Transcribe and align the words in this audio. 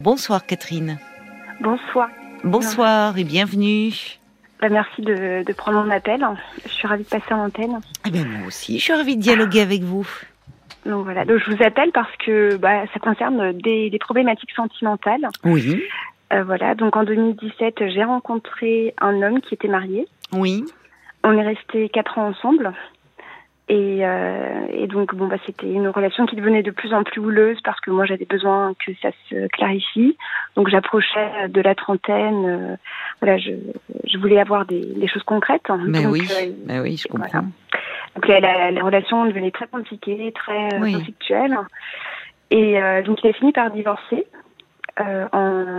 Bonsoir 0.00 0.46
Catherine. 0.46 0.98
Bonsoir. 1.60 2.08
Bonsoir 2.44 3.18
et 3.18 3.24
bienvenue. 3.24 3.92
Bah, 4.60 4.68
merci 4.70 5.02
de, 5.02 5.44
de 5.44 5.52
prendre 5.52 5.82
mon 5.84 5.90
appel. 5.90 6.26
Je 6.64 6.68
suis 6.70 6.86
ravie 6.88 7.04
de 7.04 7.08
passer 7.08 7.32
en 7.32 7.44
antenne. 7.44 7.80
Eh 8.06 8.10
bien, 8.10 8.24
moi 8.24 8.46
aussi, 8.46 8.78
je 8.78 8.84
suis 8.84 8.92
ravie 8.92 9.16
de 9.16 9.22
dialoguer 9.22 9.60
avec 9.60 9.82
vous. 9.82 10.06
Donc 10.86 11.04
voilà, 11.04 11.26
donc 11.26 11.38
je 11.44 11.50
vous 11.54 11.62
appelle 11.62 11.90
parce 11.92 12.14
que 12.24 12.56
bah, 12.56 12.84
ça 12.94 13.00
concerne 13.00 13.52
des, 13.52 13.90
des 13.90 13.98
problématiques 13.98 14.52
sentimentales. 14.52 15.28
Oui, 15.44 15.82
Euh, 16.32 16.44
voilà, 16.44 16.74
donc 16.74 16.96
en 16.96 17.02
2017, 17.04 17.88
j'ai 17.92 18.04
rencontré 18.04 18.94
un 19.00 19.20
homme 19.22 19.40
qui 19.40 19.52
était 19.54 19.68
marié. 19.68 20.06
oui, 20.32 20.64
On 21.24 21.32
est 21.36 21.42
resté 21.46 21.88
quatre 21.90 22.16
ans 22.18 22.28
ensemble. 22.28 22.72
Et, 23.72 24.04
euh, 24.04 24.66
et 24.72 24.88
donc 24.88 25.14
bon 25.14 25.28
bah 25.28 25.36
c'était 25.46 25.70
une 25.70 25.86
relation 25.86 26.26
qui 26.26 26.34
devenait 26.34 26.64
de 26.64 26.72
plus 26.72 26.92
en 26.92 27.04
plus 27.04 27.20
houleuse 27.20 27.56
parce 27.62 27.78
que 27.78 27.92
moi 27.92 28.04
j'avais 28.04 28.24
besoin 28.24 28.74
que 28.84 28.90
ça 29.00 29.10
se 29.28 29.46
clarifie. 29.46 30.16
Donc 30.56 30.68
j'approchais 30.68 31.48
de 31.48 31.60
la 31.60 31.76
trentaine. 31.76 32.46
euh, 32.46 32.76
voilà, 33.20 33.38
je, 33.38 33.52
je 34.06 34.18
voulais 34.18 34.40
avoir 34.40 34.66
des, 34.66 34.80
des 34.84 35.06
choses 35.06 35.22
concrètes. 35.22 35.68
mais 35.86 36.02
Donc, 36.02 36.12
oui, 36.14 36.26
euh, 36.32 36.50
mais 36.66 36.80
oui, 36.80 36.96
je 36.96 37.06
comprends. 37.06 37.28
voilà. 37.30 37.46
Donc 38.16 38.26
la, 38.26 38.40
la, 38.40 38.70
la 38.72 38.82
relation 38.82 39.24
devenait 39.26 39.52
très 39.52 39.68
compliquée, 39.68 40.32
très 40.34 40.80
Oui. 40.80 40.92
conflictuelle. 40.94 41.56
Et 42.50 42.74
donc 43.04 43.22
il 43.22 43.30
a 43.30 43.32
fini 43.34 43.52
par 43.52 43.70
divorcer 43.70 44.26
en 44.98 45.76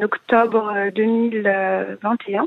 octobre 0.00 0.72
2021. 0.94 2.46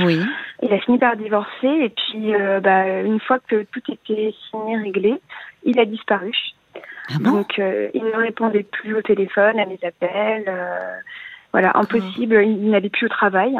Oui, 0.00 0.20
Il 0.62 0.72
a 0.72 0.78
fini 0.80 0.98
par 0.98 1.16
divorcer 1.16 1.66
et 1.66 1.90
puis 1.90 2.34
euh, 2.34 2.60
bah, 2.60 3.00
une 3.00 3.20
fois 3.20 3.38
que 3.38 3.62
tout 3.64 3.82
était 3.92 4.34
signé, 4.50 4.76
réglé, 4.78 5.14
il 5.64 5.78
a 5.78 5.84
disparu. 5.84 6.32
ah 6.76 7.14
bon? 7.20 7.30
Donc 7.32 7.58
euh, 7.58 7.88
il 7.94 8.04
ne 8.04 8.16
répondait 8.16 8.62
plus 8.64 8.94
au 8.96 9.02
téléphone, 9.02 9.58
à 9.58 9.66
mes 9.66 9.78
appels. 9.82 10.44
euh, 10.48 10.78
voilà, 11.52 11.72
impossible. 11.74 12.42
Il 12.44 12.70
n'allait 12.70 12.90
plus 12.90 13.06
au 13.06 13.08
travail. 13.10 13.58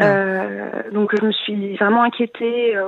Euh, 0.00 0.68
donc 0.92 1.14
je 1.18 1.24
me 1.24 1.32
suis 1.32 1.76
vraiment 1.76 2.02
inquiétée. 2.02 2.76
euh, 2.76 2.86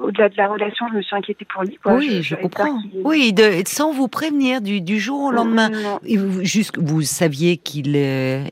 Au-delà 0.00 0.28
de 0.28 0.36
la 0.36 0.48
relation, 0.48 0.86
je 0.90 0.96
me 0.96 1.02
suis 1.02 1.14
inquiétée 1.14 1.46
pour 1.52 1.62
lui. 1.62 1.76
Quoi. 1.76 1.94
Oui, 1.94 2.22
je, 2.22 2.34
comprends. 2.34 2.80
Oui, 3.04 3.32
de, 3.32 3.62
sans 3.66 3.92
vous 3.92 4.08
prévenir 4.08 4.60
du, 4.60 4.80
du 4.80 4.98
jour 4.98 5.22
au 5.22 5.30
lendemain. 5.30 5.68
Non. 5.70 6.00
Et 6.04 6.16
vous, 6.16 6.44
juste, 6.44 6.78
vous 6.78 7.02
saviez 7.02 7.56
qu'il, 7.58 7.94
euh, 7.96 8.42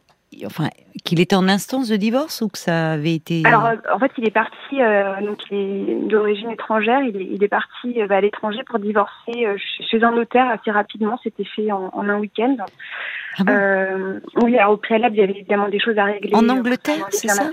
enfin, 0.47 0.69
qu'il 1.05 1.21
était 1.21 1.37
en 1.37 1.49
instance 1.49 1.89
de 1.89 1.97
divorce 1.97 2.41
ou 2.41 2.49
que 2.49 2.59
ça 2.59 2.93
avait 2.93 3.15
été. 3.15 3.43
Alors, 3.45 3.67
euh, 3.67 3.77
en 3.93 3.99
fait, 3.99 4.11
il 4.19 4.27
est 4.27 4.31
parti, 4.31 4.81
euh, 4.81 5.21
donc 5.23 5.39
il 5.51 5.57
est 5.91 6.09
d'origine 6.09 6.51
étrangère, 6.51 7.01
il 7.03 7.17
est, 7.17 7.29
il 7.31 7.43
est 7.43 7.49
parti 7.49 8.01
euh, 8.01 8.07
bah, 8.07 8.17
à 8.17 8.21
l'étranger 8.21 8.61
pour 8.67 8.79
divorcer 8.79 9.47
euh, 9.47 9.57
chez- 9.91 10.03
un 10.03 10.12
notaire 10.12 10.49
assez 10.49 10.71
rapidement, 10.71 11.19
c'était 11.23 11.45
fait 11.45 11.71
en, 11.73 11.91
en 11.93 12.09
un 12.09 12.19
week-end. 12.19 12.57
Ah 13.39 13.45
bon? 13.45 14.21
Oui, 14.43 14.59
alors 14.59 14.73
au 14.73 14.77
préalable, 14.77 15.17
il 15.17 15.21
y 15.21 15.23
avait 15.23 15.33
évidemment 15.33 15.69
des 15.69 15.81
choses 15.81 15.99
à 15.99 16.05
régler. 16.05 16.35
En 16.35 16.49
Angleterre, 16.49 17.07
c'est 17.11 17.29
ça? 17.29 17.51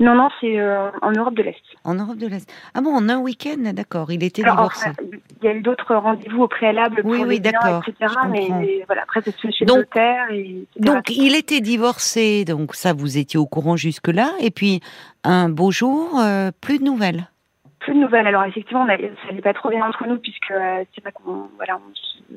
Non, 0.00 0.14
non, 0.14 0.28
c'est 0.40 0.58
euh, 0.58 0.90
en 1.02 1.12
Europe 1.12 1.34
de 1.34 1.42
l'Est. 1.42 1.60
En 1.84 1.94
Europe 1.94 2.16
de 2.16 2.26
l'Est. 2.26 2.50
Ah 2.74 2.80
bon, 2.80 2.90
en 2.96 3.08
un 3.10 3.18
week-end, 3.18 3.70
d'accord. 3.74 4.10
Il 4.10 4.24
était 4.24 4.42
Alors, 4.42 4.56
divorcé. 4.56 4.88
enfin, 4.88 5.02
il 5.42 5.44
y 5.44 5.48
a 5.48 5.54
eu 5.54 5.60
d'autres 5.60 5.94
rendez-vous 5.94 6.42
au 6.44 6.48
préalable 6.48 7.02
Oui, 7.04 7.18
pour 7.18 7.26
oui, 7.28 7.34
les 7.34 7.40
biens, 7.40 7.82
etc. 7.86 8.14
Mais, 8.30 8.82
voilà, 8.86 9.02
après, 9.02 9.20
fait 9.20 9.34
chez 9.52 9.64
Donc- 9.66 9.76
le 9.76 9.82
notaire. 9.82 10.30
Et, 10.30 10.40
etc. 10.40 10.66
Donc, 10.78 11.10
il 11.10 11.36
était 11.36 11.60
divorcé, 11.60 12.44
donc 12.46 12.74
ça, 12.74 12.94
vous 12.94 13.18
étiez 13.18 13.38
au 13.38 13.46
courant 13.46 13.76
jusque-là. 13.76 14.30
Et 14.40 14.50
puis, 14.50 14.80
un 15.22 15.48
beau 15.50 15.70
jour, 15.70 16.18
euh, 16.18 16.50
plus 16.60 16.78
de 16.78 16.84
nouvelles. 16.84 17.28
plus 17.80 17.94
de 17.94 17.98
nouvelles. 18.00 18.26
Alors 18.26 18.44
effectivement, 18.44 18.82
on 18.82 18.88
a- 18.90 18.96
ça 18.98 19.26
n'allait 19.28 19.40
pas 19.42 19.54
trop 19.54 19.70
bien 19.70 19.84
entre 19.86 20.06
nous 20.06 20.18
puisque 20.18 20.50
euh, 20.50 20.84
c'est 20.94 21.00
pas 21.02 21.12
qu'on 21.12 21.48
voilà, 21.56 21.76
on 21.78 22.34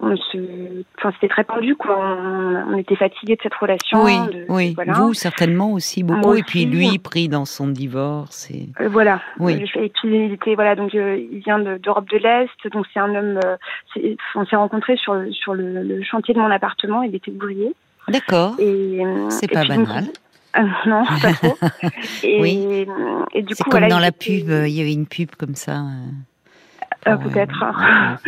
on 0.00 0.16
se, 0.16 0.82
enfin 0.98 1.12
c'était 1.14 1.28
très 1.32 1.44
tendu 1.44 1.76
quoi. 1.76 1.96
On, 1.98 2.72
on 2.74 2.76
était 2.76 2.96
fatigués 2.96 3.36
de 3.36 3.40
cette 3.42 3.54
relation. 3.54 4.02
oui, 4.02 4.18
de- 4.32 4.44
oui. 4.48 4.72
Voilà. 4.74 4.92
Vous, 4.94 5.14
certainement 5.14 5.72
aussi 5.72 6.02
beaucoup. 6.02 6.20
Moi 6.20 6.38
et 6.38 6.42
puis, 6.42 6.66
aussi. 6.66 6.68
lui, 6.74 6.98
pris 6.98 7.28
dans 7.28 7.44
son 7.44 7.68
divorce. 7.68 8.50
Et... 8.50 8.68
Euh, 8.80 8.88
voilà. 8.88 9.20
Oui. 9.38 9.54
Et 9.76 9.88
puis 9.88 10.26
il 10.26 10.32
était 10.32 10.54
voilà 10.56 10.74
donc 10.74 10.94
euh, 10.94 11.16
il 11.30 11.38
vient 11.40 11.58
de- 11.60 11.78
d'Europe 11.78 12.08
de, 12.10 12.18
l'Est 12.18 12.72
donc 12.72 12.86
c'est 12.92 13.00
un 13.00 13.14
homme. 13.14 13.40
euh, 13.44 14.14
on 14.34 14.44
s'est 14.46 14.56
rencontrés 14.56 14.96
sur 14.96 15.14
le- 15.14 15.32
sur 15.32 15.54
le, 15.54 15.82
le 15.82 16.02
chantier 16.02 16.34
de 16.34 16.40
mon 16.40 16.50
appartement. 16.50 17.02
Il 17.02 17.14
était 17.14 17.30
ouvrier. 17.30 17.72
D'accord. 18.08 18.56
Euh, 18.60 19.30
C'est 19.30 19.50
pas 19.50 19.64
donc, 19.64 19.86
banal. 19.86 20.04
euh, 20.58 20.62
non, 20.86 21.04
pas 21.22 21.32
trop. 21.34 21.56
Et, 22.24 22.40
Oui. 22.40 22.86
et 23.32 23.42
du 23.42 23.54
C'est 23.54 23.62
coup 23.64 23.70
comme 23.70 23.80
voilà, 23.80 23.94
dans 23.94 24.00
la 24.00 24.12
pub, 24.12 24.50
euh, 24.50 24.66
il 24.68 24.74
y 24.74 24.80
avait 24.80 24.92
une 24.92 25.06
pub 25.06 25.30
comme 25.38 25.54
ça. 25.54 25.76
euh, 25.76 27.08
Euh, 27.08 27.12
euh, 27.12 27.16
peut-être. 27.16 27.64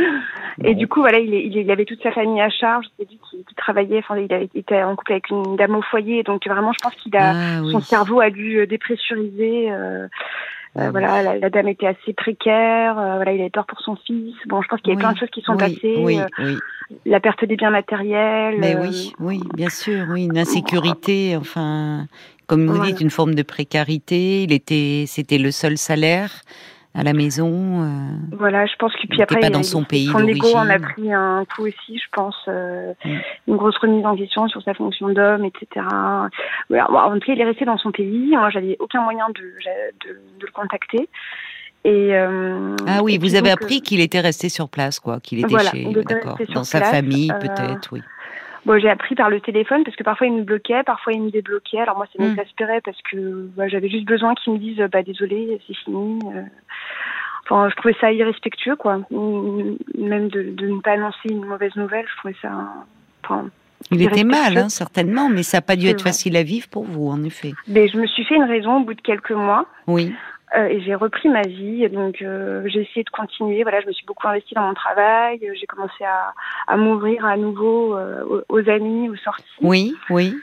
Et 0.65 0.75
du 0.75 0.89
coup, 0.89 1.00
voilà, 1.00 1.19
il, 1.19 1.71
avait 1.71 1.84
toute 1.84 2.03
sa 2.03 2.12
famille 2.12 2.41
à 2.41 2.49
charge. 2.50 2.87
C'est 2.99 3.09
lui 3.09 3.19
qui, 3.31 3.44
qui 3.44 3.55
travaillait. 3.55 3.99
Enfin, 3.99 4.17
il 4.19 4.33
été 4.55 4.83
en 4.83 4.97
couple 4.97 5.12
avec 5.12 5.28
une 5.31 5.56
dame 5.56 5.77
au 5.77 5.83
foyer. 5.83 6.22
Donc 6.22 6.47
vraiment, 6.47 6.72
je 6.72 6.78
pense 6.83 6.94
qu'il 6.97 7.15
a 7.17 7.34
Ah 7.34 7.62
oui. 7.62 7.72
son 7.72 7.81
cerveau 7.81 8.21
a 8.21 8.31
dû 8.31 8.59
euh, 8.59 8.67
dépressuriser. 8.67 9.71
euh, 9.71 10.09
Ah 10.75 10.81
euh, 10.81 10.84
oui. 10.87 10.91
voilà, 10.93 11.22
la, 11.22 11.39
la 11.39 11.50
dame 11.50 11.69
était 11.69 11.87
assez 11.87 12.12
précaire. 12.15 12.99
euh, 12.99 13.17
voilà, 13.17 13.33
il 13.33 13.41
avait 13.41 13.50
peur 13.50 13.67
pour 13.67 13.81
son 13.81 13.97
fils. 13.97 14.34
Bon, 14.47 14.62
je 14.62 14.69
pense 14.69 14.81
qu'il 14.81 14.91
y 14.91 14.93
a 14.93 14.97
Oui, 14.97 15.00
plein 15.00 15.12
de 15.12 15.19
choses 15.19 15.31
qui 15.31 15.43
sont 15.43 15.56
passées. 15.56 16.27
Euh, 16.41 16.56
la 17.05 17.21
perte 17.21 17.44
des 17.44 17.56
biens 17.56 17.71
matériels. 17.71 18.56
Mais 18.59 18.77
oui, 18.77 19.12
oui, 19.19 19.41
bien 19.55 19.69
sûr, 19.69 20.06
oui, 20.09 20.25
une 20.27 20.38
insécurité, 20.38 21.37
enfin, 21.37 22.06
comme 22.47 22.67
vous 22.67 22.77
Voilà. 22.77 22.93
dites, 22.93 23.00
une 23.00 23.11
forme 23.11 23.34
de 23.34 23.43
précarité. 23.43 24.44
Il 24.44 24.53
était, 24.53 25.05
c'était 25.06 25.38
le 25.38 25.50
seul 25.50 25.77
salaire 25.78 26.43
à 26.97 27.03
la 27.03 27.12
maison. 27.12 27.83
euh, 27.83 27.87
Voilà, 28.33 28.65
je 28.67 28.75
pense 28.79 28.93
que 28.95 29.07
puis 29.07 29.21
après, 29.23 29.41
pas 29.41 29.51
dans 29.51 29.62
son 29.62 29.84
pays 29.84 30.07
son 30.07 30.27
ego 30.27 30.55
en 30.55 30.69
a 30.71 30.79
pris 30.79 31.12
un 31.12 31.45
coup 31.45 31.67
aussi, 31.67 31.99
je 31.99 32.09
pense. 32.12 32.37
euh, 32.49 32.93
Mm. 33.05 33.19
Une 33.49 33.57
grosse 33.57 33.77
remise 33.79 34.05
en 34.07 34.17
question 34.17 34.49
sur 34.49 34.62
sa 34.62 34.75
fonction 34.75 35.09
d'homme, 35.11 35.45
etc. 35.45 35.85
En 35.87 36.29
tout 36.31 37.27
cas, 37.27 37.33
il 37.33 37.41
est 37.41 37.45
resté 37.45 37.65
dans 37.65 37.79
son 37.79 37.93
pays. 37.93 38.31
Moi, 38.37 38.51
j'avais 38.51 38.77
aucun 38.81 39.03
moyen 39.03 39.27
de, 39.29 39.41
de, 39.43 40.12
de 40.41 40.47
le 40.47 40.53
contacter. 40.53 41.09
Et, 41.85 42.17
euh, 42.17 42.75
Ah 42.87 43.03
oui, 43.03 43.15
et 43.15 43.19
vous 43.19 43.37
avez 43.37 43.51
appris 43.51 43.81
qu'il 43.81 44.01
était 44.01 44.21
resté 44.21 44.49
sur 44.49 44.69
place, 44.69 44.99
quoi, 44.99 45.21
qu'il 45.21 45.39
était 45.39 45.49
Voilà, 45.49 45.71
chez, 45.71 45.85
d'accord, 46.05 46.39
dans 46.53 46.65
sa 46.65 46.79
place, 46.79 46.91
famille, 46.91 47.33
peut-être, 47.41 47.91
oui. 47.93 48.03
Bon, 48.66 48.78
j'ai 48.81 48.91
appris 48.91 49.15
par 49.15 49.31
le 49.31 49.41
téléphone 49.41 49.84
parce 49.84 49.97
que 49.97 50.03
parfois 50.03 50.27
il 50.27 50.32
me 50.34 50.43
bloquait, 50.43 50.82
parfois 50.84 51.12
il 51.12 51.22
me 51.22 51.31
débloquait. 51.31 51.78
Alors 51.78 51.97
moi, 51.97 52.06
ça 52.15 52.22
m'exaspérait 52.22 52.81
parce 52.82 53.00
que 53.10 53.49
bah, 53.56 53.69
j'avais 53.69 53.88
juste 53.88 54.04
besoin 54.06 54.34
qu'il 54.34 54.53
me 54.54 54.59
dise 54.59 54.77
bah 54.93 55.03
désolé, 55.03 55.60
c'est 55.66 55.77
fini. 55.77 56.19
euh. 56.34 56.43
Enfin, 57.44 57.69
je 57.71 57.76
trouvais 57.76 57.94
ça 58.00 58.10
irrespectueux, 58.12 58.75
quoi. 58.75 58.99
Même 59.12 60.28
de, 60.28 60.43
de 60.50 60.66
ne 60.66 60.81
pas 60.81 60.93
annoncer 60.94 61.28
une 61.31 61.44
mauvaise 61.44 61.75
nouvelle, 61.76 62.05
je 62.10 62.16
trouvais 62.19 62.34
ça. 62.43 62.50
Enfin, 63.25 63.49
Il 63.93 64.03
était 64.03 64.25
mal, 64.25 64.59
hein, 64.59 64.69
certainement, 64.69 65.28
mais 65.28 65.44
ça 65.44 65.59
n'a 65.59 65.62
pas 65.62 65.76
dû 65.76 65.87
être 65.87 66.00
vrai. 66.00 66.10
facile 66.10 66.37
à 66.37 66.43
vivre 66.43 66.66
pour 66.69 66.82
vous, 66.82 67.09
en 67.09 67.22
effet. 67.22 67.53
mais 67.69 67.87
je 67.87 67.99
me 67.99 68.06
suis 68.09 68.25
fait 68.25 68.34
une 68.34 68.43
raison 68.44 68.78
au 68.81 68.84
bout 68.84 68.94
de 68.94 69.00
quelques 69.00 69.31
mois. 69.31 69.65
Oui, 69.87 70.12
Euh, 70.55 70.67
et 70.69 70.81
j'ai 70.81 70.95
repris 70.95 71.29
ma 71.29 71.43
vie, 71.43 71.89
donc 71.89 72.23
euh, 72.23 72.62
j'ai 72.67 72.83
essayé 72.83 73.03
de 73.03 73.11
continuer. 73.11 73.62
Voilà, 73.62 73.81
je 73.81 73.87
me 73.89 73.93
suis 73.93 74.07
beaucoup 74.07 74.29
investie 74.29 74.55
dans 74.55 74.62
mon 74.62 74.75
travail. 74.75 75.41
euh, 75.43 75.53
J'ai 75.59 75.67
commencé 75.67 76.05
à, 76.05 76.33
à 76.69 76.77
m'ouvrir 76.77 77.25
à 77.25 77.37
nouveau 77.37 77.97
euh, 77.97 78.43
aux, 78.49 78.69
amis, 78.71 79.09
aux 79.09 79.17
sorties. 79.17 79.45
oui, 79.61 79.95
oui. 80.11 80.37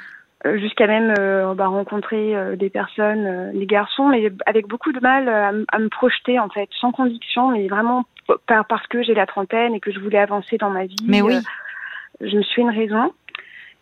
Jusqu'à 0.55 0.87
même 0.87 1.13
bah, 1.55 1.67
rencontrer 1.67 2.35
des 2.57 2.69
personnes, 2.69 3.57
des 3.57 3.65
garçons, 3.65 4.09
mais 4.09 4.29
avec 4.45 4.67
beaucoup 4.67 4.91
de 4.91 4.99
mal 4.99 5.29
à, 5.29 5.79
me 5.79 5.87
projeter 5.87 6.37
en 6.37 6.49
fait, 6.49 6.67
sans 6.81 6.91
conviction, 6.91 7.51
mais 7.51 7.69
vraiment 7.69 8.03
par- 8.47 8.65
parce 8.65 8.85
que 8.87 9.03
j'ai 9.03 9.13
la 9.13 9.25
trentaine 9.25 9.73
et 9.73 9.79
que 9.79 9.89
je 9.93 10.01
voulais 10.01 10.17
avancer 10.17 10.57
dans 10.57 10.69
ma 10.69 10.83
vie. 10.85 10.97
Mais 11.07 11.21
oui. 11.21 11.39
je 12.19 12.35
me 12.35 12.41
suis 12.43 12.61
une 12.61 12.71
raison. 12.71 13.13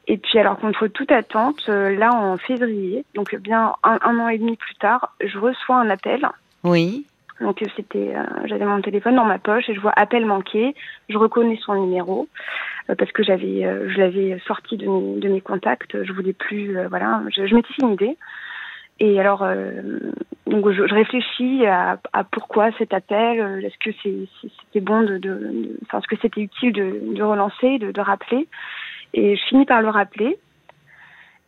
Et 0.08 0.18
puis 0.18 0.40
alors 0.40 0.58
contre 0.60 0.88
toute 0.88 1.12
attente, 1.12 1.64
euh, 1.70 1.96
là 1.96 2.12
en 2.14 2.38
février, 2.38 3.06
donc 3.16 3.36
bien 3.36 3.74
un, 3.84 4.00
un 4.02 4.20
an 4.20 4.28
et 4.30 4.38
demi 4.38 4.56
plus 4.58 4.76
tard, 4.76 5.16
je 5.24 5.38
reçois 5.38 5.78
un 5.78 5.90
appel. 5.90 6.28
Oui, 6.64 7.06
Donc 7.40 7.62
euh, 7.62 7.68
c'était, 7.76 8.14
euh, 8.16 8.24
j'avais 8.46 8.66
mon 8.66 8.82
téléphone 8.82 9.16
dans 9.16 9.26
ma 9.26 9.40
poche 9.40 9.70
et 9.70 9.74
je 9.76 9.80
vois 9.80 9.94
appel 9.96 10.26
manqué. 10.26 10.76
Je 11.10 11.18
reconnais 11.18 11.60
son 11.64 11.76
numéro 11.76 12.28
euh, 12.90 12.96
parce 12.96 13.12
que 13.12 13.24
j'avais, 13.24 13.64
euh, 13.66 13.90
je 13.90 13.98
l'avais 14.00 14.40
sorti 14.48 14.76
de 14.78 14.88
mes, 14.88 15.20
de 15.20 15.30
mes 15.30 15.42
contacts. 15.42 16.04
Je 16.04 16.14
voulais 16.14 16.34
plus, 16.34 16.78
euh, 16.78 16.88
voilà, 16.88 17.22
je, 17.30 17.46
je 17.46 17.56
m'étais 17.56 17.74
fait 17.74 17.84
une 17.84 17.94
idée. 17.94 18.18
Et 19.00 19.20
alors, 19.20 19.42
euh, 19.44 19.72
donc 20.46 20.70
je, 20.72 20.86
je 20.88 20.94
réfléchis 20.94 21.66
à, 21.66 22.00
à 22.14 22.24
pourquoi 22.24 22.72
cet 22.78 22.94
appel. 22.94 23.40
euh, 23.40 23.62
Est-ce 23.62 23.78
que 23.80 23.96
c'est, 24.04 24.28
c'était 24.42 24.84
bon 24.84 25.02
de, 25.02 25.18
de, 25.18 25.30
de- 25.30 25.78
enfin, 25.84 26.00
est-ce 26.00 26.08
que 26.08 26.22
c'était 26.22 26.42
utile 26.42 26.74
de, 26.74 27.00
de 27.16 27.24
relancer, 27.24 27.80
de, 27.80 27.92
de 27.92 28.02
rappeler? 28.02 28.48
Et 29.14 29.36
je 29.36 29.42
finis 29.46 29.66
par 29.66 29.82
le 29.82 29.90
rappeler. 29.90 30.38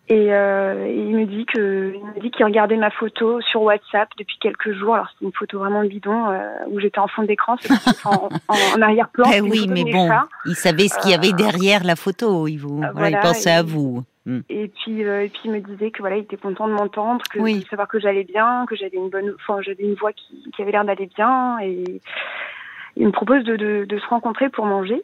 Et 0.09 0.33
euh, 0.33 0.85
il 0.93 1.15
me 1.15 1.25
dit 1.25 1.45
que 1.45 1.93
il 1.95 2.05
me 2.05 2.19
dit 2.19 2.29
qu'il 2.29 2.43
regardait 2.43 2.75
ma 2.75 2.91
photo 2.91 3.39
sur 3.39 3.61
WhatsApp 3.61 4.09
depuis 4.17 4.37
quelques 4.41 4.73
jours. 4.73 4.95
Alors 4.95 5.07
c'est 5.17 5.23
une 5.25 5.31
photo 5.31 5.59
vraiment 5.59 5.81
bidon 5.85 6.29
euh, 6.29 6.49
où 6.67 6.79
j'étais 6.81 6.99
en 6.99 7.07
fond 7.07 7.23
d'écran, 7.23 7.55
en, 8.03 8.27
en, 8.49 8.55
en 8.77 8.81
arrière-plan. 8.81 9.23
Eh 9.33 9.39
oui, 9.39 9.65
mais 9.69 9.85
bon, 9.85 10.09
chats. 10.09 10.27
il 10.45 10.55
savait 10.55 10.89
ce 10.89 10.99
qu'il 10.99 11.11
y 11.11 11.13
avait 11.13 11.31
derrière 11.31 11.85
la 11.85 11.95
photo. 11.95 12.47
Il, 12.49 12.57
vous, 12.57 12.83
Euh, 12.83 12.87
voilà, 12.93 13.17
il 13.17 13.21
pensait 13.21 13.51
à 13.51 13.63
vous. 13.63 14.03
Mm. 14.25 14.39
Et 14.49 14.67
puis 14.67 15.05
euh, 15.05 15.23
et 15.23 15.29
puis 15.29 15.39
il 15.45 15.51
me 15.51 15.61
disait 15.61 15.89
que 15.91 15.99
voilà, 15.99 16.17
il 16.17 16.23
était 16.23 16.35
content 16.35 16.67
de 16.67 16.73
m'entendre, 16.73 17.23
que 17.31 17.39
Oui. 17.39 17.59
de 17.63 17.65
savoir 17.69 17.87
que 17.87 17.97
j'allais 18.01 18.25
bien, 18.25 18.65
que 18.67 18.75
j'avais 18.75 18.97
une 18.97 19.09
bonne, 19.09 19.33
enfin 19.39 19.61
j'avais 19.61 19.83
une 19.83 19.95
voix 19.95 20.11
qui, 20.11 20.51
qui 20.53 20.61
avait 20.61 20.73
l'air 20.73 20.83
d'aller 20.83 21.09
bien. 21.15 21.59
Et 21.61 22.01
il 22.97 23.05
me 23.07 23.11
propose 23.13 23.45
de, 23.45 23.55
de, 23.55 23.85
de 23.85 23.97
se 23.99 24.07
rencontrer 24.07 24.49
pour 24.49 24.65
manger. 24.65 25.01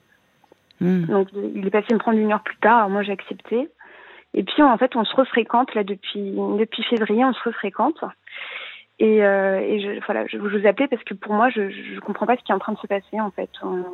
Hmm. 0.81 1.05
Donc 1.05 1.29
il 1.33 1.65
est 1.65 1.71
passé 1.71 1.93
me 1.93 1.99
prendre 1.99 2.17
une 2.17 2.31
heure 2.31 2.43
plus 2.43 2.57
tard, 2.57 2.77
alors 2.77 2.89
moi 2.89 3.03
j'ai 3.03 3.11
accepté. 3.11 3.69
Et 4.33 4.43
puis 4.43 4.61
en 4.61 4.77
fait 4.77 4.95
on 4.95 5.05
se 5.05 5.15
refréquente 5.15 5.73
là 5.75 5.83
depuis 5.83 6.31
depuis 6.57 6.83
février, 6.83 7.25
on 7.25 7.33
se 7.33 7.43
refréquente. 7.43 8.03
Et, 9.01 9.23
euh, 9.23 9.61
et 9.61 9.79
je, 9.79 10.05
voilà, 10.05 10.27
je, 10.27 10.37
vous 10.37 10.67
appelais 10.67 10.89
parce 10.89 11.03
que 11.05 11.13
pour 11.13 11.33
moi, 11.33 11.49
je, 11.49 11.69
je 11.69 11.99
comprends 12.01 12.25
pas 12.25 12.35
ce 12.35 12.43
qui 12.43 12.51
est 12.51 12.55
en 12.55 12.59
train 12.59 12.73
de 12.73 12.77
se 12.79 12.87
passer 12.87 13.21
en 13.21 13.31
fait. 13.31 13.49
On, 13.63 13.85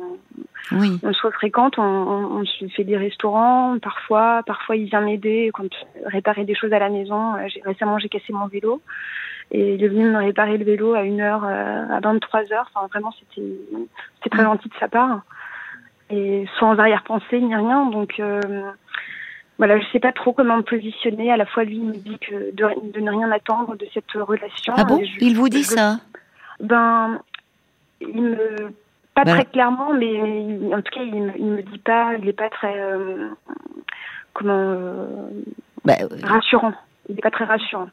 oui. 0.72 0.98
on 1.04 1.12
se 1.12 1.30
fréquente, 1.30 1.78
on, 1.78 1.82
on, 1.84 2.40
on, 2.40 2.44
se 2.44 2.66
fait 2.66 2.82
des 2.82 2.96
restaurants 2.96 3.78
parfois, 3.80 4.42
parfois 4.44 4.74
il 4.74 4.86
vient 4.86 5.02
m'aider 5.02 5.52
quand 5.54 5.68
réparer 6.06 6.44
des 6.44 6.56
choses 6.56 6.72
à 6.72 6.80
la 6.80 6.88
maison. 6.88 7.36
Euh, 7.36 7.46
récemment, 7.64 8.00
j'ai 8.00 8.08
cassé 8.08 8.32
mon 8.32 8.48
vélo 8.48 8.82
et 9.52 9.74
il 9.74 9.84
est 9.84 9.88
venu 9.88 10.10
me 10.10 10.18
réparer 10.18 10.58
le 10.58 10.64
vélo 10.64 10.94
à 10.94 11.02
une 11.02 11.20
heure, 11.20 11.44
euh, 11.44 11.84
à 11.88 12.00
23 12.00 12.52
heures. 12.52 12.68
Enfin, 12.74 12.88
vraiment, 12.88 13.12
c'était, 13.12 13.48
c'était 14.16 14.30
très 14.30 14.42
gentil 14.42 14.68
de 14.68 14.74
sa 14.80 14.88
part 14.88 15.20
et 16.10 16.46
sans 16.58 16.78
arrière-pensée 16.78 17.40
ni 17.40 17.54
rien. 17.54 17.86
Donc 17.86 18.20
euh, 18.20 18.40
voilà, 19.58 19.78
je 19.78 19.86
sais 19.92 20.00
pas 20.00 20.12
trop 20.12 20.32
comment 20.32 20.58
me 20.58 20.62
positionner. 20.62 21.32
À 21.32 21.36
la 21.36 21.46
fois, 21.46 21.64
lui, 21.64 21.76
il 21.76 21.84
me 21.84 21.92
dit 21.92 22.18
que 22.18 22.54
de, 22.54 22.92
de 22.92 23.00
ne 23.00 23.10
rien 23.10 23.30
attendre 23.30 23.76
de 23.76 23.86
cette 23.92 24.10
relation. 24.12 24.74
Ah 24.76 24.84
bon 24.84 25.00
Il 25.20 25.36
vous 25.36 25.48
dit 25.48 25.64
ça 25.64 25.98
Ben, 26.60 27.20
il 28.00 28.22
me 28.22 28.72
pas 29.14 29.24
très 29.24 29.46
clairement, 29.46 29.94
mais 29.94 30.74
en 30.74 30.82
tout 30.82 30.94
cas, 30.94 31.02
il, 31.02 31.22
me, 31.22 31.32
il 31.38 31.46
me 31.46 31.62
dit 31.62 31.78
pas. 31.78 32.14
Il 32.20 32.28
est 32.28 32.34
pas 32.34 32.50
très 32.50 32.78
euh, 32.78 33.30
comment 34.34 34.52
euh, 34.52 35.30
bah, 35.84 35.94
rassurant. 36.22 36.74
Il 37.08 37.18
est 37.18 37.22
pas 37.22 37.30
très 37.30 37.44
rassurant. 37.44 37.88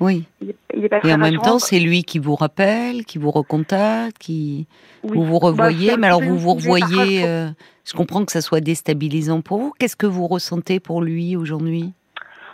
Oui. 0.00 0.24
Il 0.40 0.50
est, 0.50 0.56
il 0.76 0.84
est 0.84 0.88
pas 0.88 1.00
très 1.00 1.08
Et 1.10 1.14
en 1.14 1.18
même 1.18 1.38
temps, 1.38 1.58
c'est 1.58 1.78
lui 1.78 2.02
qui 2.04 2.18
vous 2.18 2.34
rappelle, 2.34 3.04
qui 3.04 3.18
vous 3.18 3.30
recontacte, 3.30 4.18
qui 4.18 4.66
Oui. 5.04 5.10
vous 5.16 5.24
vous 5.24 5.38
Bah, 5.40 5.46
revoyez. 5.48 5.96
mais 5.96 6.06
alors 6.08 6.20
vous 6.22 6.36
vous 6.38 6.54
revoyez. 6.54 7.24
euh, 7.24 7.48
je 7.84 7.92
comprends 7.92 8.24
que 8.24 8.32
ça 8.32 8.40
soit 8.40 8.60
déstabilisant 8.60 9.40
pour 9.40 9.58
vous. 9.58 9.72
Qu'est-ce 9.78 9.96
que 9.96 10.06
vous 10.06 10.26
ressentez 10.26 10.80
pour 10.80 11.02
lui 11.02 11.36
aujourd'hui? 11.36 11.92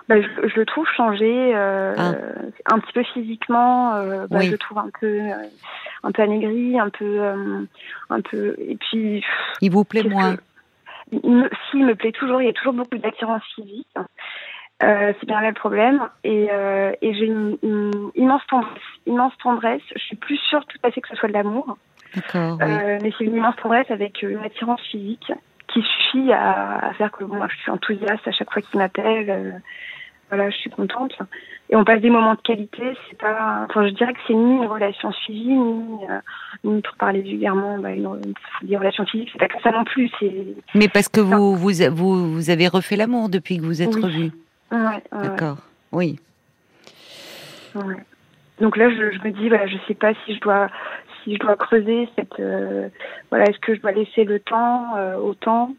Bah, 0.08 0.16
je, 0.20 0.48
je 0.48 0.56
le 0.58 0.66
trouve 0.66 0.86
changé, 0.96 1.52
euh, 1.54 1.94
Ah. 1.96 2.14
un 2.72 2.78
petit 2.80 2.92
peu 2.92 3.04
physiquement. 3.14 3.94
Euh, 3.94 4.26
bah, 4.28 4.38
Oui. 4.40 4.46
Je 4.46 4.50
le 4.52 4.58
trouve 4.58 4.78
un 4.78 4.90
peu, 5.00 5.20
un 6.02 6.10
peu 6.12 6.22
amaigri, 6.22 6.78
un 6.78 6.90
peu, 6.90 7.20
un 8.10 8.20
peu. 8.20 8.56
Et 8.58 8.76
puis, 8.76 9.22
Il 9.62 9.70
vous 9.70 9.84
plaît 9.84 10.02
moins 10.02 10.36
que- 10.36 10.40
il 11.12 11.30
me, 11.30 11.50
s'il 11.70 11.84
me 11.86 11.94
plaît 11.94 12.12
toujours, 12.12 12.40
il 12.42 12.46
y 12.46 12.48
a 12.48 12.52
toujours 12.52 12.72
beaucoup 12.72 12.96
d'attirance 12.98 13.42
physique. 13.54 13.86
Euh, 14.82 15.12
c'est 15.20 15.26
bien 15.26 15.40
là 15.40 15.48
le 15.48 15.54
problème. 15.54 16.08
Et, 16.24 16.48
euh, 16.50 16.92
et 17.02 17.12
j'ai 17.14 17.26
une, 17.26 17.58
une 17.62 18.10
immense 18.14 18.42
tendresse, 18.48 18.82
immense 19.06 19.32
tendresse. 19.42 19.82
Je 19.94 20.00
suis 20.02 20.16
plus 20.16 20.38
sûre 20.48 20.64
tout 20.66 20.78
à 20.82 20.90
fait 20.90 21.00
que 21.00 21.08
ce 21.08 21.16
soit 21.16 21.28
de 21.28 21.34
l'amour, 21.34 21.76
D'accord. 22.14 22.56
Oui. 22.60 22.66
euh, 22.66 22.98
mais 23.02 23.12
c'est 23.18 23.24
une 23.24 23.36
immense 23.36 23.56
tendresse 23.62 23.90
avec 23.90 24.22
une 24.22 24.38
attirance 24.38 24.80
physique 24.90 25.32
qui 25.68 25.82
suffit 25.82 26.32
à, 26.32 26.88
à 26.88 26.92
faire 26.94 27.12
que 27.12 27.24
moi 27.24 27.46
je 27.50 27.56
suis 27.60 27.70
enthousiaste 27.70 28.26
à 28.26 28.32
chaque 28.32 28.50
fois 28.52 28.62
qu'il 28.62 28.78
m'appelle. 28.78 29.28
euh, 29.30 29.50
voilà, 30.30 30.48
je 30.48 30.56
suis 30.58 30.70
contente. 30.70 31.12
Et 31.70 31.76
on 31.76 31.84
passe 31.84 32.00
des 32.00 32.08
moments 32.10 32.34
de 32.34 32.40
qualité. 32.40 32.82
C'est 33.08 33.18
pas, 33.18 33.66
enfin, 33.68 33.84
je 33.88 33.92
dirais 33.92 34.12
que 34.12 34.20
c'est 34.28 34.34
ni 34.34 34.56
une 34.58 34.66
relation 34.66 35.10
suivie, 35.12 35.54
ni, 35.54 36.04
euh, 36.08 36.20
ni 36.62 36.80
pour 36.82 36.94
parler 36.94 37.20
vulgairement, 37.20 37.78
bah, 37.78 37.90
une, 37.90 38.08
des 38.62 38.76
relations 38.76 39.04
physiques. 39.06 39.30
C'est 39.32 39.40
pas 39.40 39.48
que 39.48 39.60
ça 39.60 39.72
non 39.72 39.82
plus. 39.84 40.08
Mais 40.76 40.86
parce 40.88 41.08
que 41.08 41.20
vous, 41.20 41.56
vous, 41.56 41.70
vous, 41.90 42.32
vous 42.34 42.50
avez 42.50 42.68
refait 42.68 42.94
l'amour 42.94 43.28
depuis 43.28 43.58
que 43.58 43.62
vous 43.64 43.82
êtes 43.82 43.92
Oui. 43.96 44.02
revus. 44.02 44.30
Ouais, 44.70 45.02
D'accord. 45.12 45.58
Oui. 45.92 46.18
Donc 48.60 48.76
là, 48.76 48.90
je, 48.90 49.10
je 49.16 49.22
me 49.26 49.30
dis, 49.32 49.48
voilà, 49.48 49.66
je 49.66 49.76
sais 49.88 49.94
pas 49.94 50.12
si 50.24 50.34
je 50.34 50.40
dois, 50.40 50.68
si 51.24 51.34
je 51.34 51.38
dois 51.38 51.56
creuser 51.56 52.08
cette, 52.16 52.38
euh, 52.40 52.88
voilà, 53.30 53.44
est-ce 53.46 53.58
que 53.58 53.74
je 53.74 53.80
dois 53.80 53.92
laisser 53.92 54.24
le 54.24 54.38
temps 54.40 54.96
euh, 54.96 55.16
au 55.16 55.34
temps, 55.34 55.74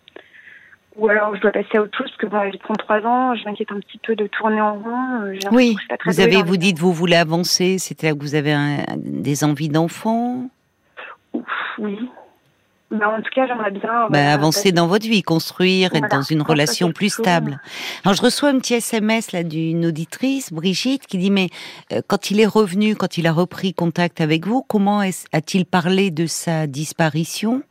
ou 0.96 1.08
alors 1.10 1.36
je 1.36 1.42
dois 1.42 1.52
passer 1.52 1.78
à 1.78 1.82
autre 1.84 1.96
chose 1.98 2.08
parce 2.08 2.18
que 2.18 2.26
bon, 2.28 2.52
j'ai 2.52 2.58
33 2.58 3.06
ans, 3.06 3.36
je 3.36 3.46
m'inquiète 3.46 3.72
un 3.72 3.80
petit 3.80 4.00
peu 4.00 4.16
de 4.16 4.26
tourner 4.28 4.60
en 4.62 4.76
rond. 4.76 5.22
euh, 5.24 5.36
Oui. 5.52 5.74
que 5.76 5.80
je 5.80 5.80
suis 5.80 5.88
pas 5.90 5.98
très 5.98 6.12
Vous 6.12 6.20
avez, 6.22 6.42
vous 6.44 6.58
dites, 6.58 6.80
vous 6.80 6.94
voulez 6.94 7.16
avancer. 7.18 7.78
C'était 7.78 8.08
là 8.08 8.14
que 8.14 8.20
vous 8.22 8.36
avez 8.36 8.54
un- 8.54 8.84
des 8.98 9.44
envies 9.44 9.70
d'enfant? 9.70 10.50
Oui. 11.78 12.00
Mais 12.92 13.06
en 13.06 13.22
tout 13.22 13.30
cas, 13.34 13.48
j'aimerais 13.48 13.72
bien 13.72 14.08
Bah, 14.10 14.34
avancer 14.34 14.72
dans 14.72 14.88
votre 14.88 15.08
vie, 15.08 15.24
construire, 15.24 15.88
être 15.96 16.00
Voilà, 16.00 16.18
dans 16.18 16.22
une 16.22 16.42
relation 16.42 16.92
plus 16.92 17.10
stable. 17.10 17.60
Alors 18.04 18.16
je 18.16 18.22
reçois 18.22 18.50
un 18.50 18.60
petit 18.60 18.74
SMS 18.74 19.32
là 19.32 19.44
d'une 19.44 19.86
auditrice, 19.86 20.52
Brigitte, 20.52 21.08
qui 21.08 21.18
dit 21.18 21.32
mais 21.32 21.50
euh, 21.94 22.02
quand 22.06 22.32
il 22.32 22.40
est 22.42 22.46
revenu, 22.46 22.96
quand 22.96 23.18
il 23.18 23.28
a 23.28 23.32
repris 23.32 23.74
contact 23.74 24.20
avec 24.20 24.46
vous, 24.46 24.62
comment 24.68 25.00
a-t-il 25.00 25.66
parlé 25.66 26.12
de 26.12 26.26
sa 26.26 26.68
disparition? 26.68 27.64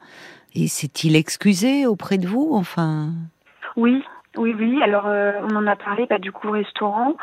Et 0.55 0.67
s'est-il 0.69 1.15
excusé 1.17 1.87
auprès 1.87 2.19
de 2.19 2.27
vous 2.27 2.51
Enfin, 2.55 3.11
Oui, 3.77 4.03
oui, 4.37 4.55
oui. 4.59 4.81
Alors, 4.83 5.07
euh, 5.07 5.33
on 5.43 5.57
en 5.57 5.67
a 5.67 5.77
parlé, 5.77 6.07
bah, 6.09 6.19
du 6.19 6.33
coup, 6.33 6.49
au 6.49 6.53
restaurant. 6.53 7.17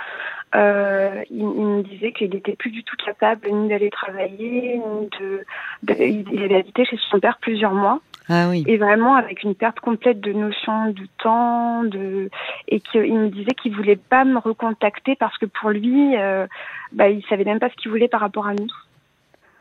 Euh, 0.56 1.24
il, 1.30 1.40
il 1.40 1.66
me 1.66 1.84
disait 1.84 2.14
qu'il 2.14 2.30
n'était 2.30 2.56
plus 2.56 2.72
du 2.72 2.84
tout 2.84 2.96
capable 2.96 3.50
ni 3.52 3.68
d'aller 3.68 3.90
travailler, 3.90 4.78
ni 4.78 5.10
de, 5.20 5.44
de- 5.84 6.02
Il 6.02 6.44
avait 6.44 6.60
habité 6.60 6.86
chez 6.86 6.98
son 7.10 7.20
père 7.20 7.38
plusieurs 7.40 7.74
mois, 7.74 8.00
ah 8.30 8.48
oui, 8.50 8.64
et 8.66 8.78
vraiment 8.78 9.16
avec 9.16 9.44
une 9.44 9.56
perte 9.56 9.82
complète 9.82 10.22
de 10.22 10.32
notion 10.32 10.88
du 10.92 11.10
temps, 11.22 11.84
de 11.84 12.30
et 12.70 12.80
qu'il 12.80 13.14
me 13.14 13.28
disait 13.28 13.52
qu'il 13.62 13.76
voulait 13.76 13.98
pas 13.98 14.24
me 14.24 14.40
recontacter 14.40 15.16
parce 15.16 15.38
que 15.38 15.46
pour 15.46 15.70
lui, 15.70 16.16
euh, 16.16 16.48
bah, 16.94 17.10
il 17.10 17.24
savait 17.26 17.44
même 17.44 17.60
pas 17.60 17.70
ce 17.70 17.76
qu'il 17.76 17.92
voulait 17.92 18.08
par 18.08 18.22
rapport 18.22 18.48
à 18.48 18.54
nous. 18.54 18.68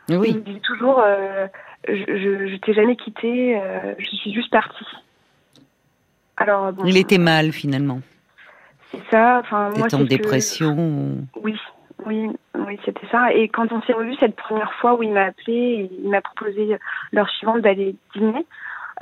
Il 0.09 0.19
oui, 0.19 0.35
me 0.35 0.41
disait 0.41 0.61
toujours, 0.61 1.01
euh, 1.05 1.49
je, 1.89 1.95
je, 1.95 2.47
je 2.47 2.57
t'ai 2.59 2.75
jamais 2.75 2.95
quitté, 2.95 3.61
euh, 3.61 3.95
je 3.99 4.07
suis 4.07 4.33
juste 4.33 4.53
partie. 4.53 4.87
Alors, 6.37 6.73
bon, 6.73 6.85
il 6.85 6.97
était 6.97 7.19
mal 7.19 7.53
finalement, 7.53 8.01
c'est 8.91 9.01
ça. 9.11 9.39
Enfin, 9.41 9.71
moi, 9.77 9.87
en 9.93 9.99
que- 9.99 10.03
dépression. 10.05 10.77
ou- 10.79 11.27
Oui, 11.43 11.57
oui, 12.05 12.29
oui, 12.55 12.79
c'était 12.85 13.07
ça. 13.11 13.33
Et 13.33 13.49
quand 13.49 13.73
on 13.73 13.81
s'est 13.83 13.93
revu 13.95 14.15
cette 14.21 14.37
première 14.37 14.73
fois 14.75 14.95
où 14.95 15.03
il 15.03 15.13
m'a 15.13 15.25
appelé, 15.27 15.91
il 16.03 16.09
m'a 16.11 16.21
proposé 16.21 16.77
l'heure 17.13 17.29
suivante 17.31 17.63
d'aller 17.63 17.97
dîner. 18.15 18.45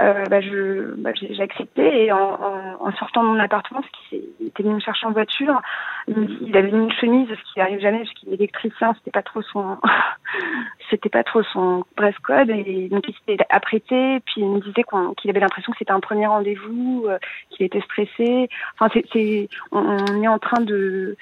Euh, 0.01 0.25
bah, 0.27 0.41
je, 0.41 0.93
bah, 0.97 1.11
j'ai 1.15 1.41
accepté 1.41 2.07
et 2.07 2.11
en, 2.11 2.19
en, 2.19 2.77
en 2.89 2.93
sortant 2.97 3.23
de 3.23 3.29
mon 3.29 3.39
appartement, 3.39 3.81
parce 3.81 3.93
qu'il 4.09 4.25
était 4.49 4.65
venu 4.65 4.75
me 4.75 4.81
chercher 4.81 5.07
en 5.07 5.13
voiture, 5.13 5.61
il 6.09 6.57
avait 6.57 6.73
mis 6.73 6.85
une 6.87 6.93
chemise, 6.93 7.29
ce 7.29 7.53
qui 7.53 7.61
n'arrive 7.61 7.79
jamais, 7.79 7.99
parce 7.99 8.11
qu'il 8.15 8.31
est 8.31 8.35
électricien, 8.35 8.93
c'était 8.95 9.13
pas 9.13 9.23
trop 9.23 9.41
son, 9.43 9.79
c'était 10.91 11.09
pas 11.09 11.23
trop 11.23 11.45
son 11.45 11.85
dress 11.97 12.19
code, 12.25 12.51
et 12.51 12.89
donc 12.89 13.05
il 13.09 13.15
s'était 13.15 13.45
apprêté, 13.51 14.19
puis 14.27 14.41
il 14.41 14.49
me 14.49 14.61
disait 14.61 14.83
qu'on- 14.83 15.15
qu'il 15.15 15.31
avait 15.31 15.39
l'impression 15.41 15.71
que 15.71 15.79
c'était 15.79 15.93
un 15.93 16.01
premier 16.01 16.27
rendez-vous, 16.27 17.07
euh, 17.09 17.19
qu'il 17.51 17.65
était 17.65 17.81
stressé. 17.83 18.49
Enfin, 18.75 18.91
c'est, 18.93 19.05
c'est, 19.13 19.49
on, 19.71 19.79
on 20.11 20.23
est 20.23 20.29
en 20.29 20.41
train 20.41 20.61
de, 20.61 21.17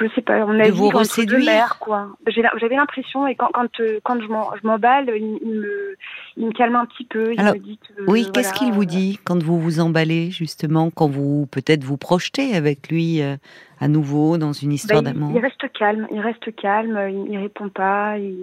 je 0.00 0.14
sais 0.14 0.22
pas, 0.22 0.44
on 0.46 0.58
a 0.58 0.66
De 0.66 0.70
vous 0.72 0.88
reséduire. 0.88 1.78
quoi. 1.78 2.08
J'avais 2.26 2.76
l'impression, 2.76 3.26
et 3.26 3.34
quand, 3.34 3.48
quand, 3.52 3.80
euh, 3.80 4.00
quand 4.02 4.20
je 4.20 4.66
m'emballe, 4.66 5.10
il, 5.14 5.38
il 5.42 5.50
me, 5.60 5.96
il 6.36 6.46
me 6.46 6.52
calme 6.52 6.76
un 6.76 6.86
petit 6.86 7.04
peu. 7.04 7.32
Il 7.34 7.40
Alors, 7.40 7.54
me 7.54 7.58
dit 7.58 7.78
que, 7.78 8.02
Oui, 8.06 8.22
voilà, 8.22 8.30
qu'est-ce 8.32 8.52
qu'il 8.54 8.72
vous 8.72 8.82
euh, 8.82 8.86
dit 8.86 9.18
quand 9.24 9.42
vous 9.42 9.60
vous 9.60 9.80
emballez 9.80 10.30
justement, 10.30 10.90
quand 10.90 11.08
vous 11.08 11.46
peut-être 11.50 11.84
vous 11.84 11.96
projetez 11.96 12.54
avec 12.54 12.88
lui 12.90 13.20
euh, 13.22 13.36
à 13.80 13.88
nouveau 13.88 14.38
dans 14.38 14.52
une 14.52 14.72
histoire 14.72 15.02
il, 15.02 15.04
d'amour? 15.04 15.32
il 15.34 15.40
reste 15.40 15.70
calme, 15.72 16.06
il 16.10 16.20
reste 16.20 16.54
calme, 16.56 16.98
il, 17.28 17.38
répond 17.38 17.68
pas, 17.68 18.16
il, 18.18 18.38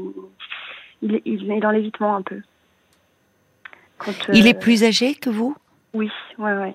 il, 1.02 1.16
est- 1.52 1.60
dans 1.60 1.72
l'évitement 1.72 2.16
un 2.16 2.22
peu. 2.22 2.42
Quand, 3.98 4.12
Il 4.34 4.46
euh, 4.46 4.50
est 4.50 4.60
plus 4.60 4.84
âgé 4.84 5.16
que 5.16 5.30
vous? 5.30 5.56
Oui, 5.94 6.12
ouais, 6.38 6.54
ouais. 6.54 6.74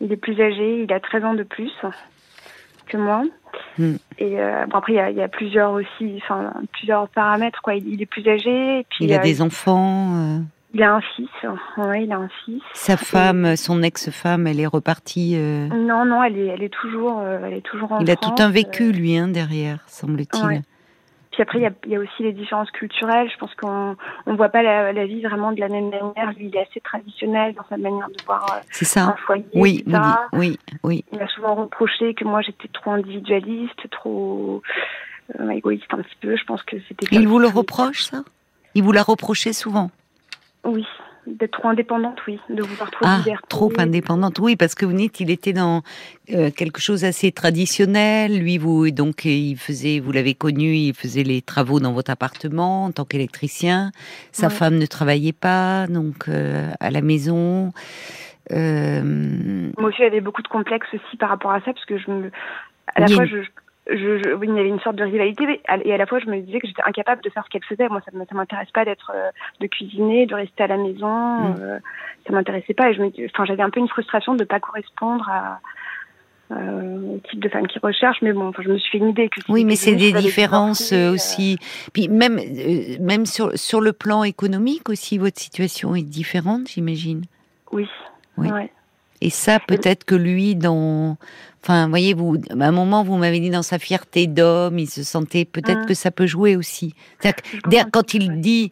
Il 0.00 0.10
est 0.12 0.16
plus 0.16 0.40
âgé, 0.40 0.82
il 0.82 0.92
a 0.92 1.00
13 1.00 1.24
ans 1.24 1.34
de 1.34 1.42
plus 1.42 1.72
que 2.86 2.96
moi. 2.96 3.22
Hmm. 3.78 3.96
Et 4.18 4.40
euh, 4.40 4.66
bon, 4.66 4.78
après, 4.78 4.92
il 4.92 4.96
y 4.96 5.00
a, 5.00 5.10
il 5.10 5.16
y 5.16 5.22
a 5.22 5.28
plusieurs 5.28 5.72
aussi, 5.72 6.20
enfin, 6.22 6.52
plusieurs 6.72 7.08
paramètres, 7.08 7.60
quoi. 7.62 7.74
Il, 7.74 7.88
il 7.88 8.00
est 8.02 8.06
plus 8.06 8.26
âgé, 8.28 8.80
et 8.80 8.86
puis 8.90 9.04
Il 9.04 9.12
a 9.12 9.18
euh, 9.18 9.22
des 9.22 9.42
enfants 9.42 10.14
euh, 10.16 10.38
il 10.76 10.82
a 10.82 10.92
un 10.94 11.00
fils. 11.00 11.28
Ouais, 11.76 12.02
il 12.04 12.10
a 12.12 12.16
un 12.16 12.28
fils. 12.44 12.60
Sa 12.74 12.96
femme, 12.96 13.54
son 13.54 13.82
ex-femme, 13.84 14.48
elle 14.48 14.58
est 14.58 14.66
repartie. 14.66 15.34
euh, 15.36 15.68
Non, 15.68 16.04
non, 16.04 16.22
elle 16.24 16.36
est, 16.36 16.46
elle 16.48 16.62
est 16.64 16.68
toujours, 16.72 17.20
euh, 17.20 17.38
elle 17.46 17.54
est 17.54 17.60
toujours 17.60 17.92
en 17.92 18.00
il 18.00 18.10
a 18.10 18.16
tout 18.16 18.34
un 18.40 18.48
euh, 18.48 18.52
vécu, 18.52 18.90
lui, 18.90 19.16
hein, 19.16 19.28
derrière, 19.28 19.78
semble-t-il. 19.86 20.44
Ouais. 20.46 20.62
Puis 21.34 21.42
après, 21.42 21.58
il 21.58 21.62
y 21.62 21.66
a, 21.66 21.72
il 21.84 21.90
y 21.90 21.96
a 21.96 21.98
aussi 21.98 22.22
les 22.22 22.32
différences 22.32 22.70
culturelles. 22.70 23.28
Je 23.28 23.36
pense 23.38 23.52
qu'on 23.56 23.96
on 24.26 24.34
voit 24.36 24.50
pas 24.50 24.62
la, 24.62 24.92
la 24.92 25.04
vie 25.04 25.20
vraiment 25.20 25.50
de 25.50 25.58
la 25.58 25.68
même 25.68 25.90
manière. 25.90 26.32
Lui, 26.36 26.46
il 26.46 26.56
est 26.56 26.60
assez 26.60 26.80
traditionnel 26.80 27.54
dans 27.54 27.64
sa 27.68 27.76
manière 27.76 28.08
de 28.08 28.24
voir 28.24 28.46
euh, 28.52 28.60
C'est 28.70 28.84
un 29.00 29.06
ça 29.08 29.16
foyer, 29.26 29.44
Oui, 29.52 29.82
oui, 29.84 29.98
oui, 30.32 30.58
oui. 30.84 31.04
Il 31.12 31.18
m'a 31.18 31.26
souvent 31.26 31.56
reproché 31.56 32.14
que 32.14 32.24
moi, 32.24 32.40
j'étais 32.40 32.68
trop 32.68 32.92
individualiste, 32.92 33.90
trop 33.90 34.62
euh, 35.40 35.50
égoïste 35.50 35.92
un 35.92 36.02
petit 36.02 36.16
peu. 36.20 36.36
Je 36.36 36.44
pense 36.44 36.62
que 36.62 36.76
c'était... 36.86 37.06
Il 37.10 37.22
ça 37.24 37.28
vous 37.28 37.40
le 37.40 37.48
reproche, 37.48 38.04
ça? 38.04 38.22
Il 38.76 38.84
vous 38.84 38.92
l'a 38.92 39.02
reproché 39.02 39.52
souvent? 39.52 39.90
Oui, 40.62 40.86
d'être 41.26 41.52
trop 41.58 41.68
indépendante, 41.68 42.18
oui. 42.26 42.38
De 42.50 42.62
vouloir 42.62 42.90
trop 42.90 43.04
Ah, 43.08 43.18
liberté. 43.24 43.44
trop 43.48 43.72
indépendante, 43.78 44.38
oui, 44.38 44.56
parce 44.56 44.74
que 44.74 44.84
vous 44.86 44.92
dites, 44.92 45.20
il 45.20 45.30
était 45.30 45.52
dans 45.52 45.82
euh, 46.32 46.50
quelque 46.50 46.80
chose 46.80 47.04
assez 47.04 47.32
traditionnel. 47.32 48.38
Lui, 48.38 48.58
vous, 48.58 48.90
donc, 48.90 49.24
il 49.24 49.56
faisait, 49.56 50.00
vous 50.00 50.12
l'avez 50.12 50.34
connu, 50.34 50.74
il 50.74 50.94
faisait 50.94 51.22
les 51.22 51.40
travaux 51.42 51.80
dans 51.80 51.92
votre 51.92 52.10
appartement 52.10 52.84
en 52.84 52.92
tant 52.92 53.04
qu'électricien. 53.04 53.90
Sa 54.32 54.48
Ouais. 54.48 54.52
femme 54.52 54.76
ne 54.78 54.86
travaillait 54.86 55.32
pas, 55.32 55.86
donc 55.88 56.28
euh, 56.28 56.70
à 56.80 56.90
la 56.90 57.00
maison. 57.00 57.72
Moi 58.50 59.88
aussi, 59.88 59.98
j'avais 59.98 60.20
beaucoup 60.20 60.42
de 60.42 60.48
complexes 60.48 60.88
aussi 60.92 61.16
par 61.16 61.30
rapport 61.30 61.50
à 61.52 61.60
ça, 61.60 61.72
parce 61.72 61.84
que 61.86 61.98
je 61.98 62.10
me, 62.10 62.30
à 62.94 63.00
la 63.00 63.08
fois, 63.08 63.24
je, 63.24 63.38
je, 63.86 64.42
il 64.42 64.54
y 64.54 64.58
avait 64.58 64.68
une 64.68 64.80
sorte 64.80 64.96
de 64.96 65.04
rivalité 65.04 65.60
et 65.84 65.92
à 65.92 65.96
la 65.96 66.06
fois 66.06 66.18
je 66.18 66.26
me 66.26 66.40
disais 66.40 66.58
que 66.58 66.66
j'étais 66.66 66.82
incapable 66.84 67.22
de 67.22 67.30
faire 67.30 67.44
ce 67.44 67.50
qu'elle 67.50 67.64
faisait. 67.64 67.88
Moi, 67.88 68.00
ça 68.04 68.10
ne 68.16 68.36
m'intéresse 68.36 68.70
pas 68.70 68.84
d'être, 68.84 69.12
euh, 69.14 69.30
de 69.60 69.66
cuisiner, 69.66 70.26
de 70.26 70.34
rester 70.34 70.62
à 70.62 70.68
la 70.68 70.76
maison. 70.76 71.08
Mm. 71.08 71.56
Euh, 71.60 71.78
ça 72.26 72.32
m'intéressait 72.32 72.74
pas 72.74 72.90
et 72.90 72.94
je 72.94 73.02
me, 73.02 73.12
enfin, 73.26 73.44
j'avais 73.44 73.62
un 73.62 73.70
peu 73.70 73.80
une 73.80 73.88
frustration 73.88 74.34
de 74.34 74.40
ne 74.40 74.44
pas 74.44 74.60
correspondre 74.60 75.28
à, 75.28 75.60
euh, 76.52 77.16
au 77.16 77.18
type 77.28 77.40
de 77.40 77.48
femme 77.48 77.66
qui 77.66 77.78
recherche, 77.78 78.18
mais 78.22 78.32
bon, 78.32 78.48
enfin, 78.48 78.62
je 78.62 78.70
me 78.70 78.78
suis 78.78 78.90
fait 78.90 78.98
une 78.98 79.10
idée 79.10 79.28
que. 79.28 79.40
Oui, 79.50 79.64
mais 79.64 79.76
c'est 79.76 79.96
des 79.96 80.12
différences 80.12 80.92
aussi. 80.92 81.58
Puis 81.92 82.08
même, 82.08 82.38
même 83.00 83.26
sur 83.26 83.52
sur 83.58 83.80
le 83.80 83.92
plan 83.92 84.24
économique 84.24 84.88
aussi, 84.88 85.18
votre 85.18 85.38
situation 85.38 85.94
est 85.94 86.02
différente, 86.02 86.68
j'imagine. 86.68 87.24
Oui. 87.72 87.88
Oui. 88.38 88.50
Ouais. 88.50 88.70
Et 89.20 89.30
ça, 89.30 89.58
peut-être 89.58 90.04
que 90.04 90.14
lui, 90.14 90.54
dans, 90.54 91.16
enfin, 91.64 91.88
voyez-vous, 91.88 92.36
à 92.50 92.64
un 92.64 92.72
moment, 92.72 93.02
vous 93.02 93.16
m'avez 93.16 93.40
dit 93.40 93.50
dans 93.50 93.62
sa 93.62 93.78
fierté 93.78 94.26
d'homme, 94.26 94.78
il 94.78 94.88
se 94.88 95.02
sentait, 95.02 95.46
peut-être 95.46 95.84
mmh. 95.84 95.86
que 95.86 95.94
ça 95.94 96.10
peut 96.10 96.26
jouer 96.26 96.56
aussi. 96.56 96.94
Quand 97.90 98.12
il 98.12 98.40
dit 98.40 98.70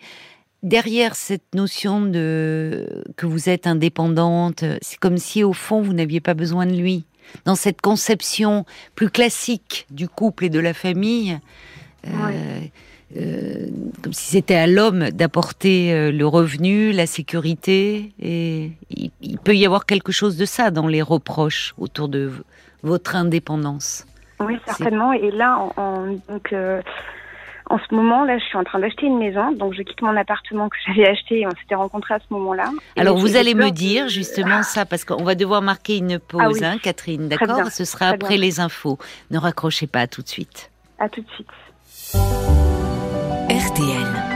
derrière 0.63 1.17
cette 1.17 1.55
notion 1.55 2.03
de 2.03 2.87
que 3.17 3.27
vous 3.27 3.49
êtes 3.49 3.67
indépendante, 3.67 4.65
c'est 4.83 4.99
comme 4.99 5.17
si 5.17 5.43
au 5.43 5.55
fond 5.55 5.81
vous 5.81 5.95
n'aviez 5.95 6.21
pas 6.21 6.35
besoin 6.35 6.67
de 6.67 6.77
lui. 6.77 7.05
Dans 7.47 7.55
cette 7.55 7.81
conception 7.81 8.67
plus 8.95 9.09
classique 9.09 9.87
du 9.91 10.07
couple 10.07 10.45
et 10.45 10.51
de 10.51 10.61
la 10.61 10.75
famille. 10.75 11.39
Euh, 12.07 12.61
euh, 13.17 13.67
comme 14.03 14.13
si 14.13 14.31
c'était 14.31 14.55
à 14.55 14.67
l'homme 14.67 15.11
d'apporter 15.11 15.93
euh, 15.93 16.11
le 16.11 16.27
revenu, 16.27 16.93
la 16.93 17.07
sécurité. 17.07 18.13
Et 18.21 18.71
il, 18.91 19.39
peut 19.39 19.55
y 19.55 19.67
avoir 19.67 19.87
quelque 19.87 20.13
chose 20.13 20.37
de 20.37 20.45
ça 20.45 20.71
dans 20.71 20.87
les 20.87 21.03
reproches 21.03 21.75
autour 21.79 22.09
de 22.09 22.33
votre 22.83 23.17
indépendance. 23.17 24.07
Oui, 24.41 24.59
certainement. 24.67 25.13
Et 25.13 25.31
là, 25.31 25.59
en, 25.77 26.07
donc, 26.29 26.53
euh, 26.53 26.81
en 27.69 27.79
ce 27.79 27.95
moment, 27.95 28.25
là, 28.25 28.39
je 28.39 28.45
suis 28.45 28.57
en 28.57 28.65
train 28.65 28.79
d'acheter 28.79 29.07
une 29.07 29.19
maison. 29.19 29.53
Donc, 29.53 29.75
je 29.75 29.83
quitte 29.83 30.01
mon 30.01 30.17
appartement 30.17 30.69
que 30.69 30.77
j'avais 30.87 31.09
acheté 31.09 31.41
et 31.41 31.47
on 31.47 31.51
s'était 31.51 31.75
rencontrés 31.75 32.15
à 32.15 32.19
ce 32.19 32.33
moment-là. 32.33 32.71
Alors, 32.97 33.19
vous 33.19 33.37
allez 33.37 33.55
me 33.55 33.71
dire 33.71 34.09
justement 34.09 34.63
ça, 34.63 34.87
parce 34.87 35.05
qu'on 35.05 35.23
va 35.23 35.35
devoir 35.35 35.61
marquer 35.61 35.99
une 35.99 36.19
pause, 36.19 36.63
ah 36.63 36.71
hein, 36.73 36.79
Catherine, 36.83 37.29
d'accord? 37.29 37.67
Ce 37.71 37.85
sera 37.85 38.09
après 38.09 38.39
les 38.39 38.61
infos. 38.61 38.99
Ne 39.31 39.39
raccrochez 39.39 39.87
pas 39.87 40.07
tout 40.07 40.23
de 40.23 40.29
suite. 40.29 40.71
À 40.99 41.09
tout 41.09 41.21
de 41.21 41.29
suite. 41.31 42.72
RTL. 43.73 44.32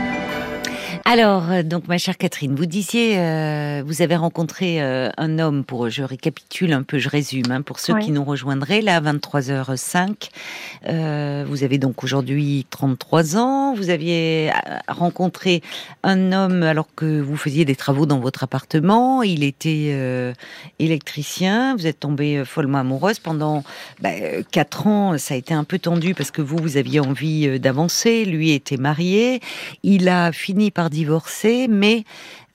Alors, 1.09 1.51
euh, 1.51 1.63
donc, 1.63 1.87
ma 1.87 1.97
chère 1.97 2.17
Catherine, 2.17 2.53
vous 2.53 2.65
disiez, 2.65 3.17
euh, 3.17 3.81
vous 3.85 4.01
avez 4.01 4.17
rencontré 4.17 4.81
euh, 4.81 5.09
un 5.15 5.39
homme, 5.39 5.63
pour, 5.63 5.87
je 5.87 6.03
récapitule 6.03 6.73
un 6.73 6.83
peu, 6.83 6.97
je 6.97 7.07
résume, 7.07 7.49
hein, 7.49 7.61
pour 7.61 7.79
ceux 7.79 7.97
qui 7.97 8.11
nous 8.11 8.25
rejoindraient, 8.25 8.81
là, 8.81 8.97
à 8.97 8.99
23h05. 8.99 11.45
vous 11.45 11.63
avez 11.63 11.77
donc 11.77 12.03
aujourd'hui 12.03 12.67
33 12.69 13.37
ans. 13.37 13.73
Vous 13.73 13.89
aviez 13.89 14.51
rencontré 14.89 15.61
un 16.03 16.33
homme 16.33 16.63
alors 16.63 16.89
que 16.93 17.21
vous 17.21 17.37
faisiez 17.37 17.63
des 17.63 17.77
travaux 17.77 18.05
dans 18.05 18.19
votre 18.19 18.43
appartement. 18.43 19.23
Il 19.23 19.45
était 19.45 20.33
électricien. 20.79 21.77
Vous 21.77 21.87
êtes 21.87 22.01
tombée 22.01 22.43
follement 22.43 22.79
amoureuse. 22.79 23.19
Pendant 23.19 23.63
bah, 24.01 24.09
4 24.51 24.87
ans, 24.87 25.17
ça 25.17 25.35
a 25.35 25.37
été 25.37 25.53
un 25.53 25.63
peu 25.63 25.79
tendu 25.79 26.13
parce 26.13 26.31
que 26.31 26.41
vous, 26.41 26.57
vous 26.57 26.75
aviez 26.75 26.99
envie 26.99 27.61
d'avancer. 27.61 28.25
Lui 28.25 28.51
était 28.51 28.75
marié. 28.75 29.39
Il 29.83 30.09
a 30.09 30.33
fini 30.33 30.69
par 30.69 30.89
divorcé, 30.97 31.67
mais 31.67 32.05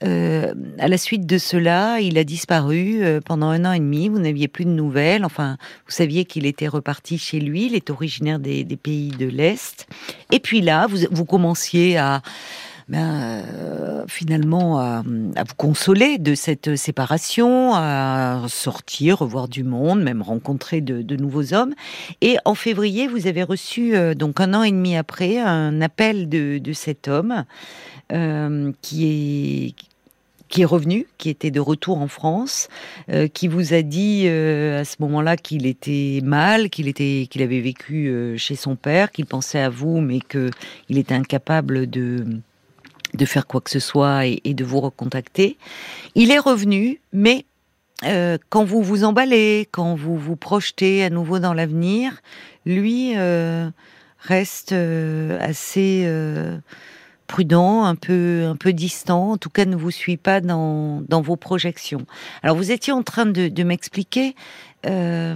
euh, 0.03 0.53
à 0.79 0.89
la 0.89 0.97
suite 0.97 1.25
de 1.25 1.37
cela, 1.37 2.01
il 2.01 2.17
a 2.17 2.25
disparu 2.25 3.01
euh, 3.01 3.21
pendant 3.21 3.47
un 3.47 3.63
an 3.63 3.71
et 3.71 3.79
demi. 3.79 4.09
Vous 4.09 4.19
n'aviez 4.19 4.49
plus 4.49 4.65
de 4.65 4.69
nouvelles. 4.69 5.23
Enfin, 5.23 5.57
vous 5.85 5.93
saviez 5.93 6.25
qu'il 6.25 6.45
était 6.45 6.67
reparti 6.67 7.17
chez 7.17 7.39
lui. 7.39 7.67
Il 7.67 7.75
est 7.75 7.89
originaire 7.89 8.39
des, 8.39 8.65
pays 8.75 9.11
de 9.11 9.27
l'Est. 9.27 9.87
Et 10.31 10.41
puis 10.41 10.59
là, 10.59 10.87
vous, 10.87 10.97
vous 11.09 11.23
commenciez 11.23 11.97
à 11.97 12.21
ben, 12.93 13.43
euh, 13.59 14.05
finalement 14.07 14.79
à, 14.79 15.01
vous 15.01 15.55
consoler 15.57 16.19
de 16.19 16.35
cette 16.35 16.75
séparation, 16.75 17.73
à 17.73 18.43
sortir, 18.47 19.17
revoir 19.17 19.47
du 19.47 19.63
monde, 19.63 20.03
même 20.03 20.21
rencontrer 20.21 20.79
de, 20.79 21.15
nouveaux 21.15 21.55
hommes. 21.55 21.73
Et 22.21 22.37
en 22.45 22.53
février, 22.53 23.07
vous 23.07 23.25
avez 23.25 23.41
reçu, 23.41 23.95
donc 24.15 24.39
un 24.39 24.53
an 24.53 24.61
et 24.61 24.69
demi 24.69 24.95
après, 24.95 25.39
un 25.39 25.81
appel 25.81 26.29
de, 26.29 26.61
cet 26.73 27.07
homme 27.07 27.45
euh, 28.11 28.71
qui 28.83 29.07
est 29.07 29.75
qui 30.49 30.61
est 30.61 30.65
revenu, 30.65 31.07
qui 31.17 31.29
était 31.29 31.49
de 31.49 31.59
retour 31.59 31.97
en 31.97 32.07
France, 32.07 32.67
euh, 33.09 33.27
qui 33.27 33.47
vous 33.47 33.73
a 33.73 33.81
dit 33.81 34.25
euh, 34.27 34.81
à 34.81 34.85
ce 34.85 34.97
moment-là 34.99 35.35
qu'il 35.35 35.65
était 35.65 36.19
mal, 36.23 36.69
qu'il 36.69 36.87
était, 36.87 37.27
qu'il 37.27 37.41
avait 37.41 37.59
vécu 37.59 38.35
chez 38.37 38.55
son 38.55 38.75
père, 38.75 39.11
qu'il 39.11 39.25
pensait 39.25 39.61
à 39.61 39.69
vous, 39.69 39.99
mais 39.99 40.19
que 40.19 40.51
il 40.89 40.99
était 40.99 41.15
incapable 41.15 41.89
de 41.89 42.23
de 43.13 43.25
faire 43.25 43.47
quoi 43.47 43.61
que 43.61 43.69
ce 43.69 43.79
soit 43.79 44.25
et, 44.25 44.53
de 44.53 44.63
vous 44.63 44.79
recontacter. 44.79 45.57
Il 46.15 46.31
est 46.31 46.39
revenu, 46.39 46.99
mais 47.11 47.45
quand 48.49 48.65
vous 48.65 48.83
vous 48.83 49.03
emballez, 49.05 49.67
quand 49.71 49.95
vous 49.95 50.17
vous 50.17 50.35
projetez 50.35 51.03
à 51.03 51.09
nouveau 51.09 51.39
dans 51.39 51.53
l'avenir, 51.53 52.21
lui 52.65 53.15
reste 54.19 54.73
assez 54.73 56.05
prudent, 57.27 57.85
un 57.85 57.95
peu, 57.95 58.45
un 58.45 58.55
peu 58.55 58.73
distant, 58.73 59.31
en 59.31 59.37
tout 59.37 59.49
cas 59.49 59.65
ne 59.65 59.75
vous 59.75 59.91
suit 59.91 60.17
pas 60.17 60.41
dans, 60.41 61.01
dans 61.07 61.21
vos 61.21 61.35
projections. 61.35 62.05
Alors 62.43 62.55
vous 62.55 62.71
étiez 62.71 62.93
en 62.93 63.03
train 63.03 63.25
de, 63.25 63.47
de 63.47 63.63
m'expliquer 63.63 64.35
euh, 64.85 65.35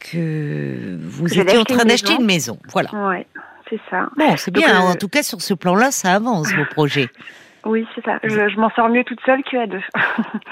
que 0.00 0.98
vous 1.00 1.38
étiez 1.38 1.58
en 1.58 1.64
train 1.64 1.84
d'acheter 1.84 2.14
une 2.14 2.24
maison. 2.24 2.58
Voilà. 2.72 2.90
Ouais, 2.94 3.26
c'est 3.70 3.80
ça. 3.90 4.08
Bon, 4.16 4.36
c'est 4.36 4.50
bien. 4.50 4.68
Euh, 4.82 4.92
en 4.92 4.94
tout 4.94 5.08
cas, 5.08 5.22
sur 5.22 5.40
ce 5.40 5.54
plan-là, 5.54 5.90
ça 5.90 6.14
avance 6.14 6.52
vos 6.52 6.64
projets. 6.66 7.08
Oui, 7.64 7.84
c'est 7.94 8.04
ça. 8.04 8.18
Je, 8.22 8.48
je 8.48 8.56
m'en 8.56 8.70
sors 8.70 8.88
mieux 8.88 9.02
toute 9.04 9.18
seule 9.26 9.42
qu'à 9.42 9.66
deux. 9.66 9.82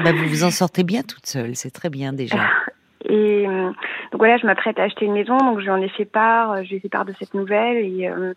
bah, 0.00 0.12
vous 0.12 0.26
vous 0.28 0.44
en 0.44 0.50
sortez 0.50 0.82
bien 0.82 1.02
toute 1.02 1.24
seule, 1.24 1.54
c'est 1.54 1.70
très 1.70 1.88
bien 1.88 2.12
déjà. 2.12 2.36
Et 3.08 3.46
euh, 3.46 3.68
donc 4.10 4.18
voilà, 4.18 4.36
je 4.36 4.46
m'apprête 4.46 4.78
à 4.78 4.84
acheter 4.84 5.04
une 5.04 5.12
maison, 5.12 5.38
donc 5.38 5.60
je 5.60 5.64
lui 5.64 5.70
en 5.70 5.80
ai 5.80 5.88
fait 5.88 6.04
part, 6.04 6.52
euh, 6.52 6.62
je 6.64 6.70
lui 6.70 6.76
ai 6.76 6.80
fait 6.80 6.88
part 6.88 7.04
de 7.04 7.12
cette 7.18 7.34
nouvelle 7.34 7.76
et, 7.76 8.08
euh, 8.08 8.34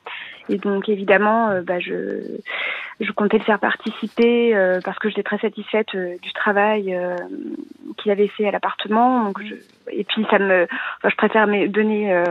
et 0.47 0.57
donc 0.57 0.89
évidemment, 0.89 1.59
bah, 1.63 1.79
je, 1.79 2.21
je 2.99 3.11
comptais 3.11 3.37
le 3.37 3.43
faire 3.43 3.59
participer 3.59 4.79
parce 4.83 4.97
que 4.99 5.09
j'étais 5.09 5.23
très 5.23 5.37
satisfaite 5.37 5.95
du 5.95 6.33
travail 6.33 6.97
qu'il 7.97 8.11
avait 8.11 8.27
fait 8.27 8.47
à 8.47 8.51
l'appartement. 8.51 9.25
Donc 9.25 9.43
je, 9.43 9.55
et 9.91 10.03
puis 10.03 10.25
ça 10.29 10.39
me, 10.39 10.63
enfin, 10.63 11.09
je 11.09 11.15
préfère 11.15 11.47
donner 11.69 12.23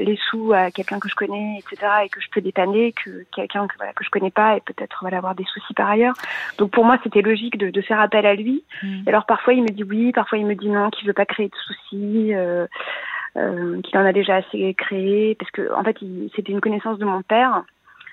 les 0.00 0.18
sous 0.30 0.54
à 0.54 0.70
quelqu'un 0.70 0.98
que 0.98 1.08
je 1.10 1.14
connais, 1.14 1.58
etc. 1.58 1.86
et 2.04 2.08
que 2.08 2.20
je 2.20 2.28
peux 2.30 2.40
dépanner 2.40 2.92
que 2.92 3.24
quelqu'un 3.34 3.66
que 3.66 3.76
voilà 3.76 3.92
que 3.92 4.04
je 4.04 4.10
connais 4.10 4.30
pas 4.30 4.56
et 4.56 4.60
peut-être 4.60 4.98
voilà 5.02 5.18
avoir 5.18 5.34
des 5.34 5.44
soucis 5.44 5.74
par 5.74 5.90
ailleurs. 5.90 6.14
Donc 6.56 6.70
pour 6.70 6.84
moi, 6.86 6.98
c'était 7.04 7.22
logique 7.22 7.58
de, 7.58 7.68
de, 7.68 7.80
faire 7.82 8.00
appel 8.00 8.24
à 8.24 8.34
lui. 8.34 8.64
Mmh. 8.82 9.02
Alors 9.08 9.26
parfois 9.26 9.52
il 9.52 9.62
me 9.62 9.68
dit 9.68 9.84
oui, 9.84 10.12
parfois 10.12 10.38
il 10.38 10.46
me 10.46 10.54
dit 10.54 10.70
non, 10.70 10.88
qu'il 10.88 11.06
veut 11.06 11.12
pas 11.12 11.26
créer 11.26 11.48
de 11.48 11.56
soucis. 11.56 11.85
Euh, 11.92 12.66
euh, 13.36 13.82
qu'il 13.82 13.98
en 13.98 14.06
a 14.06 14.14
déjà 14.14 14.36
assez 14.36 14.72
créé, 14.72 15.34
parce 15.34 15.50
que 15.50 15.70
en 15.74 15.84
fait, 15.84 15.98
c'était 16.34 16.52
une 16.52 16.62
connaissance 16.62 16.98
de 16.98 17.04
mon 17.04 17.20
père. 17.20 17.64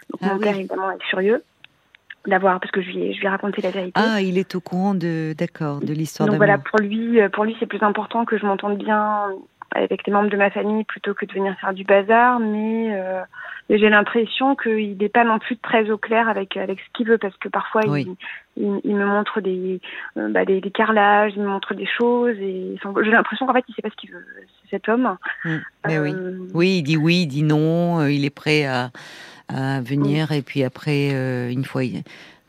Donc, 0.09 0.19
ah 0.21 0.33
mon 0.33 0.39
père 0.39 0.53
évidemment 0.53 0.91
est 0.91 1.03
furieux 1.03 1.41
d'avoir, 2.27 2.59
parce 2.59 2.71
que 2.71 2.81
je 2.81 2.89
lui, 2.89 3.03
ai, 3.03 3.13
je 3.13 3.19
lui 3.19 3.27
ai 3.27 3.29
raconté 3.29 3.61
la 3.61 3.71
vérité. 3.71 3.93
Ah, 3.95 4.19
il 4.19 4.37
est 4.37 4.53
au 4.55 4.59
courant 4.59 4.93
de, 4.93 5.33
d'accord, 5.37 5.79
de 5.79 5.93
l'histoire. 5.93 6.27
Donc 6.27 6.37
voilà, 6.37 6.57
pour 6.57 6.79
lui, 6.79 7.21
euh, 7.21 7.29
pour 7.29 7.45
lui, 7.45 7.55
c'est 7.57 7.65
plus 7.65 7.81
important 7.83 8.25
que 8.25 8.37
je 8.37 8.45
m'entende 8.45 8.77
bien 8.77 9.29
avec 9.71 10.05
les 10.05 10.11
membres 10.11 10.29
de 10.29 10.35
ma 10.35 10.49
famille 10.49 10.83
plutôt 10.83 11.13
que 11.13 11.25
de 11.25 11.31
venir 11.31 11.55
faire 11.61 11.73
du 11.73 11.85
bazar, 11.85 12.39
mais 12.39 12.93
euh, 13.71 13.77
j'ai 13.77 13.89
l'impression 13.89 14.55
qu'il 14.55 14.97
n'est 14.97 15.09
pas 15.09 15.23
non 15.23 15.39
plus 15.39 15.57
très 15.57 15.89
au 15.89 15.97
clair 15.97 16.27
avec 16.29 16.57
avec 16.57 16.79
ce 16.79 16.85
qu'il 16.93 17.07
veut 17.07 17.17
parce 17.17 17.35
que 17.37 17.49
parfois 17.49 17.81
il, 17.85 18.15
il, 18.57 18.95
me 18.95 19.05
montre 19.05 19.41
des, 19.41 19.79
euh, 20.17 20.29
bah, 20.29 20.45
des, 20.45 20.61
des 20.61 20.71
carrelages, 20.71 21.33
il 21.35 21.41
me 21.41 21.47
montre 21.47 21.73
des 21.73 21.87
choses 21.87 22.37
et 22.39 22.75
j'ai 23.03 23.11
l'impression 23.11 23.45
qu'en 23.45 23.53
fait 23.53 23.63
il 23.67 23.75
sait 23.75 23.81
pas 23.81 23.89
ce 23.89 23.95
qu'il 23.95 24.11
veut 24.11 24.25
cet 24.69 24.89
homme. 24.89 25.17
Mmh. 25.45 25.49
oui. 25.85 25.91
Euh, 25.91 26.47
oui, 26.53 26.77
il 26.77 26.83
dit 26.83 26.97
oui, 26.97 27.21
il 27.21 27.27
dit 27.27 27.43
non, 27.43 27.99
euh, 27.99 28.11
il 28.11 28.25
est 28.25 28.29
prêt 28.29 28.65
à, 28.65 28.91
à 29.47 29.81
venir 29.81 30.31
et 30.31 30.41
puis 30.41 30.63
après 30.63 31.09
une 31.51 31.63
fois, 31.63 31.81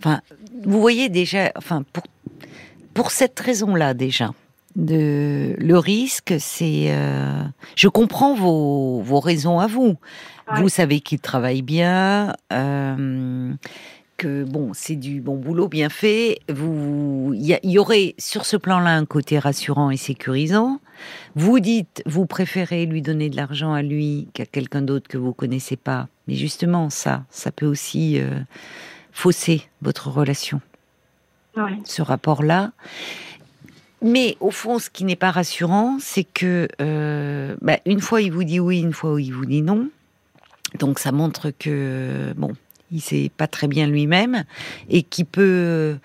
enfin 0.00 0.20
vous 0.64 0.80
voyez 0.80 1.08
déjà, 1.08 1.52
enfin 1.56 1.82
pour 1.92 2.04
pour 2.94 3.10
cette 3.10 3.38
raison-là 3.40 3.92
déjà 3.94 4.30
de 4.76 5.54
le 5.58 5.78
risque, 5.78 6.34
c'est. 6.38 6.86
Euh, 6.88 7.42
je 7.76 7.88
comprends 7.88 8.34
vos, 8.34 9.00
vos 9.00 9.20
raisons 9.20 9.60
à 9.60 9.66
vous. 9.66 9.96
Vous 10.56 10.68
savez 10.68 11.00
qu'il 11.00 11.20
travaille 11.20 11.62
bien, 11.62 12.34
euh, 12.52 13.52
que 14.16 14.44
bon, 14.44 14.72
c'est 14.74 14.96
du 14.96 15.20
bon 15.20 15.36
boulot 15.36 15.68
bien 15.68 15.88
fait. 15.88 16.38
Vous, 16.48 17.32
il 17.34 17.58
y, 17.62 17.78
aurait 17.78 18.14
sur 18.18 18.44
ce 18.44 18.56
plan-là 18.56 18.94
un 18.94 19.06
côté 19.06 19.38
rassurant 19.38 19.90
et 19.90 19.96
sécurisant. 19.96 20.80
Vous 21.34 21.60
dites, 21.60 22.02
vous 22.06 22.26
préférez 22.26 22.86
lui 22.86 23.02
donner 23.02 23.30
de 23.30 23.36
l'argent 23.36 23.72
à 23.72 23.82
lui 23.82 24.28
qu'à 24.34 24.46
quelqu'un 24.46 24.82
d'autre 24.82 25.08
que 25.08 25.18
vous 25.18 25.32
connaissez 25.32 25.76
pas. 25.76 26.08
Mais 26.28 26.34
justement, 26.34 26.90
ça, 26.90 27.24
ça 27.30 27.50
peut 27.50 27.66
aussi 27.66 28.20
euh, 28.20 28.38
fausser 29.12 29.62
votre 29.82 30.08
relation. 30.08 30.60
Ce 31.84 32.02
rapport-là. 32.02 32.72
Mais 34.02 34.36
au 34.40 34.50
fond, 34.50 34.78
ce 34.78 34.90
qui 34.90 35.04
n'est 35.04 35.16
pas 35.16 35.30
rassurant, 35.30 35.96
c'est 35.98 36.24
que 36.24 36.68
euh, 36.80 37.56
bah, 37.62 37.78
une 37.86 38.00
fois 38.00 38.20
il 38.20 38.32
vous 38.32 38.44
dit 38.44 38.60
oui, 38.60 38.80
une 38.80 38.92
fois 38.92 39.20
il 39.20 39.32
vous 39.32 39.46
dit 39.46 39.62
non. 39.62 39.88
Donc 40.78 40.98
ça 40.98 41.12
montre 41.12 41.50
que 41.50 42.32
bon, 42.36 42.52
il 42.90 43.00
sait 43.00 43.30
pas 43.36 43.46
très 43.46 43.68
bien 43.68 43.86
lui-même 43.86 44.44
et 44.88 45.02
qui 45.02 45.24
peut. 45.24 45.98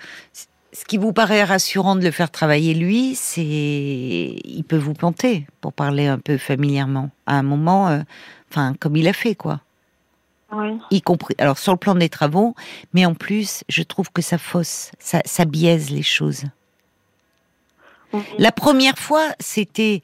Ce 0.71 0.85
qui 0.85 0.97
vous 0.97 1.13
paraît 1.13 1.43
rassurant 1.43 1.95
de 1.95 2.03
le 2.03 2.11
faire 2.11 2.29
travailler 2.29 2.73
lui, 2.73 3.15
c'est 3.15 3.41
il 3.41 4.63
peut 4.67 4.77
vous 4.77 4.93
planter 4.93 5.47
pour 5.61 5.73
parler 5.73 6.07
un 6.07 6.19
peu 6.19 6.37
familièrement 6.37 7.09
à 7.25 7.35
un 7.35 7.43
moment, 7.43 7.89
euh, 7.89 8.01
enfin 8.49 8.75
comme 8.79 8.95
il 8.95 9.07
a 9.07 9.13
fait 9.13 9.35
quoi. 9.35 9.61
Oui. 10.51 10.77
Y 10.91 11.01
compris 11.01 11.35
alors 11.37 11.57
sur 11.57 11.73
le 11.73 11.77
plan 11.77 11.95
des 11.95 12.09
travaux, 12.09 12.55
mais 12.93 13.05
en 13.05 13.15
plus 13.15 13.63
je 13.67 13.83
trouve 13.83 14.11
que 14.11 14.21
ça 14.21 14.37
fausse, 14.37 14.91
ça, 14.99 15.21
ça 15.25 15.45
biaise 15.45 15.89
les 15.89 16.03
choses. 16.03 16.43
Oui. 18.13 18.21
La 18.37 18.51
première 18.51 18.97
fois, 18.97 19.27
c'était 19.39 20.01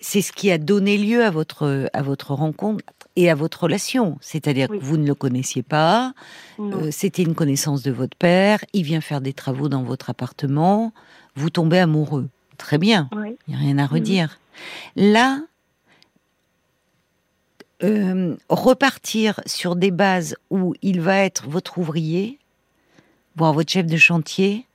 c'est 0.00 0.22
ce 0.22 0.32
qui 0.32 0.50
a 0.50 0.58
donné 0.58 0.96
lieu 0.98 1.24
à 1.24 1.30
votre 1.30 1.88
à 1.92 2.02
votre 2.02 2.32
rencontre 2.34 2.84
et 3.16 3.30
à 3.30 3.34
votre 3.34 3.64
relation. 3.64 4.16
C'est-à-dire 4.20 4.68
Oui. 4.70 4.78
que 4.78 4.84
vous 4.84 4.96
ne 4.96 5.06
le 5.06 5.14
connaissiez 5.14 5.62
pas, 5.62 6.14
euh, 6.60 6.90
c'était 6.92 7.22
une 7.24 7.34
connaissance 7.34 7.82
de 7.82 7.90
votre 7.90 8.16
père, 8.16 8.64
il 8.72 8.84
vient 8.84 9.00
faire 9.00 9.20
des 9.20 9.32
travaux 9.32 9.68
dans 9.68 9.82
votre 9.82 10.08
appartement, 10.10 10.92
vous 11.34 11.50
tombez 11.50 11.78
amoureux. 11.80 12.28
Très 12.58 12.78
bien, 12.78 13.08
Oui. 13.16 13.36
il 13.46 13.54
n'y 13.54 13.56
a 13.56 13.58
rien 13.58 13.78
à 13.78 13.86
redire. 13.86 14.38
Là, 14.96 15.40
euh, 17.84 18.36
repartir 18.48 19.40
sur 19.46 19.76
des 19.76 19.90
bases 19.92 20.36
où 20.50 20.74
il 20.82 21.00
va 21.00 21.18
être 21.18 21.48
votre 21.48 21.78
ouvrier, 21.78 22.38
voire 23.36 23.52
votre 23.52 23.70
chef 23.70 23.86
de 23.86 23.96
chantier, 23.96 24.66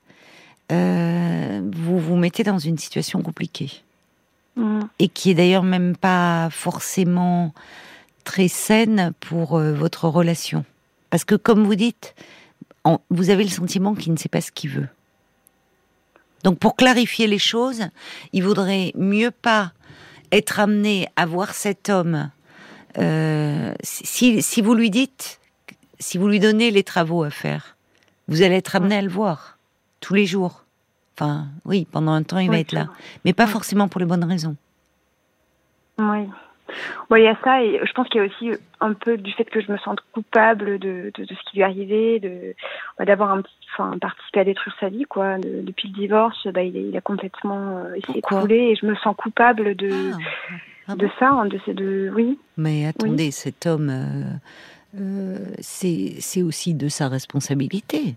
euh, 0.72 1.62
vous 1.74 2.00
vous 2.00 2.16
mettez 2.16 2.44
dans 2.44 2.60
une 2.60 2.78
situation 2.78 3.22
compliquée 3.22 3.72
Mm. 4.56 4.82
et 5.00 5.08
qui 5.08 5.32
est 5.32 5.34
d'ailleurs 5.34 5.64
même 5.64 5.98
pas 5.98 6.50
forcément 6.52 7.54
très 8.24 8.48
saine 8.48 9.14
pour 9.20 9.58
euh, 9.58 9.74
votre 9.74 10.08
relation. 10.08 10.64
Parce 11.10 11.26
que 11.26 11.36
comme 11.36 11.64
vous 11.64 11.76
dites, 11.76 12.14
vous 13.10 13.30
avez 13.30 13.44
le 13.44 13.50
sentiment 13.50 13.96
qu'il 13.96 14.14
ne 14.14 14.18
sait 14.18 14.30
pas 14.30 14.42
ce 14.42 14.52
qu'il 14.52 14.70
veut. 14.70 14.88
Donc 16.44 16.60
pour 16.60 16.76
clarifier 16.76 17.26
les 17.28 17.40
choses, 17.40 17.88
il 18.32 18.44
vaudrait 18.44 18.92
mieux 18.96 19.32
pas 19.32 19.74
être 20.32 20.60
amené 20.60 21.08
à 21.16 21.26
voir 21.26 21.54
cet 21.54 21.90
homme. 21.90 22.30
euh, 23.00 23.74
si, 23.82 24.42
si 24.44 24.62
vous 24.62 24.76
lui 24.76 24.92
dites, 24.92 25.40
si 26.00 26.18
vous 26.18 26.28
lui 26.28 26.40
donnez 26.40 26.70
les 26.70 26.84
travaux 26.84 27.24
à 27.24 27.32
faire, 27.32 27.76
vous 28.28 28.42
allez 28.44 28.56
être 28.56 28.76
amené 28.76 28.98
à 28.98 29.02
le 29.02 29.10
voir 29.10 29.58
tous 30.00 30.14
les 30.14 30.26
jours. 30.26 30.63
Enfin, 31.18 31.46
oui, 31.66 31.88
pendant 31.92 32.12
un 32.14 32.24
temps, 32.24 32.40
il 32.40 32.50
va 32.50 32.60
être 32.60 32.72
là. 32.72 32.88
Mais 33.26 33.34
pas 33.34 33.48
forcément 33.48 33.88
pour 33.88 34.00
les 34.00 34.06
bonnes 34.08 34.24
raisons. 34.24 34.56
Oui. 36.00 36.28
Oui, 37.12 37.20
il 37.22 37.26
y 37.26 37.28
a 37.28 37.38
ça, 37.44 37.62
et 37.62 37.80
je 37.86 37.92
pense 37.94 38.08
qu'il 38.10 38.20
y 38.22 38.24
a 38.24 38.28
aussi 38.28 38.50
un 38.80 38.94
peu 38.94 39.18
du 39.18 39.32
fait 39.34 39.44
que 39.46 39.62
je 39.62 39.72
me 39.72 39.78
sente 39.78 40.00
coupable 40.12 40.80
de, 40.80 41.12
de, 41.16 41.24
de 41.24 41.28
ce 41.36 41.50
qui 41.52 41.58
lui 41.58 41.60
est 41.62 41.64
arrivé, 41.66 42.20
de 42.20 42.56
bah, 42.98 43.06
d'avoir 43.06 43.38
enfin, 43.74 43.98
participé 44.00 44.40
à 44.40 44.44
détruire 44.44 44.76
sa 44.80 44.90
vie, 44.90 45.04
quoi. 45.04 45.38
De- 45.38 45.62
depuis 45.62 45.90
le 45.90 45.94
divorce, 45.94 46.48
bah, 46.48 46.64
il, 46.64 46.76
est- 46.76 46.90
il 46.90 46.98
a 46.98 47.02
complètement 47.02 47.78
euh, 47.78 47.96
Pourquoi 48.04 48.42
couler, 48.42 48.70
et 48.72 48.76
je 48.76 48.88
me 48.88 48.96
sens 48.96 49.16
coupable 49.16 49.76
de 49.76 49.92
Ah, 50.14 50.18
ah 50.88 50.96
de 50.96 51.08
ça, 51.20 51.30
hein, 51.30 51.46
de 51.46 51.60
ces 51.66 52.10
oui. 52.10 52.40
Mais 52.58 52.88
attendez, 52.88 53.30
cet 53.30 53.68
homme, 53.68 53.90
euh, 53.92 55.00
euh, 55.00 55.38
c'est 55.60 56.16
c'est 56.20 56.42
aussi 56.42 56.74
de 56.74 56.88
sa 56.88 57.08
responsabilité. 57.08 58.16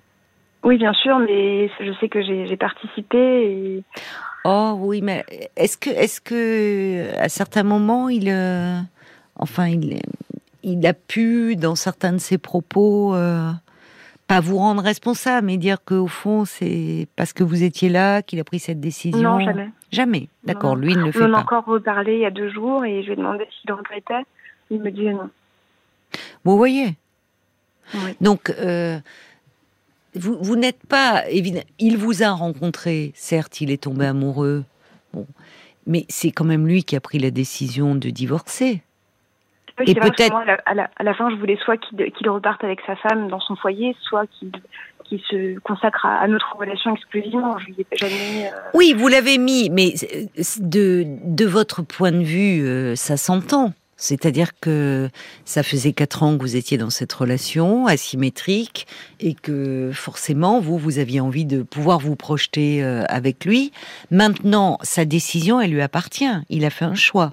Oui, 0.65 0.79
bien 0.79 0.93
sûr, 0.95 1.19
mais 1.19 1.69
je 1.81 1.93
sais 2.01 2.09
que 2.09 2.23
j'ai 2.23 2.57
participé 2.57 3.19
et 3.19 3.83
Oh 4.45 4.75
oui, 4.79 5.01
mais 5.03 5.25
est-ce 5.57 5.77
que, 5.77 5.91
est-ce 5.91 6.21
que, 6.21 7.17
à 7.19 7.29
certains 7.29 7.65
moments, 7.65 8.09
il, 8.09 8.29
euh, 8.29 8.79
enfin, 9.37 9.67
il, 9.69 9.99
il 10.63 10.87
a 10.87 10.93
pu, 10.95 11.57
dans 11.57 11.75
certains 11.75 12.13
de 12.13 12.19
ses 12.19 12.39
propos, 12.39 13.15
euh, 13.15 13.51
pas 14.29 14.41
vous 14.41 14.57
rendre 14.59 14.83
responsable, 14.83 15.47
mais 15.49 15.57
dire 15.57 15.79
qu'au 15.85 16.07
fond, 16.07 16.45
c'est 16.45 17.09
parce 17.17 17.33
que 17.33 17.43
vous 17.43 17.65
étiez 17.65 17.89
là 17.89 18.23
qu'il 18.23 18.39
a 18.39 18.45
pris 18.45 18.59
cette 18.61 18.81
décision? 18.81 19.19
non, 19.21 19.41
jamais. 19.41 19.71
Jamais. 19.93 20.29
D'accord, 20.45 20.75
lui 20.77 20.93
il 20.93 20.99
ne 20.99 21.03
le 21.05 21.09
On 21.09 21.13
fait 21.13 21.25
en 21.25 21.33
a 21.33 21.37
pas. 21.37 21.41
encore 21.43 21.65
reparlé 21.65 22.15
il 22.15 22.21
y 22.21 22.27
a 22.27 22.31
deux 22.31 22.51
jours 22.51 22.85
et 22.85 23.03
je 23.03 23.07
lui 23.07 23.13
ai 23.15 23.17
demandé 23.17 23.45
s'il 23.61 23.73
regrettait. 23.73 24.25
Il 24.71 24.81
me 24.81 24.91
disait 24.91 25.13
non. 25.13 25.31
Vous 26.45 26.57
voyez? 26.57 26.95
Oui. 27.95 28.17
Donc, 28.21 28.51
euh, 28.51 28.99
vous, 30.19 30.37
vous 30.41 30.57
n'êtes 30.57 30.85
pas 30.89 31.29
évidemment. 31.29 31.65
Il 31.79 31.97
vous 31.97 32.23
a 32.23 32.31
rencontré, 32.31 33.13
certes, 33.15 33.61
il 33.61 33.71
est 33.71 33.83
tombé 33.83 34.07
amoureux, 34.07 34.65
bon, 35.13 35.27
mais 35.87 36.05
c'est 36.09 36.31
quand 36.31 36.45
même 36.45 36.67
lui 36.67 36.85
qui 36.85 36.97
a 36.97 37.01
pris 37.01 37.19
la 37.19 37.31
décision 37.31 37.95
de 37.95 38.11
divorcer. 38.11 38.83
Oui, 39.79 39.85
Et 39.91 39.95
peut-être- 39.95 40.35
à 40.35 40.45
la, 40.47 40.55
à, 40.65 40.75
la, 40.75 40.91
à 40.97 41.03
la 41.03 41.15
fin, 41.15 41.29
je 41.31 41.37
voulais 41.37 41.59
soit 41.65 41.77
qu'il 41.77 42.31
reparte 42.31 42.65
avec 42.65 42.81
sa 42.87 42.97
femme 42.97 43.29
dans 43.29 43.41
son 43.41 43.57
foyer, 43.57 43.95
soit 44.03 44.25
qu'il 44.39 44.51
se 45.31 45.59
consacre 45.61 46.07
à, 46.07 46.17
à 46.19 46.27
notre 46.29 46.57
relation 46.57 46.95
exclusivement. 46.97 47.59
Je 47.59 47.67
lui 47.67 47.77
ai 47.93 47.97
jamais. 47.97 48.47
euh, 48.47 48.57
Oui, 48.75 48.95
vous 48.97 49.07
l'avez 49.09 49.37
mis, 49.37 49.69
mais 49.71 49.93
euh, 50.15 50.43
de, 50.61 51.05
de 51.25 51.45
votre 51.45 51.83
point 51.83 52.11
de 52.11 52.23
vue, 52.25 52.67
euh, 52.67 52.97
ça 52.97 53.17
s'entend. 53.19 53.75
C'est-à-dire 53.97 54.59
que 54.61 55.09
ça 55.45 55.63
faisait 55.63 55.93
quatre 55.93 56.23
ans 56.23 56.37
que 56.37 56.43
vous 56.43 56.57
étiez 56.57 56.77
dans 56.77 56.91
cette 56.91 57.13
relation 57.13 57.87
asymétrique 57.87 58.87
et 59.21 59.35
que 59.35 59.91
forcément, 59.95 60.61
vous, 60.61 60.77
vous 60.77 60.99
aviez 60.99 61.21
envie 61.21 61.47
de 61.47 61.63
pouvoir 61.63 61.99
vous 61.99 62.15
projeter 62.15 62.83
euh, 62.83 63.05
avec 63.09 63.45
lui. 63.47 63.73
Maintenant, 64.11 64.79
sa 64.83 65.07
décision, 65.07 65.61
elle 65.61 65.71
lui 65.71 65.81
appartient. 65.81 66.25
Il 66.51 66.65
a 66.67 66.71
fait 66.71 66.85
un 66.85 66.95
choix. 66.95 67.33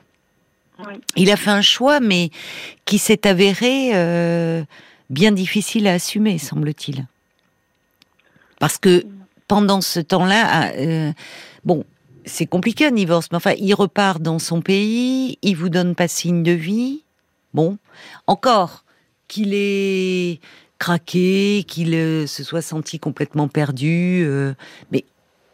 Oui. 0.79 0.93
Il 1.17 1.29
a 1.31 1.35
fait 1.35 1.51
un 1.51 1.61
choix, 1.61 1.99
mais 1.99 2.31
qui 2.85 2.97
s'est 2.97 3.27
avéré 3.27 3.91
euh, 3.93 4.63
bien 5.09 5.31
difficile 5.31 5.87
à 5.87 5.93
assumer, 5.93 6.37
semble-t-il. 6.37 7.05
Parce 8.59 8.77
que 8.77 9.05
pendant 9.49 9.81
ce 9.81 9.99
temps-là, 9.99 10.71
euh, 10.77 11.11
bon, 11.65 11.83
c'est 12.25 12.45
compliqué 12.45 12.85
un 12.85 12.91
divorce, 12.91 13.27
mais 13.31 13.37
enfin, 13.37 13.53
il 13.57 13.73
repart 13.73 14.21
dans 14.21 14.39
son 14.39 14.61
pays, 14.61 15.37
il 15.41 15.55
vous 15.55 15.69
donne 15.69 15.95
pas 15.95 16.07
signe 16.07 16.43
de 16.43 16.51
vie. 16.51 17.03
Bon, 17.53 17.77
encore 18.27 18.83
qu'il 19.27 19.53
ait 19.53 20.39
craqué, 20.79 21.63
qu'il 21.67 21.93
euh, 21.93 22.27
se 22.27 22.43
soit 22.43 22.61
senti 22.61 22.99
complètement 22.99 23.47
perdu, 23.47 24.23
euh, 24.25 24.53
mais 24.91 25.05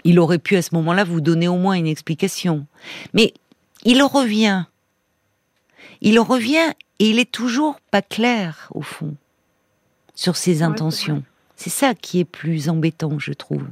il 0.04 0.20
aurait 0.20 0.40
pu 0.40 0.56
à 0.56 0.62
ce 0.62 0.74
moment-là 0.76 1.04
vous 1.04 1.22
donner 1.22 1.48
au 1.48 1.58
moins 1.58 1.74
une 1.74 1.88
explication. 1.88 2.66
Mais 3.14 3.34
il 3.84 4.02
revient. 4.02 4.66
Il 6.02 6.20
revient 6.20 6.74
et 7.00 7.10
il 7.10 7.20
est 7.20 7.32
toujours 7.32 7.80
pas 7.92 8.02
clair, 8.02 8.70
au 8.74 8.82
fond, 8.82 9.16
sur 10.16 10.36
ses 10.36 10.64
intentions. 10.64 11.24
C'est 11.56 11.70
ça 11.70 11.94
qui 11.94 12.20
est 12.20 12.26
plus 12.26 12.70
embêtant, 12.70 13.20
je 13.20 13.34
trouve. 13.34 13.66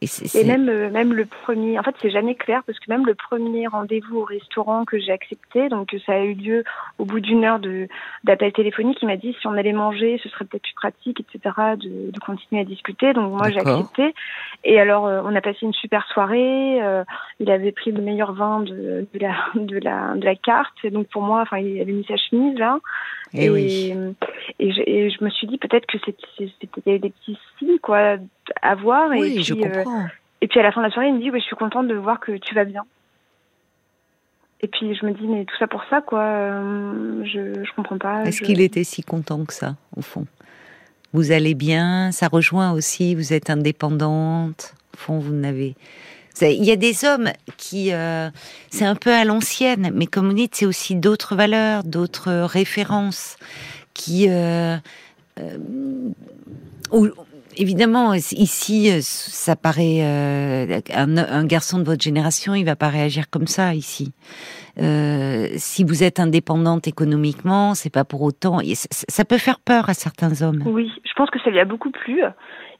Et, 0.00 0.06
Et 0.38 0.44
même, 0.44 0.68
euh, 0.68 0.90
même 0.90 1.12
le 1.12 1.26
premier, 1.26 1.76
en 1.78 1.82
fait, 1.82 1.94
c'est 2.00 2.10
jamais 2.10 2.36
clair 2.36 2.62
parce 2.64 2.78
que 2.78 2.84
même 2.88 3.04
le 3.04 3.16
premier 3.16 3.66
rendez-vous 3.66 4.18
au 4.18 4.24
restaurant 4.24 4.84
que 4.84 4.98
j'ai 4.98 5.10
accepté, 5.10 5.68
donc 5.68 5.94
ça 6.06 6.12
a 6.12 6.20
eu 6.20 6.34
lieu 6.34 6.62
au 6.98 7.04
bout 7.04 7.18
d'une 7.18 7.44
heure 7.44 7.58
de 7.58 7.88
d'appel 8.22 8.52
téléphonique, 8.52 8.98
il 9.02 9.06
m'a 9.06 9.16
dit 9.16 9.34
si 9.40 9.46
on 9.48 9.54
allait 9.54 9.72
manger, 9.72 10.20
ce 10.22 10.28
serait 10.28 10.44
peut-être 10.44 10.62
plus 10.62 10.74
pratique, 10.74 11.20
etc., 11.20 11.54
de, 11.76 12.10
de 12.12 12.18
continuer 12.20 12.62
à 12.62 12.64
discuter. 12.64 13.12
Donc 13.12 13.32
moi, 13.32 13.50
j'ai 13.50 13.58
accepté. 13.58 14.14
Et 14.62 14.78
alors, 14.78 15.06
euh, 15.06 15.20
on 15.24 15.34
a 15.34 15.40
passé 15.40 15.58
une 15.62 15.74
super 15.74 16.06
soirée. 16.12 16.80
euh, 16.82 17.02
il 17.40 17.50
avait 17.50 17.72
pris 17.72 17.90
le 17.90 18.00
meilleur 18.00 18.32
vin 18.34 18.60
de, 18.60 19.06
de 19.12 19.18
la 19.18 19.34
de 19.56 19.78
la 19.78 20.14
de 20.14 20.24
la 20.24 20.36
carte. 20.36 20.74
Et 20.84 20.90
donc 20.90 21.08
pour 21.08 21.22
moi, 21.22 21.40
enfin, 21.42 21.58
il 21.58 21.80
avait 21.80 21.92
mis 21.92 22.04
sa 22.04 22.16
chemise 22.16 22.56
là. 22.56 22.78
Eh 23.34 23.50
oui. 23.50 23.92
et, 24.58 24.72
je, 24.72 24.80
et 24.86 25.10
je 25.10 25.22
me 25.24 25.28
suis 25.28 25.46
dit 25.46 25.58
peut-être 25.58 25.86
que 25.86 25.98
c'était 26.04 26.50
c'était 26.60 26.98
des 26.98 27.10
petits 27.10 27.38
signes 27.58 27.78
quoi 27.82 28.16
à 28.62 28.74
voir. 28.74 29.12
et 29.12 29.20
Oui, 29.20 29.34
puis, 29.36 29.44
je 29.44 29.54
euh, 29.54 29.56
comprends. 29.84 30.06
et 30.40 30.48
puis 30.48 30.60
à 30.60 30.62
la 30.62 30.72
fin 30.72 30.80
de 30.80 30.86
la 30.86 30.92
soirée, 30.92 31.08
il 31.08 31.14
me 31.14 31.20
dit 31.20 31.30
ouais, 31.30 31.40
je 31.40 31.44
suis 31.44 31.56
contente 31.56 31.88
de 31.88 31.94
voir 31.94 32.20
que 32.20 32.32
tu 32.36 32.54
vas 32.54 32.64
bien. 32.64 32.82
Et 34.60 34.66
puis 34.66 34.94
je 34.96 35.06
me 35.06 35.12
dis 35.12 35.26
mais 35.26 35.44
tout 35.44 35.54
ça 35.58 35.66
pour 35.68 35.84
ça 35.88 36.00
quoi, 36.00 36.20
euh, 36.22 37.22
je 37.24 37.62
je 37.64 37.72
comprends 37.76 37.98
pas. 37.98 38.24
Est-ce 38.24 38.38
je- 38.38 38.44
qu'il 38.44 38.60
était 38.60 38.82
si 38.84 39.02
content 39.02 39.44
que 39.44 39.52
ça, 39.54 39.76
au 39.96 40.02
fond? 40.02 40.26
Vous 41.12 41.30
allez 41.32 41.54
bien, 41.54 42.10
ça 42.12 42.26
rejoint 42.28 42.72
aussi, 42.72 43.14
vous 43.14 43.32
êtes 43.32 43.50
indépendante, 43.50 44.74
au 44.94 44.96
fond, 44.98 45.18
vous 45.18 45.32
n'avez... 45.32 45.74
Il 46.42 46.64
y 46.64 46.70
a 46.70 46.76
des 46.76 47.04
hommes 47.04 47.30
qui... 47.56 47.92
euh, 47.92 48.28
c'est 48.70 48.84
un 48.84 48.94
peu 48.94 49.10
à 49.12 49.24
l'ancienne, 49.24 49.90
mais 49.94 50.06
comme 50.06 50.28
vous 50.28 50.34
dites, 50.34 50.54
c'est 50.54 50.66
aussi 50.66 50.94
d'autres 50.94 51.34
valeurs, 51.34 51.82
d'autres 51.82 52.30
références 52.44 53.36
qui... 53.94 54.26
euh, 54.28 54.76
où- 56.92 57.08
évidemment, 57.58 58.14
ici, 58.14 58.90
euh, 58.90 58.98
ça 59.00 59.56
paraît... 59.56 60.00
euh, 60.02 60.80
un, 60.94 61.44
garçon 61.44 61.78
de 61.78 61.84
votre 61.84 62.02
génération, 62.02 62.54
il 62.54 62.64
va 62.64 62.76
pas 62.76 62.88
réagir 62.88 63.30
comme 63.30 63.46
ça, 63.46 63.74
ici. 63.74 64.12
Euh, 64.80 65.48
si 65.56 65.84
vous 65.84 66.02
êtes 66.02 66.20
indépendante 66.20 66.86
économiquement, 66.86 67.74
c'est 67.74 67.92
pas 67.92 68.04
pour 68.04 68.22
autant. 68.22 68.58
ça, 68.74 69.24
peut 69.24 69.38
faire 69.38 69.58
peur 69.60 69.88
à 69.88 69.94
certains 69.94 70.42
hommes. 70.42 70.62
Oui, 70.66 70.90
je 71.04 71.12
pense 71.16 71.30
que 71.30 71.40
ça 71.40 71.50
lui 71.50 71.58
a 71.58 71.64
beaucoup 71.64 71.90
plu. 71.90 72.22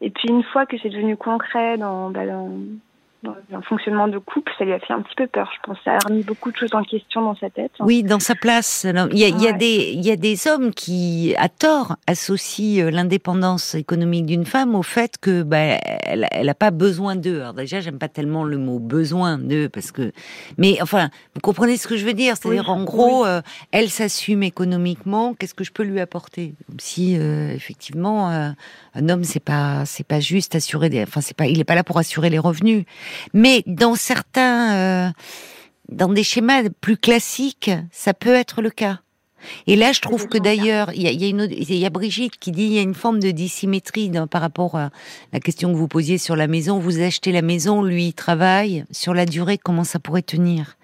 Et 0.00 0.10
puis 0.10 0.28
une 0.28 0.44
fois 0.44 0.64
que 0.64 0.76
c'est 0.80 0.90
devenu 0.90 1.16
concret 1.16 1.76
dans, 1.76 2.10
bah, 2.10 2.24
dans, 2.26 2.50
dans 3.22 3.34
un 3.52 3.62
fonctionnement 3.62 4.06
de 4.06 4.18
couple, 4.18 4.52
ça 4.58 4.64
lui 4.64 4.72
a 4.72 4.78
fait 4.78 4.92
un 4.92 5.02
petit 5.02 5.16
peu 5.16 5.26
peur, 5.26 5.50
je 5.52 5.60
pense. 5.66 5.78
Ça 5.84 5.94
a 5.94 5.98
remis 6.06 6.22
beaucoup 6.22 6.52
de 6.52 6.56
choses 6.56 6.72
en 6.72 6.84
question 6.84 7.20
dans 7.22 7.34
sa 7.34 7.50
tête. 7.50 7.72
Oui, 7.80 8.04
dans 8.04 8.20
sa 8.20 8.36
place. 8.36 8.86
Il 9.12 9.18
y 9.18 9.24
a, 9.24 9.28
il 9.28 9.42
y 9.42 9.48
a 9.48 9.52
des, 9.52 9.92
il 9.92 10.04
y 10.06 10.10
a 10.12 10.16
des 10.16 10.46
hommes 10.46 10.72
qui, 10.72 11.34
à 11.36 11.48
tort, 11.48 11.96
associent 12.06 12.86
euh, 12.86 12.90
l'indépendance 12.90 13.74
économique 13.74 14.26
d'une 14.26 14.46
femme 14.46 14.76
au 14.76 14.84
fait 14.84 15.18
que 15.20 15.42
bah, 15.42 15.58
elle, 15.58 16.28
elle 16.30 16.48
a 16.48 16.54
pas 16.54 16.70
besoin 16.70 17.16
d'eux. 17.16 17.40
Alors 17.40 17.54
déjà, 17.54 17.80
j'aime 17.80 17.98
pas 17.98 18.08
tellement 18.08 18.44
le 18.44 18.56
mot 18.56 18.78
besoin 18.78 19.36
d'eux 19.36 19.68
parce 19.68 19.90
que, 19.90 20.12
mais 20.56 20.80
enfin, 20.80 21.10
vous 21.34 21.40
comprenez 21.40 21.76
ce 21.76 21.88
que 21.88 21.96
je 21.96 22.04
veux 22.04 22.14
dire? 22.14 22.36
C'est-à-dire, 22.36 22.70
en 22.70 22.84
gros, 22.84 23.26
euh, 23.26 23.42
elle 23.72 23.90
s'assume 23.90 24.44
économiquement. 24.44 25.34
Qu'est-ce 25.34 25.54
que 25.54 25.64
je 25.64 25.72
peux 25.72 25.82
lui 25.82 25.98
apporter? 25.98 26.54
Si 26.78 27.16
euh, 27.18 27.52
effectivement, 27.52 28.28
un 28.28 29.08
homme, 29.08 29.24
c'est 29.24 29.42
pas, 29.42 29.84
c'est 29.86 30.06
pas 30.06 30.20
juste 30.20 30.54
assurer 30.54 30.88
des, 30.88 31.02
enfin, 31.02 31.20
c'est 31.20 31.36
pas, 31.36 31.46
il 31.46 31.58
est 31.58 31.64
pas 31.64 31.74
là 31.74 31.82
pour 31.82 31.98
assurer 31.98 32.30
les 32.30 32.38
revenus. 32.38 32.84
Mais 33.32 33.62
dans 33.66 33.94
certains, 33.94 34.74
euh, 34.74 35.10
dans 35.88 36.08
des 36.08 36.22
schémas 36.22 36.62
plus 36.80 36.96
classiques, 36.96 37.70
ça 37.92 38.14
peut 38.14 38.34
être 38.34 38.62
le 38.62 38.70
cas. 38.70 39.00
Et 39.66 39.76
là, 39.76 39.92
je 39.92 40.00
trouve 40.00 40.26
que 40.26 40.36
d'ailleurs, 40.36 40.90
il 40.94 41.02
y 41.02 41.06
a, 41.06 41.12
y, 41.12 41.24
a 41.24 41.28
une, 41.28 41.48
y 41.50 41.86
a 41.86 41.90
Brigitte 41.90 42.38
qui 42.38 42.50
dit 42.50 42.64
il 42.64 42.72
y 42.72 42.78
a 42.78 42.82
une 42.82 42.94
forme 42.94 43.20
de 43.20 43.30
dissymétrie 43.30 44.10
par 44.30 44.40
rapport 44.40 44.76
à 44.76 44.90
la 45.32 45.38
question 45.40 45.72
que 45.72 45.76
vous 45.76 45.88
posiez 45.88 46.18
sur 46.18 46.34
la 46.34 46.48
maison. 46.48 46.78
Vous 46.78 47.00
achetez 47.00 47.30
la 47.30 47.42
maison, 47.42 47.82
lui 47.82 48.08
il 48.08 48.14
travaille. 48.14 48.84
Sur 48.90 49.14
la 49.14 49.26
durée, 49.26 49.56
comment 49.56 49.84
ça 49.84 50.00
pourrait 50.00 50.22
tenir? 50.22 50.76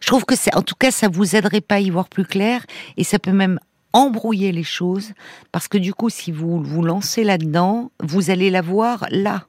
Je 0.00 0.06
trouve 0.06 0.24
que 0.24 0.34
en 0.56 0.62
tout 0.62 0.76
cas, 0.78 0.90
ça 0.90 1.08
vous 1.08 1.36
aiderait 1.36 1.60
pas 1.60 1.76
à 1.76 1.80
y 1.80 1.90
voir 1.90 2.08
plus 2.08 2.24
clair, 2.24 2.64
et 2.96 3.04
ça 3.04 3.18
peut 3.18 3.32
même 3.32 3.58
embrouiller 3.92 4.52
les 4.52 4.62
choses, 4.62 5.12
parce 5.52 5.68
que 5.68 5.78
du 5.78 5.94
coup, 5.94 6.10
si 6.10 6.30
vous 6.30 6.62
vous 6.62 6.82
lancez 6.82 7.24
là-dedans, 7.24 7.90
vous 8.02 8.30
allez 8.30 8.50
la 8.50 8.60
voir 8.60 9.06
là. 9.10 9.46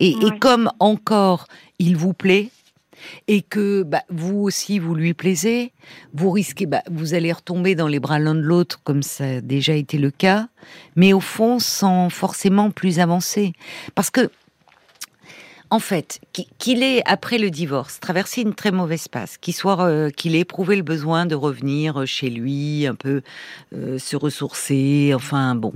Et, 0.00 0.14
comme 0.40 0.70
encore 0.78 1.46
il 1.78 1.96
vous 1.96 2.12
plaît, 2.12 2.50
et 3.28 3.42
que 3.42 3.82
bah, 3.82 4.02
vous 4.08 4.38
aussi 4.38 4.78
vous 4.78 4.94
lui 4.94 5.14
plaisez, 5.14 5.72
vous 6.14 6.30
risquez, 6.30 6.66
bah, 6.66 6.82
vous 6.90 7.14
allez 7.14 7.32
retomber 7.32 7.74
dans 7.74 7.88
les 7.88 8.00
bras 8.00 8.18
l'un 8.18 8.34
de 8.34 8.40
l'autre 8.40 8.80
comme 8.84 9.02
ça 9.02 9.24
a 9.24 9.40
déjà 9.40 9.74
été 9.74 9.98
le 9.98 10.10
cas, 10.10 10.48
mais 10.96 11.12
au 11.12 11.20
fond 11.20 11.58
sans 11.58 12.10
forcément 12.10 12.70
plus 12.70 12.98
avancer. 12.98 13.52
Parce 13.94 14.10
que, 14.10 14.30
en 15.68 15.80
fait, 15.80 16.20
qu'il 16.58 16.82
ait 16.82 17.02
après 17.06 17.38
le 17.38 17.50
divorce 17.50 17.98
traversé 17.98 18.42
une 18.42 18.54
très 18.54 18.70
mauvaise 18.70 19.08
passe, 19.08 19.36
qu'il 19.36 19.54
soit, 19.54 19.82
euh, 19.82 20.10
qu'il 20.10 20.36
ait 20.36 20.40
éprouvé 20.40 20.76
le 20.76 20.82
besoin 20.82 21.26
de 21.26 21.34
revenir 21.34 22.06
chez 22.06 22.30
lui, 22.30 22.86
un 22.86 22.94
peu 22.94 23.22
euh, 23.74 23.98
se 23.98 24.16
ressourcer, 24.16 25.12
enfin 25.14 25.54
bon, 25.54 25.72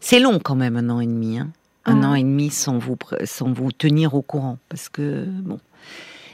c'est 0.00 0.20
long 0.20 0.38
quand 0.38 0.54
même 0.54 0.76
un 0.76 0.90
an 0.90 1.00
et 1.00 1.06
demi. 1.06 1.38
Hein 1.38 1.50
un 1.84 1.96
mmh. 1.96 2.04
an 2.04 2.14
et 2.14 2.22
demi 2.22 2.50
sans 2.50 2.78
vous, 2.78 2.96
sans 3.24 3.52
vous 3.52 3.72
tenir 3.72 4.14
au 4.14 4.22
courant. 4.22 4.58
Parce 4.68 4.88
que, 4.88 5.24
bon. 5.24 5.58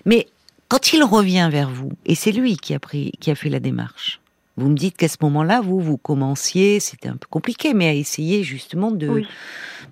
Mais 0.05 0.27
quand 0.69 0.93
il 0.93 1.03
revient 1.03 1.49
vers 1.51 1.71
vous, 1.71 1.91
et 2.05 2.15
c'est 2.15 2.33
lui 2.33 2.57
qui 2.57 2.75
a, 2.75 2.79
pris, 2.79 3.13
qui 3.21 3.31
a 3.31 3.35
fait 3.35 3.49
la 3.49 3.61
démarche, 3.61 4.21
vous 4.57 4.69
me 4.69 4.77
dites 4.77 4.97
qu'à 4.97 5.09
ce 5.09 5.17
moment-là, 5.23 5.61
vous, 5.61 5.81
vous 5.81 5.97
commenciez, 5.97 6.81
c'était 6.81 7.09
un 7.09 7.17
peu 7.17 7.29
compliqué, 7.31 7.75
mais 7.75 7.89
à 7.89 7.95
essayer 7.95 8.43
justement 8.43 8.91
de, 8.91 9.23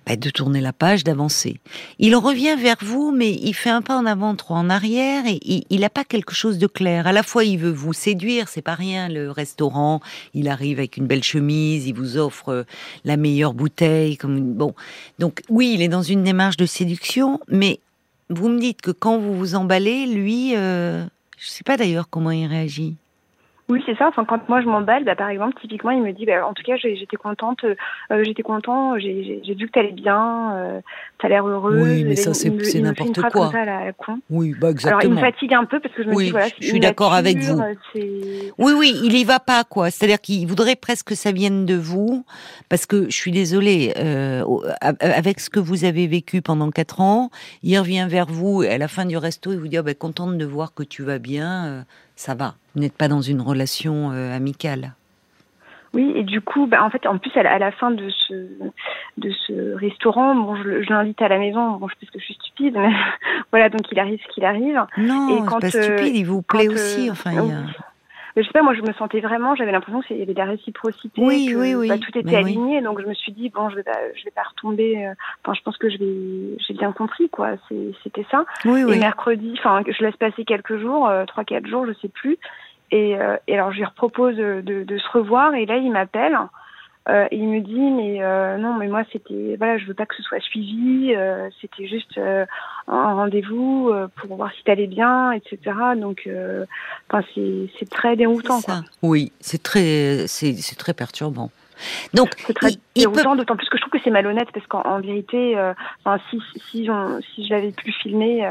bah, 0.07 0.15
de 0.15 0.29
tourner 0.29 0.61
la 0.61 0.71
page, 0.71 1.03
d'avancer. 1.03 1.59
Il 1.99 2.15
revient 2.15 2.55
vers 2.57 2.77
vous, 2.81 3.11
mais 3.11 3.33
il 3.33 3.53
fait 3.53 3.69
un 3.69 3.81
pas 3.81 3.97
en 3.97 4.05
avant, 4.05 4.35
trois 4.35 4.57
en 4.57 4.69
arrière, 4.69 5.25
et 5.27 5.65
il 5.69 5.79
n'a 5.81 5.89
pas 5.89 6.05
quelque 6.05 6.33
chose 6.33 6.57
de 6.57 6.67
clair. 6.67 7.07
À 7.07 7.11
la 7.11 7.23
fois, 7.23 7.43
il 7.43 7.57
veut 7.57 7.71
vous 7.71 7.91
séduire, 7.91 8.47
c'est 8.47 8.61
pas 8.61 8.75
rien, 8.75 9.09
le 9.09 9.31
restaurant, 9.31 9.99
il 10.33 10.47
arrive 10.47 10.79
avec 10.79 10.95
une 10.95 11.07
belle 11.07 11.23
chemise, 11.23 11.87
il 11.87 11.93
vous 11.93 12.17
offre 12.17 12.49
euh, 12.49 12.63
la 13.03 13.17
meilleure 13.17 13.53
bouteille, 13.53 14.15
comme 14.15 14.53
bon. 14.53 14.73
Donc, 15.19 15.41
oui, 15.49 15.71
il 15.73 15.81
est 15.81 15.89
dans 15.89 16.03
une 16.03 16.23
démarche 16.23 16.55
de 16.55 16.65
séduction, 16.65 17.41
mais 17.49 17.81
vous 18.29 18.47
me 18.47 18.59
dites 18.59 18.81
que 18.81 18.91
quand 18.91 19.17
vous 19.17 19.35
vous 19.35 19.55
emballez, 19.55 20.05
lui, 20.05 20.55
euh, 20.55 21.03
je 21.37 21.47
sais 21.47 21.63
pas 21.65 21.75
d'ailleurs 21.75 22.07
comment 22.09 22.31
il 22.31 22.47
réagit. 22.47 22.95
Oui, 23.69 23.83
c'est 23.85 23.97
ça. 23.97 24.07
Enfin, 24.07 24.23
quand 24.23 24.47
moi 24.47 24.61
je 24.61 24.67
m'emballe, 24.67 25.03
bah, 25.03 25.15
par 25.15 25.29
exemple, 25.29 25.59
typiquement, 25.59 25.91
il 25.91 26.01
me 26.01 26.13
dit, 26.13 26.25
bah, 26.25 26.47
en 26.47 26.53
tout 26.53 26.63
cas, 26.63 26.77
j'étais 26.77 27.17
contente, 27.17 27.65
euh, 27.65 28.23
j'étais 28.23 28.43
content, 28.43 28.97
j'ai 28.97 29.41
vu 29.45 29.67
que 29.67 29.71
t'allais 29.71 29.91
bien, 29.91 30.53
euh, 30.55 30.81
t'as 31.19 31.27
l'air 31.27 31.45
heureux. 31.45 31.81
Oui, 31.81 32.05
mais 32.05 32.15
ça, 32.15 32.33
c'est 32.33 32.49
n'importe 32.79 33.21
quoi. 33.31 33.51
Ça. 33.51 33.65
Oui, 34.29 34.55
bah 34.59 34.69
exactement. 34.69 34.99
Alors, 34.99 35.11
il 35.11 35.15
me 35.15 35.19
fatigue 35.19 35.53
un 35.53 35.65
peu 35.65 35.79
parce 35.79 35.93
que 35.93 36.03
je 36.03 36.09
me 36.09 36.15
oui, 36.15 36.25
dis, 36.25 36.31
voilà, 36.31 36.47
je 36.59 36.67
suis 36.67 36.79
d'accord 36.79 37.13
avec 37.13 37.37
vous. 37.39 37.61
Oui, 38.57 38.73
oui, 38.77 38.93
il 39.03 39.17
y 39.17 39.23
va 39.25 39.39
pas, 39.39 39.63
quoi. 39.63 39.89
C'est-à-dire 39.89 40.21
qu'il 40.21 40.47
voudrait 40.47 40.75
presque 40.75 41.07
que 41.07 41.15
ça 41.15 41.31
vienne 41.31 41.65
de 41.65 41.75
vous, 41.75 42.25
parce 42.69 42.85
que 42.85 43.05
je 43.05 43.15
suis 43.15 43.31
désolée, 43.31 43.93
euh, 43.97 44.43
avec 44.81 45.39
ce 45.39 45.49
que 45.49 45.59
vous 45.59 45.85
avez 45.85 46.07
vécu 46.07 46.41
pendant 46.41 46.69
quatre 46.71 47.01
ans, 47.01 47.29
il 47.63 47.77
revient 47.77 48.07
vers 48.09 48.27
vous 48.27 48.63
et 48.63 48.69
à 48.69 48.77
la 48.77 48.87
fin 48.87 49.05
du 49.05 49.17
resto, 49.17 49.51
il 49.51 49.59
vous 49.59 49.67
dit, 49.67 49.79
oh, 49.79 49.83
bah, 49.83 49.93
contente 49.93 50.37
de 50.37 50.45
voir 50.45 50.73
que 50.73 50.83
tu 50.83 51.03
vas 51.03 51.19
bien, 51.19 51.65
euh, 51.65 51.81
ça 52.15 52.35
va. 52.35 52.55
Vous 52.77 52.83
n'êtes 52.83 52.95
pas 52.95 53.07
dans 53.07 53.21
une 53.21 53.41
relation 53.41 54.11
euh, 54.11 54.35
amicale. 54.35 54.93
Oui, 55.95 56.13
et 56.15 56.21
du 56.21 56.41
coup, 56.41 56.67
bah, 56.67 56.83
en 56.83 56.91
fait, 56.91 57.07
en 57.07 57.17
plus, 57.17 57.35
à 57.35 57.57
la, 57.57 57.71
fin 57.71 57.89
de 57.89 58.07
ce, 58.07 58.33
de 59.17 59.31
ce 59.47 59.73
restaurant, 59.73 60.35
bon, 60.35 60.55
je, 60.57 60.83
je 60.83 60.89
l'invite 60.91 61.19
à 61.23 61.27
la 61.27 61.39
maison. 61.39 61.71
Bon, 61.77 61.87
je 61.87 61.95
pense 61.95 62.11
que 62.11 62.19
je 62.19 62.23
suis 62.25 62.35
stupide, 62.35 62.75
mais 62.77 62.93
voilà, 63.51 63.69
donc 63.69 63.81
il 63.91 63.97
arrive 63.97 64.19
ce 64.21 64.31
qu'il 64.31 64.45
arrive. 64.45 64.79
Non, 64.95 65.35
et 65.35 65.49
quand, 65.49 65.59
pas 65.59 65.71
stupide, 65.71 66.15
il 66.15 66.25
vous 66.25 66.43
plaît 66.43 66.67
aussi. 66.67 67.09
Euh, 67.09 67.13
enfin, 67.13 67.31
il 67.31 67.49
y 67.49 67.51
a 67.51 67.63
je 68.37 68.43
sais 68.43 68.51
pas, 68.51 68.61
moi 68.61 68.75
je 68.75 68.81
me 68.81 68.93
sentais 68.93 69.19
vraiment, 69.19 69.55
j'avais 69.55 69.71
l'impression 69.71 70.01
qu'il 70.01 70.17
y 70.17 70.21
avait 70.21 70.33
de 70.33 70.37
la 70.37 70.45
réciprocité, 70.45 71.21
oui, 71.21 71.53
oui, 71.55 71.73
oui. 71.73 71.87
Bah, 71.87 71.97
tout 71.97 72.15
était 72.17 72.35
aligné, 72.35 72.81
donc 72.81 73.01
je 73.01 73.07
me 73.07 73.13
suis 73.15 73.31
dit 73.31 73.49
bon, 73.49 73.69
je 73.69 73.77
vais 73.77 73.83
pas, 73.83 73.97
je 74.15 74.23
vais 74.25 74.31
pas 74.31 74.43
retomber. 74.43 75.05
Euh, 75.05 75.13
enfin, 75.43 75.55
je 75.55 75.61
pense 75.63 75.77
que 75.77 75.89
je 75.89 75.97
vais, 75.97 76.57
j'ai 76.59 76.75
bien 76.75 76.91
compris 76.91 77.29
quoi. 77.29 77.53
C'était 78.03 78.25
ça. 78.29 78.45
Oui, 78.65 78.81
et 78.81 78.99
mercredi, 78.99 79.55
enfin, 79.57 79.81
je 79.87 80.03
laisse 80.03 80.15
passer 80.17 80.45
quelques 80.45 80.77
jours, 80.77 81.07
euh, 81.07 81.25
trois 81.25 81.43
quatre 81.43 81.65
jours, 81.65 81.87
je 81.87 81.93
sais 81.93 82.09
plus. 82.09 82.37
Et, 82.91 83.17
euh, 83.17 83.37
et 83.47 83.53
alors 83.53 83.71
je 83.71 83.79
lui 83.79 83.85
propose 83.95 84.35
de, 84.35 84.61
de, 84.61 84.97
se 84.97 85.09
revoir, 85.09 85.53
et 85.55 85.65
là 85.65 85.77
il 85.77 85.91
m'appelle. 85.91 86.37
Euh, 87.09 87.25
et 87.31 87.37
il 87.37 87.47
me 87.47 87.61
dit 87.61 87.79
mais 87.79 88.21
euh, 88.21 88.57
non 88.57 88.73
mais 88.73 88.87
moi 88.87 89.03
c'était 89.13 89.55
voilà 89.57 89.77
je 89.77 89.85
veux 89.85 89.93
pas 89.93 90.05
que 90.05 90.15
ce 90.15 90.23
soit 90.23 90.41
suivi. 90.41 91.13
Euh, 91.15 91.49
c'était 91.61 91.87
juste 91.87 92.17
euh, 92.17 92.45
un 92.89 93.13
rendez-vous 93.13 93.89
euh, 93.89 94.09
pour 94.17 94.35
voir 94.35 94.51
si 94.51 94.61
t'allais 94.65 94.87
bien 94.87 95.31
etc 95.31 95.57
donc 95.95 96.29
enfin 97.09 97.25
c'est 97.33 97.69
c'est 97.79 97.89
très 97.89 98.17
déroutant 98.17 98.61
quoi. 98.61 98.81
oui 99.03 99.31
c'est 99.39 99.63
très 99.63 100.27
c'est 100.27 100.53
c'est 100.53 100.75
très 100.75 100.93
perturbant 100.93 101.49
donc, 102.13 102.29
c'est 102.37 102.53
très 102.53 102.71
déroutant, 102.95 103.35
d'autant 103.35 103.55
plus 103.55 103.69
que 103.69 103.77
je 103.77 103.81
trouve 103.81 103.91
que 103.91 104.03
c'est 104.03 104.11
malhonnête 104.11 104.49
parce 104.53 104.65
qu'en 104.67 104.99
vérité, 104.99 105.55
enfin, 106.03 106.21
si 106.29 106.41
si, 106.69 106.89
on, 106.89 107.19
si 107.33 107.45
je 107.45 107.53
l'avais 107.53 107.71
pu 107.71 107.91
filmer, 107.91 108.45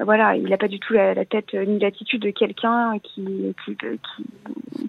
voilà, 0.00 0.36
il 0.36 0.48
n'a 0.48 0.56
pas 0.56 0.68
du 0.68 0.78
tout 0.78 0.92
la, 0.92 1.24
tête 1.24 1.54
euh, 1.54 1.64
ni 1.64 1.78
l'attitude 1.78 2.22
de 2.22 2.30
quelqu'un 2.30 2.98
qui 3.02 3.54
qui, 3.64 3.76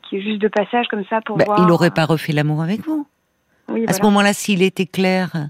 qui, 0.07 0.17
est 0.17 0.21
juste 0.21 0.39
de 0.39 0.47
passage 0.47 0.87
comme 0.87 1.03
ça 1.09 1.21
pour 1.21 1.37
bah, 1.37 1.45
voir. 1.45 1.59
Il 1.59 1.65
n'aurait 1.65 1.91
pas 1.91 2.05
refait 2.05 2.33
l'amour 2.33 2.61
avec 2.61 2.81
vous. 2.85 3.07
Oui, 3.69 3.85
à 3.87 3.93
ce 3.93 4.01
moment-là, 4.03 4.33
s'il 4.33 4.61
était 4.61 4.85
clair 4.85 5.49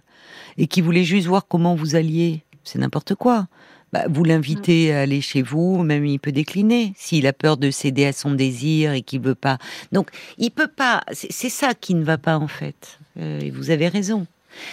et 0.57 0.67
qu'il 0.67 0.83
voulait 0.83 1.03
juste 1.03 1.27
voir 1.27 1.47
comment 1.47 1.75
vous 1.75 1.95
alliez, 1.95 2.43
c'est 2.63 2.79
n'importe 2.79 3.15
quoi. 3.15 3.47
Bah, 3.93 4.05
vous 4.09 4.23
l'invitez 4.23 4.91
mm. 4.91 4.95
à 4.95 4.99
aller 5.01 5.21
chez 5.21 5.41
vous, 5.41 5.83
même 5.83 6.05
il 6.05 6.19
peut 6.19 6.31
décliner 6.31 6.93
s'il 6.95 7.27
a 7.27 7.33
peur 7.33 7.57
de 7.57 7.71
céder 7.71 8.05
à 8.05 8.13
son 8.13 8.31
désir 8.31 8.93
et 8.93 9.01
qu'il 9.01 9.21
veut 9.21 9.35
pas. 9.35 9.57
Donc, 9.91 10.09
il 10.37 10.51
peut 10.51 10.67
pas. 10.67 11.01
C'est 11.11 11.49
ça 11.49 11.73
qui 11.73 11.95
ne 11.95 12.03
va 12.03 12.17
pas 12.17 12.37
en 12.37 12.47
fait. 12.47 12.99
Euh, 13.19 13.39
et 13.39 13.49
vous 13.49 13.71
avez 13.71 13.87
raison. 13.87 14.27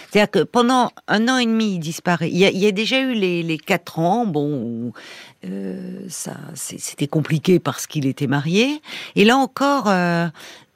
C'est-à-dire 0.09 0.31
que 0.31 0.43
pendant 0.43 0.91
un 1.07 1.27
an 1.27 1.37
et 1.37 1.45
demi, 1.45 1.75
il 1.75 1.79
disparaît. 1.79 2.29
Il 2.29 2.37
y 2.37 2.65
a, 2.65 2.71
déjà 2.71 2.99
eu 2.99 3.13
les, 3.13 3.57
quatre 3.57 3.99
ans, 3.99 4.25
bon, 4.25 4.61
où, 4.61 4.93
euh, 5.45 6.05
ça, 6.09 6.35
c'était 6.55 7.07
compliqué 7.07 7.59
parce 7.59 7.87
qu'il 7.87 8.05
était 8.05 8.27
marié. 8.27 8.81
Et 9.15 9.25
là 9.25 9.37
encore, 9.37 9.87
euh, 9.87 10.27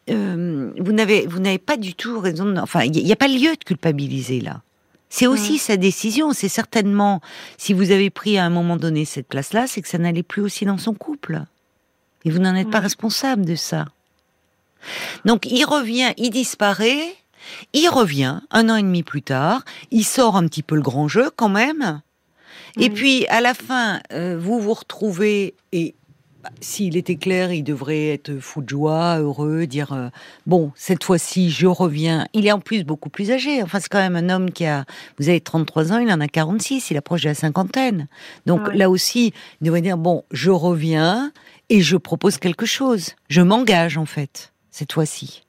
euh, 0.09 0.71
vous 0.77 0.91
n'avez, 0.91 1.25
vous 1.27 1.39
n'avez 1.39 1.57
pas 1.57 1.77
du 1.77 1.93
tout 1.93 2.19
raison. 2.19 2.45
De, 2.45 2.59
enfin, 2.59 2.83
il 2.83 2.91
n'y 2.91 3.11
a, 3.11 3.15
pas 3.15 3.27
lieu 3.27 3.51
de 3.51 3.63
culpabiliser 3.65 4.41
là. 4.41 4.61
C'est 5.13 5.27
aussi 5.27 5.57
sa 5.57 5.75
décision. 5.75 6.31
C'est 6.31 6.47
certainement, 6.47 7.19
si 7.57 7.73
vous 7.73 7.91
avez 7.91 8.09
pris 8.09 8.37
à 8.37 8.45
un 8.45 8.49
moment 8.49 8.77
donné 8.77 9.03
cette 9.03 9.27
place-là, 9.27 9.67
c'est 9.67 9.81
que 9.81 9.89
ça 9.89 9.97
n'allait 9.97 10.23
plus 10.23 10.41
aussi 10.41 10.63
dans 10.63 10.77
son 10.77 10.93
couple. 10.93 11.43
Et 12.23 12.31
vous 12.31 12.39
n'en 12.39 12.55
êtes 12.55 12.71
pas 12.71 12.79
responsable 12.79 13.45
de 13.45 13.55
ça. 13.55 13.85
Donc 15.25 15.45
il 15.45 15.65
revient, 15.65 16.13
il 16.17 16.29
disparaît. 16.29 17.13
Il 17.73 17.89
revient 17.89 18.39
un 18.51 18.69
an 18.69 18.75
et 18.77 18.83
demi 18.83 19.03
plus 19.03 19.23
tard, 19.23 19.65
il 19.89 20.03
sort 20.03 20.37
un 20.37 20.45
petit 20.47 20.61
peu 20.61 20.75
le 20.75 20.81
grand 20.81 21.07
jeu 21.07 21.31
quand 21.35 21.49
même. 21.49 22.01
Et 22.79 22.91
puis 22.91 23.25
à 23.27 23.41
la 23.41 23.55
fin, 23.55 23.99
euh, 24.13 24.37
vous 24.39 24.59
vous 24.59 24.73
retrouvez 24.73 25.55
et 25.71 25.95
bah, 26.43 26.49
s'il 26.59 26.97
était 26.97 27.17
clair, 27.17 27.51
il 27.51 27.63
devrait 27.63 28.09
être 28.09 28.39
fou 28.39 28.61
de 28.61 28.69
joie, 28.69 29.19
heureux, 29.19 29.67
dire 29.67 29.93
euh, 29.93 30.09
bon 30.47 30.71
cette 30.75 31.03
fois-ci 31.03 31.51
je 31.51 31.67
reviens. 31.67 32.25
Il 32.33 32.47
est 32.47 32.51
en 32.51 32.59
plus 32.59 32.83
beaucoup 32.83 33.09
plus 33.09 33.31
âgé. 33.31 33.61
Enfin 33.61 33.79
c'est 33.79 33.89
quand 33.89 33.99
même 33.99 34.15
un 34.15 34.29
homme 34.29 34.51
qui 34.51 34.65
a, 34.65 34.85
vous 35.19 35.29
avez 35.29 35.41
33 35.41 35.93
ans, 35.93 35.97
il 35.99 36.11
en 36.11 36.19
a 36.19 36.27
46, 36.27 36.91
il 36.91 36.97
approche 36.97 37.23
de 37.23 37.29
la 37.29 37.35
cinquantaine. 37.35 38.07
Donc 38.45 38.73
là 38.73 38.89
aussi, 38.89 39.33
il 39.61 39.65
devrait 39.65 39.81
dire 39.81 39.97
bon 39.97 40.23
je 40.31 40.49
reviens 40.51 41.31
et 41.69 41.81
je 41.81 41.97
propose 41.97 42.37
quelque 42.37 42.65
chose. 42.65 43.15
Je 43.29 43.41
m'engage 43.41 43.97
en 43.97 44.05
fait 44.05 44.51
cette 44.71 44.93
fois-ci. 44.93 45.43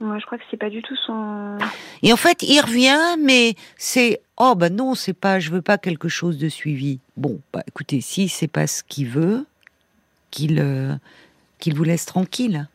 Moi, 0.00 0.18
je 0.20 0.26
crois 0.26 0.38
que 0.38 0.44
c'est 0.48 0.56
pas 0.56 0.70
du 0.70 0.80
tout 0.80 0.94
son. 1.04 1.58
Et 2.04 2.12
en 2.12 2.16
fait, 2.16 2.44
il 2.44 2.60
revient, 2.60 3.16
mais 3.20 3.54
c'est 3.76 4.20
Oh 4.36 4.54
bah 4.54 4.70
non, 4.70 4.94
c'est 4.94 5.14
pas, 5.14 5.40
je 5.40 5.50
veux 5.50 5.62
pas 5.62 5.78
quelque 5.78 6.08
chose 6.08 6.38
de 6.38 6.48
suivi. 6.48 7.00
Bon, 7.16 7.40
bah 7.52 7.64
écoutez, 7.66 8.00
si 8.00 8.28
c'est 8.28 8.46
pas 8.46 8.68
ce 8.68 8.84
qu'il 8.84 9.08
veut, 9.08 9.46
qu'il 10.30 10.58
euh, 10.60 10.94
qu'il 11.58 11.74
vous 11.74 11.84
laisse 11.84 12.06
tranquille. 12.06 12.68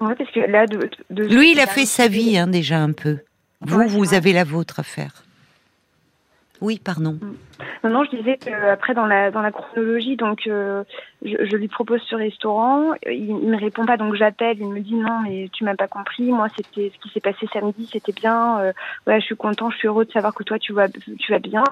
Ouais, 0.00 0.14
parce 0.14 0.30
que 0.30 0.40
là, 0.40 0.66
de, 0.66 0.88
de- 1.10 1.24
Lui, 1.24 1.52
il 1.52 1.60
a 1.60 1.66
fait 1.66 1.84
sa 1.86 2.08
vie 2.08 2.38
hein, 2.38 2.46
déjà 2.46 2.78
un 2.82 2.92
peu. 2.92 3.18
Vous, 3.60 3.76
Ouais, 3.78 3.86
vous 3.86 4.04
vrai. 4.04 4.16
avez 4.16 4.32
la 4.32 4.44
vôtre 4.44 4.80
à 4.80 4.82
faire. 4.82 5.24
Oui, 6.62 6.80
pardon. 6.82 7.18
Non, 7.84 7.90
non, 7.90 8.04
je 8.04 8.16
disais 8.16 8.36
que 8.36 8.50
après 8.70 8.94
dans 8.94 9.06
la 9.06 9.30
dans 9.30 9.42
la 9.42 9.50
chronologie, 9.50 10.16
donc 10.16 10.46
euh, 10.46 10.84
je, 11.22 11.36
je 11.44 11.56
lui 11.56 11.68
propose 11.68 12.00
ce 12.08 12.14
restaurant, 12.14 12.92
il, 13.06 13.30
il 13.30 13.48
me 13.48 13.58
répond 13.58 13.84
pas, 13.86 13.96
donc 13.96 14.14
j'appelle, 14.14 14.58
il 14.60 14.68
me 14.68 14.80
dit 14.80 14.94
non, 14.94 15.20
mais 15.24 15.48
tu 15.52 15.64
m'as 15.64 15.76
pas 15.76 15.88
compris. 15.88 16.24
Moi, 16.24 16.48
c'était 16.56 16.92
ce 16.94 16.98
qui 17.00 17.08
s'est 17.12 17.20
passé 17.20 17.46
samedi, 17.52 17.88
c'était 17.90 18.12
bien. 18.12 18.58
Euh, 18.60 18.72
ouais, 19.06 19.20
je 19.20 19.26
suis 19.26 19.36
content, 19.36 19.70
je 19.70 19.76
suis 19.78 19.88
heureux 19.88 20.04
de 20.04 20.12
savoir 20.12 20.34
que 20.34 20.42
toi 20.42 20.58
tu 20.58 20.72
vas 20.72 20.88
tu 20.88 21.32
vas 21.32 21.38
bien. 21.38 21.64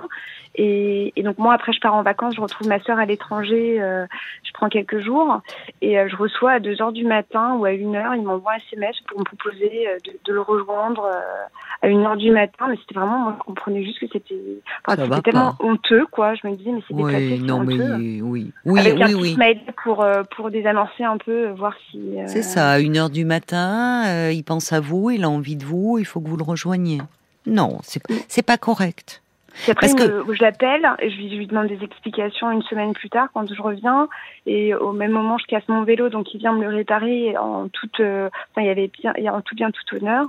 Et, 0.55 1.12
et 1.14 1.22
donc 1.22 1.38
moi 1.38 1.55
après 1.55 1.72
je 1.72 1.81
pars 1.81 1.94
en 1.94 2.03
vacances, 2.03 2.35
je 2.35 2.40
retrouve 2.40 2.66
ma 2.68 2.81
sœur 2.81 2.98
à 2.98 3.05
l'étranger, 3.05 3.81
euh, 3.81 4.07
je 4.42 4.53
prends 4.53 4.68
quelques 4.68 4.98
jours 4.98 5.40
et 5.83 5.98
euh, 5.98 6.09
je 6.09 6.16
reçois 6.16 6.53
à 6.53 6.61
2 6.61 6.83
heures 6.83 6.92
du 6.92 7.05
matin 7.05 7.55
ou 7.55 7.64
à 7.64 7.70
1 7.70 7.94
heure, 7.94 8.14
il 8.14 8.22
m'envoie 8.22 8.53
un 8.55 8.57
SMS 8.57 8.96
pour 9.07 9.20
me 9.20 9.24
proposer 9.24 9.88
euh, 9.88 9.98
de, 10.05 10.12
de 10.24 10.33
le 10.33 10.40
rejoindre 10.40 11.05
euh, 11.05 11.87
à 11.87 11.87
1 11.87 12.05
heure 12.05 12.16
du 12.16 12.33
matin, 12.33 12.66
mais 12.68 12.77
c'était 12.77 12.94
vraiment 12.98 13.18
moi 13.18 13.35
je 13.38 13.44
comprenais 13.44 13.85
juste 13.85 14.01
que 14.01 14.07
c'était 14.12 14.61
enfin, 14.87 15.01
c'était 15.03 15.31
tellement 15.31 15.53
pas. 15.53 15.64
Honteux 15.78 16.06
quoi, 16.10 16.34
je 16.34 16.46
me 16.46 16.56
disais 16.56 16.70
mais 16.72 16.82
c'est 16.88 16.94
déplacé, 16.94 17.28
Oui, 17.32 17.38
non, 17.40 17.60
mais 17.60 17.74
honteux. 17.74 17.94
oui, 17.96 18.52
oui, 18.64 18.80
Avec 18.80 19.00
un 19.00 19.06
oui, 19.06 19.34
petit 19.34 19.36
oui. 19.38 19.72
pour 19.84 20.02
euh, 20.02 20.22
pour 20.36 20.50
désamorcer 20.50 21.04
un 21.04 21.16
peu, 21.18 21.48
euh, 21.48 21.52
voir 21.54 21.74
si 21.90 21.98
euh, 22.18 22.24
C'est 22.26 22.42
ça, 22.42 22.70
à 22.72 22.78
une 22.80 22.96
heure 22.96 23.10
du 23.10 23.24
matin, 23.24 24.04
euh, 24.06 24.32
il 24.32 24.42
pense 24.44 24.72
à 24.72 24.80
vous, 24.80 25.10
il 25.10 25.24
a 25.24 25.30
envie 25.30 25.56
de 25.56 25.64
vous, 25.64 25.98
il 25.98 26.04
faut 26.04 26.20
que 26.20 26.28
vous 26.28 26.36
le 26.36 26.44
rejoigniez. 26.44 27.00
Non, 27.46 27.78
c'est 27.82 28.02
c'est 28.28 28.42
pas 28.42 28.58
correct. 28.58 29.22
Puis 29.54 29.72
après, 29.72 29.88
Parce 29.88 30.08
me- 30.08 30.34
je 30.34 30.42
l'appelle, 30.42 30.88
je 31.00 31.16
lui, 31.16 31.30
je 31.30 31.37
lui 31.37 31.46
demande 31.46 31.66
des 31.68 31.82
explications 31.82 32.50
une 32.50 32.62
semaine 32.62 32.92
plus 32.92 33.08
tard 33.11 33.28
quand 33.34 33.52
je 33.52 33.61
reviens. 33.61 34.08
Et 34.46 34.74
au 34.74 34.92
même 34.92 35.11
moment, 35.11 35.37
je 35.38 35.46
casse 35.46 35.62
mon 35.68 35.82
vélo, 35.82 36.08
donc 36.11 36.32
il 36.34 36.38
vient 36.38 36.52
me 36.52 36.62
le 36.62 36.68
réparer 36.68 37.37
en 37.37 37.68
toute, 37.68 38.00
euh, 38.00 38.28
enfin, 38.52 38.62
il 38.62 38.66
y 38.66 38.70
avait 38.70 38.88
bien, 38.88 39.12
il 39.18 39.24
y 39.24 39.28
a 39.28 39.34
en 39.34 39.40
tout 39.40 39.54
bien, 39.54 39.70
tout 39.70 39.96
honneur. 39.96 40.26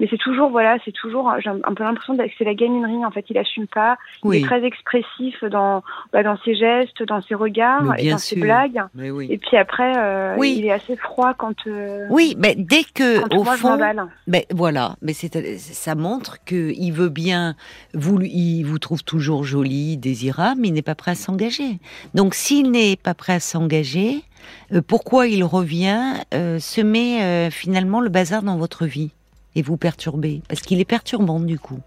Mais 0.00 0.06
c'est 0.10 0.18
toujours, 0.18 0.50
voilà, 0.50 0.76
c'est 0.84 0.92
toujours, 0.92 1.32
j'ai 1.38 1.48
un, 1.50 1.58
un 1.64 1.74
peu 1.74 1.84
l'impression 1.84 2.16
que 2.16 2.22
c'est 2.38 2.44
la 2.44 2.54
gaminerie. 2.54 3.04
En 3.04 3.10
fait, 3.10 3.24
il 3.30 3.38
assume 3.38 3.66
pas. 3.66 3.96
Il 4.24 4.34
est 4.34 4.44
très 4.44 4.64
expressif 4.64 5.42
dans, 5.44 5.82
bah, 6.12 6.22
dans 6.22 6.36
ses 6.44 6.54
gestes, 6.54 7.02
dans 7.04 7.22
ses 7.22 7.34
regards 7.34 7.82
Mais 7.84 8.04
et 8.06 8.10
dans 8.10 8.18
ses 8.18 8.36
blagues. 8.40 8.82
mais 8.94 9.10
oui. 9.10 9.28
Et 9.30 9.38
puis 9.38 9.56
après, 9.56 9.92
euh, 9.96 10.34
Oui. 10.38 10.56
il 10.58 10.66
est 10.66 10.72
assez 10.72 10.96
froid 10.96 11.34
quand, 11.34 11.54
euh, 11.66 12.06
Oui, 12.10 12.34
mais 12.38 12.54
dès 12.56 12.82
que 12.84 13.20
quand 13.20 13.36
au 13.36 13.44
moi 13.44 13.56
fond, 13.56 13.78
ben 14.26 14.42
voilà, 14.52 14.96
mais 15.02 15.12
c'est 15.12 15.32
ça 15.58 15.94
montre 15.94 16.38
que 16.44 16.72
il 16.74 16.90
veut 16.92 17.08
bien, 17.08 17.54
vous 17.94 18.18
lui- 18.18 18.61
il 18.62 18.68
vous 18.68 18.78
trouve 18.78 19.02
toujours 19.02 19.42
joli, 19.42 19.96
désirable, 19.96 20.60
mais 20.60 20.68
il 20.68 20.74
n'est 20.74 20.82
pas 20.82 20.94
prêt 20.94 21.10
à 21.10 21.14
s'engager. 21.16 21.80
Donc 22.14 22.36
s'il 22.36 22.70
n'est 22.70 22.94
pas 22.94 23.12
prêt 23.12 23.32
à 23.32 23.40
s'engager, 23.40 24.22
euh, 24.70 24.80
pourquoi 24.86 25.26
il 25.26 25.42
revient 25.42 26.14
euh, 26.32 26.60
semer 26.60 27.24
euh, 27.24 27.50
finalement 27.50 28.00
le 28.00 28.08
bazar 28.08 28.44
dans 28.44 28.56
votre 28.56 28.86
vie 28.86 29.10
et 29.56 29.62
vous 29.62 29.76
perturber? 29.76 30.42
Parce 30.48 30.60
qu'il 30.60 30.78
est 30.78 30.84
perturbant 30.84 31.40
du 31.40 31.58
coup. 31.58 31.80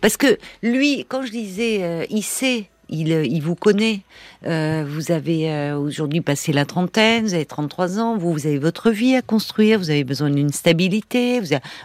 Parce 0.00 0.16
que 0.16 0.38
lui, 0.62 1.04
quand 1.06 1.20
je 1.20 1.30
disais, 1.30 1.82
euh, 1.82 2.06
il 2.08 2.22
sait, 2.22 2.70
il, 2.90 3.12
euh, 3.12 3.24
il 3.24 3.42
vous 3.42 3.54
connaît. 3.54 4.00
Euh, 4.46 4.84
vous 4.86 5.12
avez 5.12 5.50
euh, 5.50 5.78
aujourd'hui 5.78 6.20
passé 6.20 6.52
la 6.52 6.66
trentaine, 6.66 7.24
vous 7.24 7.34
avez 7.34 7.46
33 7.46 7.98
ans, 7.98 8.18
vous, 8.18 8.46
avez 8.46 8.58
votre 8.58 8.90
vie 8.90 9.14
à 9.16 9.22
construire, 9.22 9.78
vous 9.78 9.90
avez 9.90 10.04
besoin 10.04 10.30
d'une 10.30 10.50
stabilité, 10.50 11.40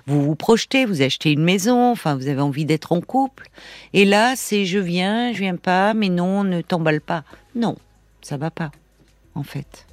vous 0.07 0.23
vous 0.23 0.35
projetez, 0.35 0.85
vous 0.85 1.01
achetez 1.01 1.31
une 1.31 1.43
maison, 1.43 1.91
enfin 1.91 2.15
vous 2.15 2.27
avez 2.27 2.41
envie 2.41 2.65
d'être 2.65 2.91
en 2.91 3.01
couple. 3.01 3.49
Et 3.93 4.05
là, 4.05 4.33
c'est 4.35 4.65
je 4.65 4.79
viens, 4.79 5.31
je 5.31 5.39
viens 5.39 5.55
pas, 5.55 5.93
mais 5.93 6.09
non, 6.09 6.43
ne 6.43 6.61
t'emballe 6.61 7.01
pas. 7.01 7.23
Non, 7.55 7.77
ça 8.21 8.37
va 8.37 8.51
pas, 8.51 8.71
en 9.35 9.43
fait. 9.43 9.84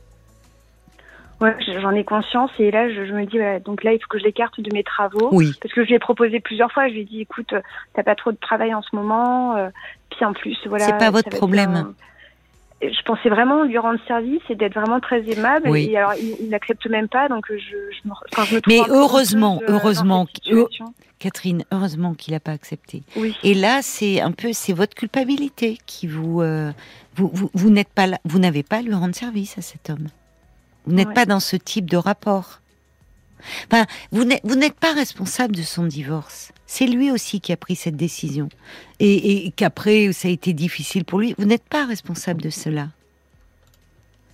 Ouais, 1.43 1.57
j'en 1.81 1.91
ai 1.91 2.05
conscience 2.05 2.51
et 2.59 2.71
là 2.71 2.89
je, 2.89 3.05
je 3.05 3.13
me 3.13 3.27
dis 3.27 3.37
voilà, 3.39 3.59
donc 3.59 3.83
là 3.85 3.93
il 3.93 3.99
faut 4.01 4.07
que 4.09 4.19
je 4.19 4.25
l'écarte 4.25 4.61
de 4.61 4.71
mes 4.73 4.85
travaux 4.85 5.29
Oui, 5.33 5.53
parce 5.61 5.75
que 5.75 5.83
je 5.83 5.89
lui 5.89 5.95
ai 5.95 5.99
proposé 5.99 6.41
plusieurs 6.41 6.71
fois. 6.73 6.87
Je 6.89 6.93
lui 6.95 7.01
ai 7.01 7.05
dit 7.05 7.21
écoute, 7.21 7.53
t'as 7.95 8.03
pas 8.03 8.15
trop 8.15 8.31
de 8.33 8.37
travail 8.37 8.73
en 8.75 8.83
ce 8.83 8.95
moment, 8.95 9.57
euh, 9.57 9.69
puis 10.11 10.25
en 10.25 10.33
plus 10.33 10.57
voilà. 10.67 10.87
C'est 10.87 10.99
pas 10.99 11.11
votre 11.11 11.31
problème. 11.31 11.75
un- 11.75 11.95
Je 12.83 13.03
pensais 13.05 13.29
vraiment 13.29 13.63
lui 13.65 13.79
rendre 13.79 14.01
service 14.09 14.41
et 14.51 14.55
d'être 14.57 14.75
vraiment 14.75 14.99
très 15.01 15.23
aimable. 15.31 15.69
Oui. 15.69 15.89
Et 15.91 15.97
alors 15.97 16.15
il 16.15 16.49
n'accepte 16.49 16.87
même 16.89 17.09
pas 17.09 17.29
donc 17.29 17.45
je, 17.49 17.55
je, 17.57 18.09
me, 18.09 18.13
enfin, 18.33 18.45
je 18.45 18.57
me 18.57 18.61
trouve 18.61 18.75
Mais 18.75 18.83
heureusement, 18.89 19.61
euh, 19.63 19.67
heureusement. 19.73 20.27
Catherine, 21.19 21.65
heureusement 21.71 22.15
qu'il 22.15 22.35
n'a 22.35 22.41
pas 22.41 22.51
accepté. 22.51 23.03
Oui. 23.17 23.37
Et 23.45 23.55
là, 23.55 23.79
c'est 23.83 24.21
un 24.21 24.33
peu, 24.33 24.49
c'est 24.53 24.73
votre 24.73 24.95
culpabilité 24.97 25.79
qui 25.87 26.09
vous, 26.09 26.41
euh, 26.43 26.73
vous, 27.15 27.31
vous, 27.33 27.49
vous 27.55 27.71
n'êtes 27.71 27.91
pas 27.91 28.09
là, 28.09 28.19
vous 28.25 28.41
n'avez 28.41 28.65
pas 28.65 28.79
à 28.79 28.83
lui 28.83 28.93
rendre 28.95 29.15
service 29.15 29.57
à 29.57 29.61
cet 29.63 29.89
homme. 29.89 30.09
Vous 30.87 30.95
n'êtes 30.95 31.09
Ouais. 31.09 31.15
pas 31.15 31.27
dans 31.27 31.41
ce 31.41 31.57
type 31.57 31.89
de 31.91 31.97
rapport. 31.97 32.61
Enfin, 33.73 33.87
vous 34.13 34.25
n'êtes, 34.25 34.75
pas 34.75 34.93
responsable 34.93 35.57
de 35.57 35.63
son 35.63 35.85
divorce. 35.85 36.53
C'est 36.67 36.87
lui 36.87 37.11
aussi 37.11 37.41
qui 37.41 37.53
a 37.53 37.57
pris 37.57 37.75
cette 37.75 37.97
décision. 37.97 38.49
Et, 39.01 39.47
et 39.47 39.51
qu'après, 39.51 40.13
ça 40.13 40.29
a 40.29 40.31
été 40.31 40.53
difficile 40.53 41.05
pour 41.05 41.19
lui. 41.19 41.35
Vous 41.39 41.45
n'êtes 41.45 41.65
pas 41.65 41.85
responsable 41.85 42.41
de 42.41 42.51
cela. 42.51 42.89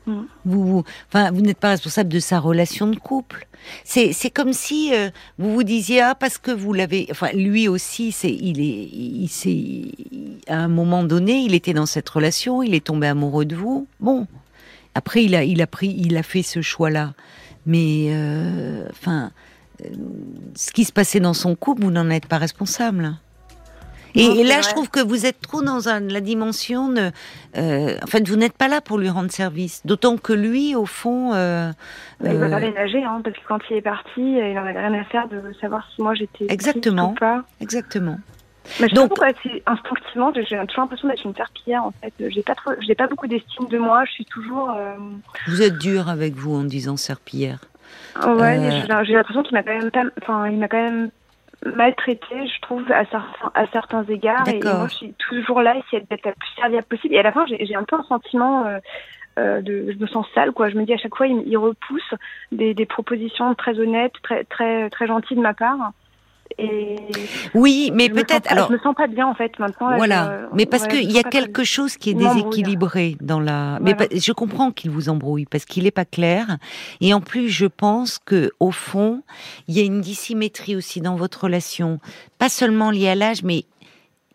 Vous, 0.06 0.26
vous- 0.44 0.84
enfin, 1.08 1.30
vous 1.32 1.42
n'êtes 1.42 1.58
pas 1.58 1.68
responsable 1.70 2.08
de 2.08 2.18
sa 2.18 2.38
relation 2.38 2.86
de 2.86 2.96
couple. 2.98 3.46
C'est, 3.84 4.14
c'est 4.14 4.30
comme 4.30 4.54
si 4.54 4.94
euh, 4.94 5.10
vous 5.38 5.52
vous 5.52 5.64
disiez 5.64 6.00
ah 6.00 6.14
parce 6.14 6.38
que 6.38 6.50
vous 6.50 6.72
l'avez. 6.72 7.08
Enfin, 7.10 7.28
lui 7.34 7.68
aussi, 7.68 8.10
c'est, 8.12 8.32
il 8.32 8.58
est, 8.60 8.88
il, 8.90 9.28
s'est- 9.28 9.92
à 10.46 10.56
un 10.60 10.68
moment 10.68 11.04
donné, 11.04 11.40
il 11.40 11.54
était 11.54 11.74
dans 11.74 11.84
cette 11.84 12.08
relation, 12.08 12.62
il 12.62 12.74
est 12.74 12.86
tombé 12.86 13.06
amoureux 13.06 13.44
de 13.44 13.54
vous. 13.56 13.86
Bon, 14.00 14.26
après, 14.94 15.24
il 15.24 15.34
a, 15.34 15.44
il 15.44 15.60
a 15.62 15.66
pris, 15.66 15.94
il 15.98 16.16
a 16.16 16.22
fait 16.22 16.42
ce 16.42 16.60
choix-là. 16.62 17.12
Mais, 17.66 18.08
euh, 18.10 18.86
enfin, 18.90 19.30
euh, 19.84 19.88
ce 20.54 20.70
qui 20.72 20.84
se 20.84 20.92
passait 20.92 21.20
dans 21.20 21.34
son 21.34 21.54
couple, 21.54 21.82
vous 21.82 21.90
n'en 21.90 22.08
êtes 22.10 22.26
pas 22.26 22.38
responsable. 22.38 23.16
Et, 24.14 24.26
Non, 24.26 24.32
et 24.34 24.36
c'est 24.38 24.42
là, 24.44 24.54
vrai. 24.54 24.62
je 24.62 24.68
trouve 24.70 24.88
que 24.88 25.00
vous 25.06 25.26
êtes 25.26 25.38
trop 25.40 25.60
dans 25.62 25.88
un- 25.90 26.00
la 26.00 26.20
dimension 26.22 26.88
de. 26.88 27.10
euh, 27.58 27.96
en 28.02 28.06
fait, 28.06 28.26
vous 28.26 28.36
n'êtes 28.36 28.54
pas 28.54 28.66
là 28.66 28.80
pour 28.80 28.96
lui 28.98 29.10
rendre 29.10 29.30
service. 29.30 29.82
D'autant 29.84 30.16
que 30.16 30.32
lui, 30.32 30.74
au 30.74 30.86
fond. 30.86 31.34
euh, 31.34 31.70
Bah, 32.20 32.30
il 32.32 32.38
va 32.38 32.48
pas 32.48 32.58
ménager, 32.58 33.04
hein, 33.04 33.20
parce 33.22 33.36
que 33.36 33.42
quand 33.46 33.58
il 33.70 33.76
est 33.76 33.82
parti, 33.82 34.10
il 34.16 34.58
en 34.58 34.64
avait 34.64 34.80
rien 34.80 34.94
à 34.98 35.04
faire 35.04 35.28
de 35.28 35.42
savoir 35.60 35.86
si 35.94 36.00
moi 36.02 36.14
j'étais 36.14 36.46
Exactement. 36.48 37.10
ou 37.10 37.14
pas. 37.14 37.44
exactement. 37.60 38.18
Mais 38.80 38.88
je 38.88 38.94
Donc- 38.94 39.08
pourquoi 39.08 39.28
c'est 39.42 39.62
instinctivement, 39.66 40.32
j'ai 40.34 40.42
toujours 40.44 40.82
l'impression 40.82 41.08
d'être 41.08 41.24
une 41.24 41.34
serpillière 41.34 41.84
en 41.84 41.92
fait. 42.02 42.12
J'ai 42.28 42.42
pas 42.42 42.54
trop, 42.54 42.72
j'ai 42.80 42.94
pas 42.94 43.06
beaucoup 43.06 43.26
d'estime 43.26 43.66
de 43.68 43.78
moi. 43.78 44.04
Je 44.04 44.12
suis 44.12 44.24
toujours, 44.24 44.70
euh, 44.76 44.94
Vous 45.46 45.62
êtes 45.62 45.78
dur 45.78 46.08
avec 46.08 46.34
vous 46.34 46.54
en 46.54 46.64
disant 46.64 46.96
serpillière. 46.96 47.60
ouais, 48.24 48.58
Euh. 48.58 49.04
j'ai- 49.04 49.14
l'impression 49.14 49.42
qu'il 49.42 49.54
m'a 49.54 49.62
quand 49.62 49.78
même 49.78 49.90
pas, 49.90 50.02
enfin, 50.22 50.48
il 50.48 50.58
m'a 50.58 50.68
quand 50.68 50.82
même 50.82 51.10
maltraité, 51.74 52.46
je 52.46 52.60
trouve, 52.60 52.84
à 52.92 53.04
certains, 53.06 53.50
à 53.54 53.66
certains 53.72 54.04
égards. 54.04 54.48
Et 54.48 54.60
moi, 54.62 54.86
je 54.88 54.94
suis 54.94 55.14
toujours 55.18 55.60
là, 55.62 55.76
essayer 55.76 56.04
d'être 56.08 56.24
la 56.24 56.32
plus 56.32 56.48
serviable 56.56 56.86
possible. 56.86 57.14
Et 57.14 57.18
à 57.18 57.22
la 57.22 57.32
fin, 57.32 57.46
j'ai 57.46 57.74
un 57.74 57.84
peu 57.84 57.96
un 57.96 58.04
sentiment. 58.04 58.66
euh, 58.66 58.78
euh, 59.38 59.60
de, 59.60 59.92
je 59.92 59.96
me 60.02 60.08
sens 60.08 60.26
sale, 60.34 60.50
quoi. 60.50 60.68
Je 60.68 60.74
me 60.76 60.84
dis 60.84 60.92
à 60.92 60.96
chaque 60.96 61.14
fois, 61.14 61.28
il, 61.28 61.44
il 61.46 61.56
repousse 61.56 62.12
des, 62.50 62.74
des 62.74 62.86
propositions 62.86 63.54
très 63.54 63.78
honnêtes, 63.78 64.14
très, 64.24 64.42
très, 64.42 64.90
très 64.90 65.06
gentilles 65.06 65.36
de 65.36 65.42
ma 65.42 65.54
part. 65.54 65.92
Et 66.60 66.96
Oui, 67.54 67.90
mais 67.94 68.08
peut-être. 68.08 68.50
Alors, 68.50 68.66
je 68.68 68.72
me 68.74 68.78
sens 68.80 68.94
pas 68.96 69.06
bien 69.06 69.26
en 69.28 69.34
fait 69.34 69.56
maintenant. 69.60 69.90
là, 69.90 69.96
Voilà, 69.96 70.40
je- 70.50 70.56
mais 70.56 70.66
parce 70.66 70.84
ouais, 70.84 70.88
qu'il 71.02 71.12
y 71.12 71.18
a 71.18 71.22
quelque 71.22 71.62
chose 71.62 71.96
qui 71.96 72.10
est 72.10 72.14
déséquilibré 72.14 73.16
dans 73.20 73.38
la. 73.38 73.78
Mais 73.80 73.94
Voilà. 73.94 74.08
je 74.12 74.32
comprends 74.32 74.72
qu'il 74.72 74.90
vous 74.90 75.08
embrouille 75.08 75.46
parce 75.46 75.64
qu'il 75.64 75.84
n'est 75.84 75.92
pas 75.92 76.04
clair. 76.04 76.58
Et 77.00 77.14
en 77.14 77.20
plus, 77.20 77.48
je 77.48 77.66
pense 77.66 78.18
que 78.18 78.50
au 78.58 78.72
fond, 78.72 79.22
il 79.68 79.76
y 79.76 79.80
a 79.80 79.84
une 79.84 80.00
dissymétrie 80.00 80.74
aussi 80.74 81.00
dans 81.00 81.14
votre 81.14 81.44
relation, 81.44 82.00
pas 82.38 82.48
seulement 82.48 82.90
liée 82.90 83.08
à 83.08 83.14
l'âge, 83.14 83.44
mais 83.44 83.64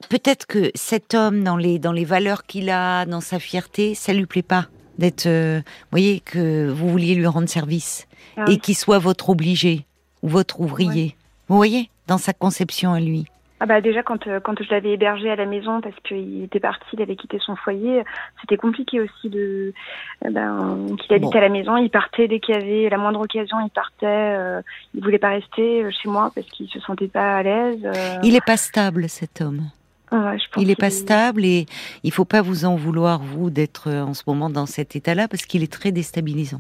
peut-être 0.10 0.46
que 0.46 0.72
cet 0.76 1.14
homme, 1.14 1.44
dans 1.44 1.58
les 1.58 1.78
dans 1.78 1.92
les 1.92 2.06
valeurs 2.06 2.46
qu'il 2.46 2.70
a, 2.70 3.06
dans 3.06 3.22
sa 3.22 3.40
fierté, 3.40 3.96
ça 3.96 4.14
lui 4.14 4.26
plaît 4.26 4.42
pas 4.44 4.68
d'être. 4.98 5.26
euh, 5.26 5.58
vous 5.66 5.88
voyez 5.92 6.20
que 6.22 6.70
vous 6.70 6.88
vouliez 6.90 7.16
lui 7.16 7.28
rendre 7.28 7.50
service 7.50 8.08
Ah 8.38 8.46
et 8.48 8.58
qu'il 8.60 8.76
soit 8.78 9.00
votre 9.00 9.30
obligé 9.30 9.86
ou 10.22 10.30
votre 10.30 10.62
ouvrier. 10.62 11.16
Vous 11.50 11.58
voyez, 11.58 11.90
dans 12.08 12.18
sa 12.18 12.34
conception 12.34 12.94
à 12.94 13.00
lui. 13.00 13.26
Ah 13.60 13.66
bah 13.66 13.80
déjà 13.80 14.04
quand 14.04 14.28
euh, 14.28 14.42
quand 14.42 14.62
je 14.62 14.70
l'avais 14.72 14.92
hébergé 14.92 15.30
à 15.32 15.38
la 15.38 15.46
maison 15.46 15.80
parce 15.80 15.96
qu'il 16.04 16.44
était 16.44 16.60
parti, 16.60 16.86
il 16.94 17.02
avait 17.02 17.16
quitté 17.16 17.40
son 17.40 17.56
foyer, 17.56 18.04
c'était 18.42 18.58
compliqué 18.58 19.00
aussi 19.00 19.30
de 19.30 19.74
euh, 20.26 20.30
ben, 20.30 20.86
qu'il 21.00 21.14
habite 21.16 21.32
Bon. 21.32 21.38
à 21.38 21.40
la 21.40 21.48
maison, 21.48 21.78
il 21.78 21.90
partait 21.90 22.28
dès 22.28 22.42
qu'il 22.42 22.56
y 22.56 22.58
avait 22.58 22.90
la 22.90 22.98
moindre 22.98 23.22
occasion, 23.22 23.58
il 23.66 23.70
partait, 23.70 24.06
euh, 24.06 24.62
il 24.94 25.02
voulait 25.02 25.18
pas 25.18 25.30
rester 25.30 25.82
euh, 25.82 25.92
chez 25.92 26.10
moi 26.10 26.30
parce 26.36 26.46
qu'il 26.48 26.68
se 26.68 26.82
sentait 26.82 27.08
pas 27.08 27.38
à 27.38 27.44
l'aise. 27.44 27.88
Il 28.24 28.36
est 28.36 28.46
pas 28.46 28.58
stable, 28.58 29.08
cet 29.08 29.40
homme. 29.40 29.62
Ouais, 30.12 30.38
je 30.38 30.44
pense 30.52 30.62
Il 30.62 30.70
est 30.70 30.76
pas 30.80 30.90
stable 30.90 31.46
et 31.46 31.66
il 32.04 32.12
faut 32.12 32.26
pas 32.26 32.42
vous 32.42 32.66
en 32.66 32.76
vouloir 32.76 33.20
vous 33.20 33.50
d'être 33.50 33.90
en 33.90 34.14
ce 34.14 34.24
moment 34.28 34.50
dans 34.50 34.66
cet 34.66 34.98
état-là 34.98 35.30
parce 35.30 35.46
qu'il 35.46 35.64
est 35.64 35.72
très 35.72 35.94
déstabilisant. 35.94 36.60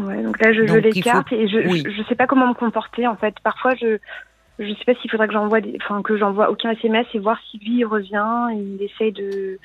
Ouais, 0.00 0.22
donc 0.22 0.40
là 0.40 0.52
je, 0.52 0.62
Donc, 0.62 0.78
il 0.78 0.94
l'écarte 0.94 1.32
et 1.32 1.48
je, 1.48 1.68
oui. 1.68 1.82
je 1.86 1.90
je 1.90 2.02
sais 2.08 2.14
pas 2.14 2.26
comment 2.26 2.48
me 2.48 2.54
comporter 2.54 3.06
en 3.06 3.16
fait. 3.16 3.34
Parfois 3.42 3.74
je 3.74 3.98
je 4.60 4.68
sais 4.74 4.84
pas 4.84 4.94
s'il 5.00 5.10
faudrait 5.10 5.26
que 5.26 5.32
j'envoie, 5.32 5.58
enfin 5.82 6.02
que 6.02 6.16
j'envoie 6.16 6.50
aucun 6.50 6.70
SMS 6.70 7.06
et 7.14 7.18
voir 7.18 7.38
si 7.50 7.58
lui 7.58 7.78
il 7.78 7.84
revient, 7.84 8.48
il 8.52 8.82
essaye 8.82 9.12
de. 9.12 9.58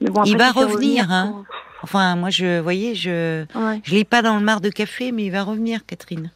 il 0.00 0.36
va 0.36 0.50
revenir, 0.50 1.10
hein. 1.10 1.44
Enfin, 1.82 2.16
moi, 2.16 2.30
je, 2.30 2.58
voyez, 2.58 2.94
je, 2.94 3.44
je 3.84 3.94
l'ai 3.94 4.04
pas 4.04 4.22
dans 4.22 4.36
le 4.36 4.44
mar 4.44 4.60
de 4.60 4.68
café, 4.68 5.12
mais 5.12 5.26
il 5.26 5.30
va 5.30 5.44
revenir, 5.44 5.86
Catherine. 5.86 6.32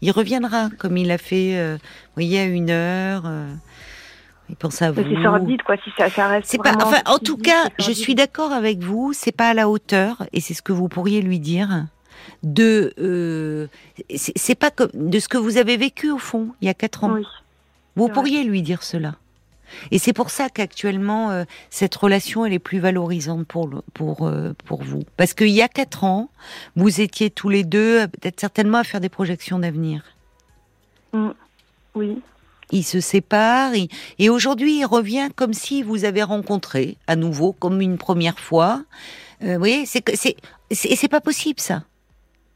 Il 0.00 0.10
reviendra, 0.12 0.68
comme 0.78 0.96
il 0.96 1.10
a 1.10 1.18
fait, 1.18 1.56
euh, 1.56 1.76
vous 1.76 2.12
voyez, 2.14 2.40
à 2.40 2.44
une 2.44 2.70
heure. 2.70 3.22
Euh, 3.26 3.52
il 4.48 4.54
pense 4.54 4.80
à 4.82 4.92
vous. 4.92 5.02
C'est 5.02 5.22
sordide, 5.22 5.62
quoi, 5.62 5.76
si 5.78 5.90
ça, 5.98 6.08
ça 6.08 6.28
reste. 6.28 6.56
Pas, 6.62 6.74
enfin, 6.76 7.00
en 7.06 7.18
tout 7.18 7.36
cas, 7.36 7.64
je 7.80 7.90
suis 7.90 8.14
d'accord 8.14 8.52
avec 8.52 8.78
vous. 8.78 9.12
C'est 9.12 9.36
pas 9.36 9.48
à 9.48 9.54
la 9.54 9.68
hauteur, 9.68 10.24
et 10.32 10.40
c'est 10.40 10.54
ce 10.54 10.62
que 10.62 10.72
vous 10.72 10.88
pourriez 10.88 11.20
lui 11.20 11.40
dire. 11.40 11.86
De, 12.46 12.94
euh, 13.00 13.66
c'est 14.14 14.54
pas 14.54 14.70
comme 14.70 14.90
de 14.94 15.18
ce 15.18 15.26
que 15.26 15.36
vous 15.36 15.56
avez 15.56 15.76
vécu 15.76 16.12
au 16.12 16.18
fond 16.18 16.50
il 16.60 16.66
y 16.66 16.68
a 16.68 16.74
quatre 16.74 17.02
ans. 17.02 17.18
Vous 17.96 18.08
pourriez 18.08 18.44
lui 18.44 18.62
dire 18.62 18.84
cela. 18.84 19.16
Et 19.90 19.98
c'est 19.98 20.12
pour 20.12 20.30
ça 20.30 20.48
qu'actuellement, 20.48 21.32
euh, 21.32 21.42
cette 21.70 21.96
relation, 21.96 22.46
elle 22.46 22.52
est 22.52 22.60
plus 22.60 22.78
valorisante 22.78 23.48
pour, 23.48 23.82
pour, 23.94 24.28
euh, 24.28 24.52
pour 24.64 24.84
vous. 24.84 25.02
Parce 25.16 25.34
qu'il 25.34 25.48
y 25.48 25.60
a 25.60 25.66
quatre 25.66 26.04
ans, 26.04 26.30
vous 26.76 27.00
étiez 27.00 27.30
tous 27.30 27.48
les 27.48 27.64
deux, 27.64 28.06
peut-être 28.06 28.38
certainement, 28.38 28.78
à 28.78 28.84
faire 28.84 29.00
des 29.00 29.08
projections 29.08 29.58
d'avenir. 29.58 30.04
Mm. 31.12 31.30
Oui. 31.96 32.22
Il 32.70 32.84
se 32.84 33.00
sépare 33.00 33.72
et, 34.18 34.28
aujourd'hui, 34.28 34.78
il 34.78 34.84
revient 34.84 35.30
comme 35.34 35.52
si 35.52 35.82
vous 35.82 36.04
avez 36.04 36.22
rencontré 36.22 36.96
à 37.08 37.16
nouveau, 37.16 37.52
comme 37.52 37.80
une 37.80 37.98
première 37.98 38.38
fois. 38.38 38.84
vous 39.40 39.58
voyez, 39.58 39.84
c'est 39.84 40.04
c'est 40.70 41.08
pas 41.08 41.20
possible 41.20 41.60
ça. 41.60 41.82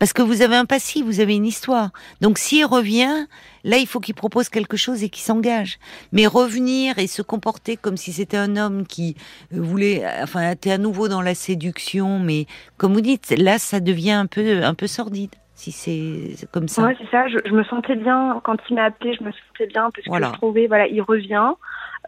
Parce 0.00 0.14
que 0.14 0.22
vous 0.22 0.40
avez 0.40 0.56
un 0.56 0.64
passif, 0.64 1.04
vous 1.04 1.20
avez 1.20 1.36
une 1.36 1.44
histoire. 1.44 1.90
Donc 2.22 2.38
s'il 2.38 2.64
revient, 2.64 3.26
là, 3.64 3.76
il 3.76 3.86
faut 3.86 4.00
qu'il 4.00 4.14
propose 4.14 4.48
quelque 4.48 4.78
chose 4.78 5.04
et 5.04 5.10
qu'il 5.10 5.22
s'engage. 5.22 5.78
Mais 6.12 6.26
revenir 6.26 6.98
et 6.98 7.06
se 7.06 7.20
comporter 7.20 7.76
comme 7.76 7.98
si 7.98 8.12
c'était 8.14 8.38
un 8.38 8.56
homme 8.56 8.86
qui 8.86 9.14
euh, 9.52 9.60
voulait, 9.60 10.02
enfin, 10.22 10.52
était 10.52 10.72
à 10.72 10.78
nouveau 10.78 11.08
dans 11.08 11.20
la 11.20 11.34
séduction, 11.34 12.18
mais 12.18 12.46
comme 12.78 12.94
vous 12.94 13.02
dites, 13.02 13.34
là, 13.38 13.58
ça 13.58 13.78
devient 13.78 14.12
un 14.12 14.26
peu, 14.26 14.64
un 14.64 14.74
peu 14.74 14.86
sordide. 14.86 15.34
Si 15.54 15.70
c'est 15.70 16.46
comme 16.50 16.68
ça. 16.68 16.82
Ouais, 16.82 16.96
c'est 16.98 17.10
ça. 17.10 17.28
Je, 17.28 17.52
me 17.52 17.62
sentais 17.64 17.96
bien 17.96 18.40
quand 18.42 18.56
il 18.70 18.76
m'a 18.76 18.84
appelé. 18.84 19.12
Je 19.12 19.22
me 19.22 19.30
sentais 19.30 19.66
bien 19.66 19.90
parce 19.94 20.06
que 20.06 20.26
je 20.26 20.32
trouvais, 20.38 20.66
voilà, 20.66 20.86
il 20.86 21.02
revient. 21.02 21.52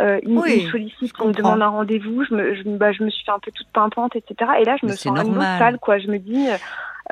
Euh, 0.00 0.18
il, 0.22 0.32
me 0.32 0.70
sollicite, 0.70 1.12
il 1.20 1.28
me 1.28 1.32
demande 1.34 1.60
un 1.60 1.68
rendez-vous, 1.68 2.24
je 2.24 2.34
me, 2.34 2.54
je, 2.54 2.62
bah, 2.64 2.92
je 2.92 3.02
me 3.02 3.10
suis 3.10 3.22
fait 3.26 3.30
un 3.30 3.38
peu 3.38 3.50
toute 3.50 3.68
pimpante, 3.74 4.16
etc. 4.16 4.52
Et 4.62 4.64
là, 4.64 4.76
je 4.80 4.86
me 4.86 4.92
sens 4.92 5.18
un 5.18 5.26
peu 5.26 5.38
sale, 5.38 5.78
quoi. 5.78 5.98
Je 5.98 6.06
me 6.06 6.18
dis, 6.18 6.46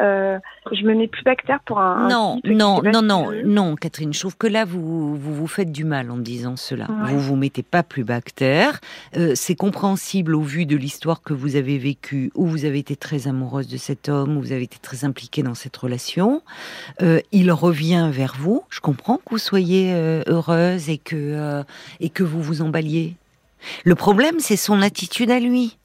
euh, 0.00 0.38
je 0.72 0.84
me 0.84 0.94
mets 0.94 1.08
plus 1.08 1.22
bactère 1.22 1.60
pour 1.64 1.78
un. 1.80 2.08
Non, 2.08 2.40
non, 2.44 2.80
non, 2.82 3.02
non, 3.02 3.32
non, 3.44 3.76
Catherine. 3.76 4.12
Je 4.12 4.20
trouve 4.20 4.36
que 4.36 4.46
là, 4.46 4.64
vous, 4.64 5.16
vous 5.16 5.34
vous 5.34 5.46
faites 5.46 5.70
du 5.72 5.84
mal 5.84 6.10
en 6.10 6.16
disant 6.16 6.56
cela. 6.56 6.86
Vous 7.04 7.18
vous 7.18 7.36
mettez 7.36 7.62
pas 7.62 7.82
plus 7.82 8.04
bactère. 8.04 8.80
Euh, 9.16 9.32
c'est 9.34 9.54
compréhensible 9.54 10.34
au 10.34 10.42
vu 10.42 10.66
de 10.66 10.76
l'histoire 10.76 11.22
que 11.22 11.34
vous 11.34 11.56
avez 11.56 11.78
vécue, 11.78 12.30
où 12.34 12.46
vous 12.46 12.64
avez 12.64 12.78
été 12.78 12.96
très 12.96 13.28
amoureuse 13.28 13.68
de 13.68 13.76
cet 13.76 14.08
homme, 14.08 14.36
où 14.36 14.40
vous 14.40 14.52
avez 14.52 14.64
été 14.64 14.78
très 14.80 15.04
impliquée 15.04 15.42
dans 15.42 15.54
cette 15.54 15.76
relation. 15.76 16.42
Euh, 17.02 17.20
il 17.32 17.52
revient 17.52 18.10
vers 18.12 18.34
vous. 18.38 18.64
Je 18.70 18.80
comprends 18.80 19.16
que 19.16 19.30
vous 19.30 19.38
soyez 19.38 19.92
heureuse 20.26 20.88
et 20.88 20.98
que 20.98 21.62
et 22.00 22.10
que 22.10 22.22
vous 22.22 22.42
vous 22.42 22.62
emballiez. 22.62 23.14
Le 23.84 23.94
problème, 23.94 24.40
c'est 24.40 24.56
son 24.56 24.82
attitude 24.82 25.30
à 25.30 25.40
lui. 25.40 25.76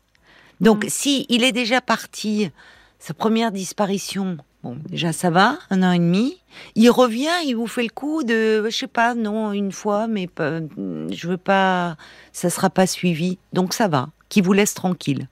Donc, 0.61 0.85
mm. 0.85 0.89
si 0.89 1.25
il 1.29 1.43
est 1.43 1.51
déjà 1.51 1.81
parti 1.81 2.51
sa 2.99 3.13
première 3.13 3.51
disparition, 3.51 4.37
bon, 4.63 4.77
déjà 4.89 5.13
ça 5.13 5.29
va, 5.29 5.57
un 5.69 5.83
an 5.83 5.91
et 5.91 5.99
demi. 5.99 6.37
Il 6.75 6.89
revient, 6.89 7.43
il 7.45 7.55
vous 7.55 7.67
fait 7.67 7.83
le 7.83 7.89
coup 7.89 8.23
de, 8.23 8.63
je 8.65 8.75
sais 8.75 8.87
pas, 8.87 9.13
non, 9.15 9.51
une 9.51 9.71
fois, 9.71 10.07
mais 10.07 10.27
pas, 10.27 10.59
je 10.77 11.27
veux 11.27 11.37
pas, 11.37 11.97
ça 12.31 12.49
sera 12.49 12.69
pas 12.69 12.87
suivi, 12.87 13.37
donc 13.53 13.73
ça 13.73 13.87
va, 13.87 14.09
qui 14.29 14.41
vous 14.41 14.53
laisse 14.53 14.73
tranquille. 14.73 15.27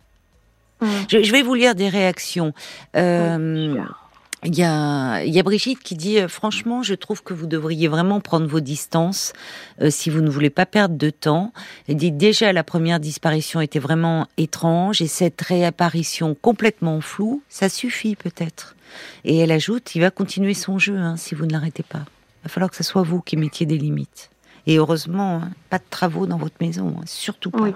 Mmh. 0.82 0.88
Je, 1.08 1.32
vais 1.32 1.42
vous 1.42 1.54
lire 1.54 1.76
des 1.76 1.90
réactions. 1.90 2.54
Euh, 2.96 3.78
il 4.46 4.56
y 4.58 4.64
a, 4.64 5.24
y 5.24 5.40
a 5.40 5.44
Brigitte 5.44 5.80
qui 5.80 5.96
dit 5.96 6.20
euh, 6.20 6.28
franchement, 6.28 6.84
je 6.84 6.94
trouve 6.94 7.24
que 7.24 7.34
vous 7.34 7.48
devriez 7.48 7.88
vraiment 7.88 8.20
prendre 8.20 8.48
vos 8.48 8.60
distances 8.60 9.34
euh, 9.82 9.90
si 9.90 10.10
vous 10.10 10.22
ne 10.22 10.30
voulez 10.30 10.50
pas 10.50 10.66
perdre 10.66 10.96
de 10.96 11.10
temps. 11.10 11.54
Elle 11.88 11.96
dit 11.96 12.12
déjà 12.12 12.52
la 12.52 12.64
première 12.64 13.00
disparition 13.00 13.62
était 13.62 13.80
vraiment 13.80 14.28
étrange 14.38 15.02
et 15.02 15.08
cette 15.08 15.42
réapparition 15.42 16.36
complètement 16.36 17.00
floue, 17.02 17.42
ça 17.50 17.70
suffit 17.70 18.16
peut-être. 18.16 18.76
Et 19.24 19.38
elle 19.38 19.52
ajoute, 19.52 19.96
il 19.96 20.02
va 20.02 20.12
continuer 20.12 20.54
son 20.54 20.78
jeu 20.78 20.98
hein, 20.98 21.16
si 21.18 21.36
vous 21.36 21.46
ne 21.46 21.52
l'arrêtez 21.52 21.84
pas. 21.84 22.06
Il 22.42 22.44
va 22.44 22.50
falloir 22.50 22.70
que 22.70 22.78
ce 22.78 22.84
soit 22.84 23.04
vous 23.04 23.22
qui 23.22 23.38
mettiez 23.38 23.66
des 23.66 23.78
limites. 23.78 24.30
Et 24.68 24.78
heureusement, 24.78 25.42
hein, 25.44 25.52
pas 25.70 25.78
de 25.78 25.84
travaux 25.90 26.26
dans 26.26 26.38
votre 26.38 26.56
maison, 26.62 26.96
hein, 26.98 27.04
surtout 27.06 27.52
pas. 27.52 27.72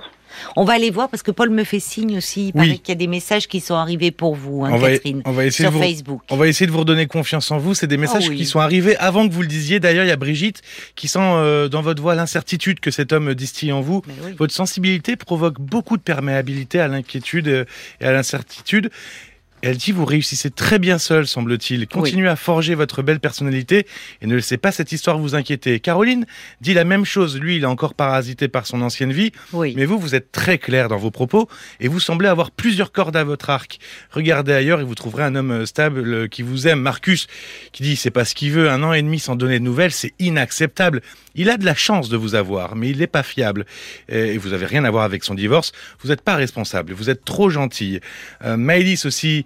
On 0.56 0.66
va 0.66 0.74
aller 0.74 0.90
voir 0.90 1.10
parce 1.10 1.24
que 1.24 1.32
Paul 1.32 1.50
me 1.50 1.64
fait 1.64 1.80
signe 1.80 2.18
aussi. 2.18 2.48
Il 2.48 2.54
paraît 2.54 2.78
qu'il 2.78 2.90
y 2.90 2.92
a 2.92 2.96
des 2.96 3.08
messages 3.08 3.48
qui 3.48 3.60
sont 3.60 3.76
arrivés 3.76 4.12
pour 4.12 4.36
vous, 4.36 4.66
hein, 4.66 4.80
Catherine, 4.80 5.24
sur 5.52 5.74
Facebook. 5.74 6.22
On 6.30 6.38
va 6.38 6.48
essayer 6.48 6.68
de 6.68 6.72
vous 6.72 6.80
redonner 6.80 7.08
confiance 7.08 7.52
en 7.52 7.58
vous. 7.58 7.74
C'est 7.74 7.88
des 7.88 7.98
messages 7.98 8.28
oh 8.30 8.34
qui 8.34 8.46
sont 8.46 8.60
arrivés 8.60 8.98
avant 8.98 9.28
que 9.28 9.34
vous 9.34 9.42
le 9.42 9.48
disiez. 9.48 9.80
D'ailleurs, 9.80 10.06
il 10.06 10.10
y 10.10 10.12
a 10.12 10.18
Brigitte 10.18 10.62
qui 10.96 11.08
sent 11.08 11.20
euh, 11.22 11.68
dans 11.68 11.82
votre 11.82 12.02
voix 12.02 12.16
l'incertitude 12.16 12.80
que 12.80 12.92
cet 12.92 13.14
homme 13.14 13.34
distille 13.34 13.72
en 13.72 13.82
vous. 13.82 14.02
Votre 14.38 14.54
sensibilité 14.54 15.16
provoque 15.16 15.60
beaucoup 15.60 15.98
de 15.98 16.02
perméabilité 16.02 16.80
à 16.80 16.88
l'inquiétude 16.88 17.48
euh, 17.48 17.66
et 18.02 18.06
à 18.06 18.12
l'incertitude 18.12 18.90
elle 19.62 19.78
dit, 19.78 19.92
vous 19.92 20.06
réussissez 20.06 20.52
très 20.52 20.78
bien 20.78 21.00
seul, 21.00 21.26
semble-t-il. 21.26 21.88
Continuez 21.88 22.30
à 22.30 22.36
forger 22.36 22.76
votre 22.76 23.02
belle 23.02 23.20
personnalité 23.20 23.88
et 24.22 24.28
ne 24.28 24.36
laissez 24.36 24.58
pas 24.58 24.72
cette 24.72 24.92
histoire 24.92 25.18
vous 25.18 25.34
inquiéter. 25.34 25.80
Caroline 25.80 26.26
dit 26.62 26.74
la 26.74 26.84
même 26.84 27.06
chose. 27.06 27.40
Lui, 27.40 27.56
il 27.56 27.64
est 27.64 27.68
encore 27.68 27.96
parasité 27.96 28.48
par 28.48 28.68
son 28.68 28.82
ancienne 28.82 29.12
vie. 29.12 29.32
Mais 29.54 29.86
vous, 29.86 29.98
vous 29.98 30.14
êtes 30.14 30.32
très 30.32 30.58
clair 30.58 30.90
dans 30.90 30.98
vos 30.98 31.12
propos 31.12 31.50
et 31.80 31.88
vous 31.88 32.00
semblez 32.00 32.28
avoir 32.28 32.52
plusieurs 32.52 32.92
cordes 32.92 33.16
à 33.16 33.24
votre 33.24 33.50
arc. 33.50 33.80
Regardez 34.12 34.54
ailleurs 34.54 34.80
et 34.80 34.84
vous 34.84 34.96
trouverez 34.96 35.24
un 35.24 35.36
homme 35.36 35.66
stable 35.66 36.30
qui 36.30 36.44
vous 36.44 36.68
aime. 36.68 36.82
Marcus, 36.82 37.28
qui 37.72 37.84
dit, 37.84 37.96
c'est 37.96 38.12
pas 38.12 38.26
ce 38.26 38.36
qu'il 38.36 38.52
veut. 38.52 38.70
Un 38.70 38.84
an 38.84 38.94
et 38.94 39.02
demi 39.02 39.20
sans 39.20 39.36
donner 39.36 39.58
de 39.58 39.64
nouvelles, 39.64 39.92
c'est 39.92 40.14
inacceptable. 40.20 41.02
Il 41.34 41.50
a 41.50 41.58
de 41.58 41.66
la 41.66 41.76
chance 41.76 42.10
de 42.10 42.18
vous 42.18 42.36
avoir, 42.36 42.76
mais 42.76 42.90
il 42.90 42.98
n'est 42.98 43.08
pas 43.08 43.24
fiable. 43.24 43.66
Et 44.10 44.38
vous 44.38 44.54
avez 44.54 44.66
rien 44.66 44.84
à 44.86 44.92
voir 44.92 45.04
avec 45.04 45.24
son 45.24 45.34
divorce. 45.34 45.72
Vous 46.02 46.10
n'êtes 46.10 46.22
pas 46.22 46.36
responsable. 46.36 46.94
Vous 46.94 47.10
êtes 47.10 47.26
trop 47.26 47.50
gentille. 47.50 48.00
Euh, 48.44 48.58
Maëlys 48.58 49.06
aussi 49.06 49.46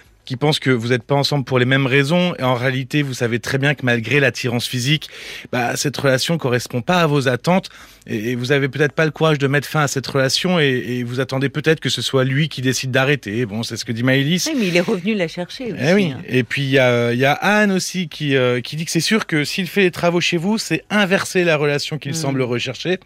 qui 0.31 0.37
pense 0.37 0.59
que 0.59 0.69
vous 0.69 0.87
n'êtes 0.87 1.03
pas 1.03 1.15
ensemble 1.15 1.43
pour 1.43 1.59
les 1.59 1.65
mêmes 1.65 1.87
raisons 1.87 2.33
et 2.39 2.43
en 2.43 2.53
réalité 2.53 3.01
vous 3.01 3.13
savez 3.13 3.39
très 3.39 3.57
bien 3.57 3.75
que 3.75 3.85
malgré 3.85 4.21
l'attirance 4.21 4.65
physique, 4.65 5.09
bah, 5.51 5.75
cette 5.75 5.97
relation 5.97 6.37
correspond 6.37 6.81
pas 6.81 7.01
à 7.01 7.05
vos 7.05 7.27
attentes 7.27 7.69
et, 8.07 8.35
vous 8.35 8.51
avez 8.51 8.69
peut-être 8.69 8.93
pas 8.93 9.05
le 9.05 9.11
courage 9.11 9.37
de 9.37 9.47
mettre 9.47 9.67
fin 9.67 9.81
à 9.81 9.87
cette 9.87 10.07
relation 10.07 10.57
et, 10.57 11.03
vous 11.03 11.19
attendez 11.19 11.49
peut-être 11.49 11.81
que 11.81 11.89
ce 11.89 12.01
soit 12.01 12.23
lui 12.23 12.47
qui 12.47 12.61
décide 12.61 12.91
d'arrêter. 12.91 13.45
Bon, 13.45 13.61
c'est 13.63 13.75
ce 13.75 13.85
que 13.85 13.91
dit 13.91 14.03
Maëlys. 14.03 14.47
Oui, 14.47 14.55
mais 14.57 14.67
il 14.69 14.77
est 14.77 14.81
revenu 14.81 15.13
la 15.13 15.27
chercher 15.27 15.65
eh 15.67 15.73
aussi. 15.73 15.83
Et 15.83 15.93
oui. 15.93 16.13
Hein. 16.15 16.21
Et 16.27 16.43
puis 16.43 16.63
il 16.63 16.69
y 16.69 16.79
a, 16.79 17.31
Anne 17.33 17.71
aussi 17.71 18.07
qui, 18.07 18.35
euh, 18.35 18.61
qui 18.61 18.77
dit 18.77 18.85
que 18.85 18.91
c'est 18.91 19.01
sûr 19.01 19.27
que 19.27 19.43
s'il 19.43 19.67
fait 19.67 19.81
les 19.81 19.91
travaux 19.91 20.21
chez 20.21 20.37
vous, 20.37 20.57
c'est 20.57 20.83
inverser 20.89 21.43
la 21.43 21.57
relation 21.57 21.97
qu'il 21.97 22.11
mm. 22.11 22.15
semble 22.15 22.41
rechercher. 22.41 22.99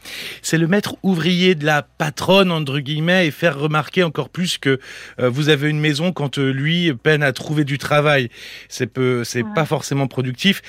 C'est 0.43 0.59
le 0.59 0.67
maître 0.67 0.95
ouvrier 1.01 1.55
de 1.55 1.65
la 1.65 1.81
patronne 1.81 2.51
entre 2.51 2.79
guillemets 2.79 3.27
et 3.27 3.31
faire 3.31 3.57
remarquer 3.57 4.03
encore 4.03 4.29
plus 4.29 4.57
que 4.57 4.79
euh, 5.19 5.29
vous 5.29 5.49
avez 5.49 5.69
une 5.69 5.79
maison 5.79 6.11
quand 6.11 6.37
euh, 6.37 6.51
lui 6.51 6.93
peine 7.15 7.23
à 7.23 7.31
trouver 7.31 7.63
du 7.63 7.77
travail. 7.77 8.29
C'est 8.67 8.87
peu, 8.87 9.23
c'est 9.23 9.43
pas 9.55 9.65
forcément 9.65 10.07
productif. 10.07 10.61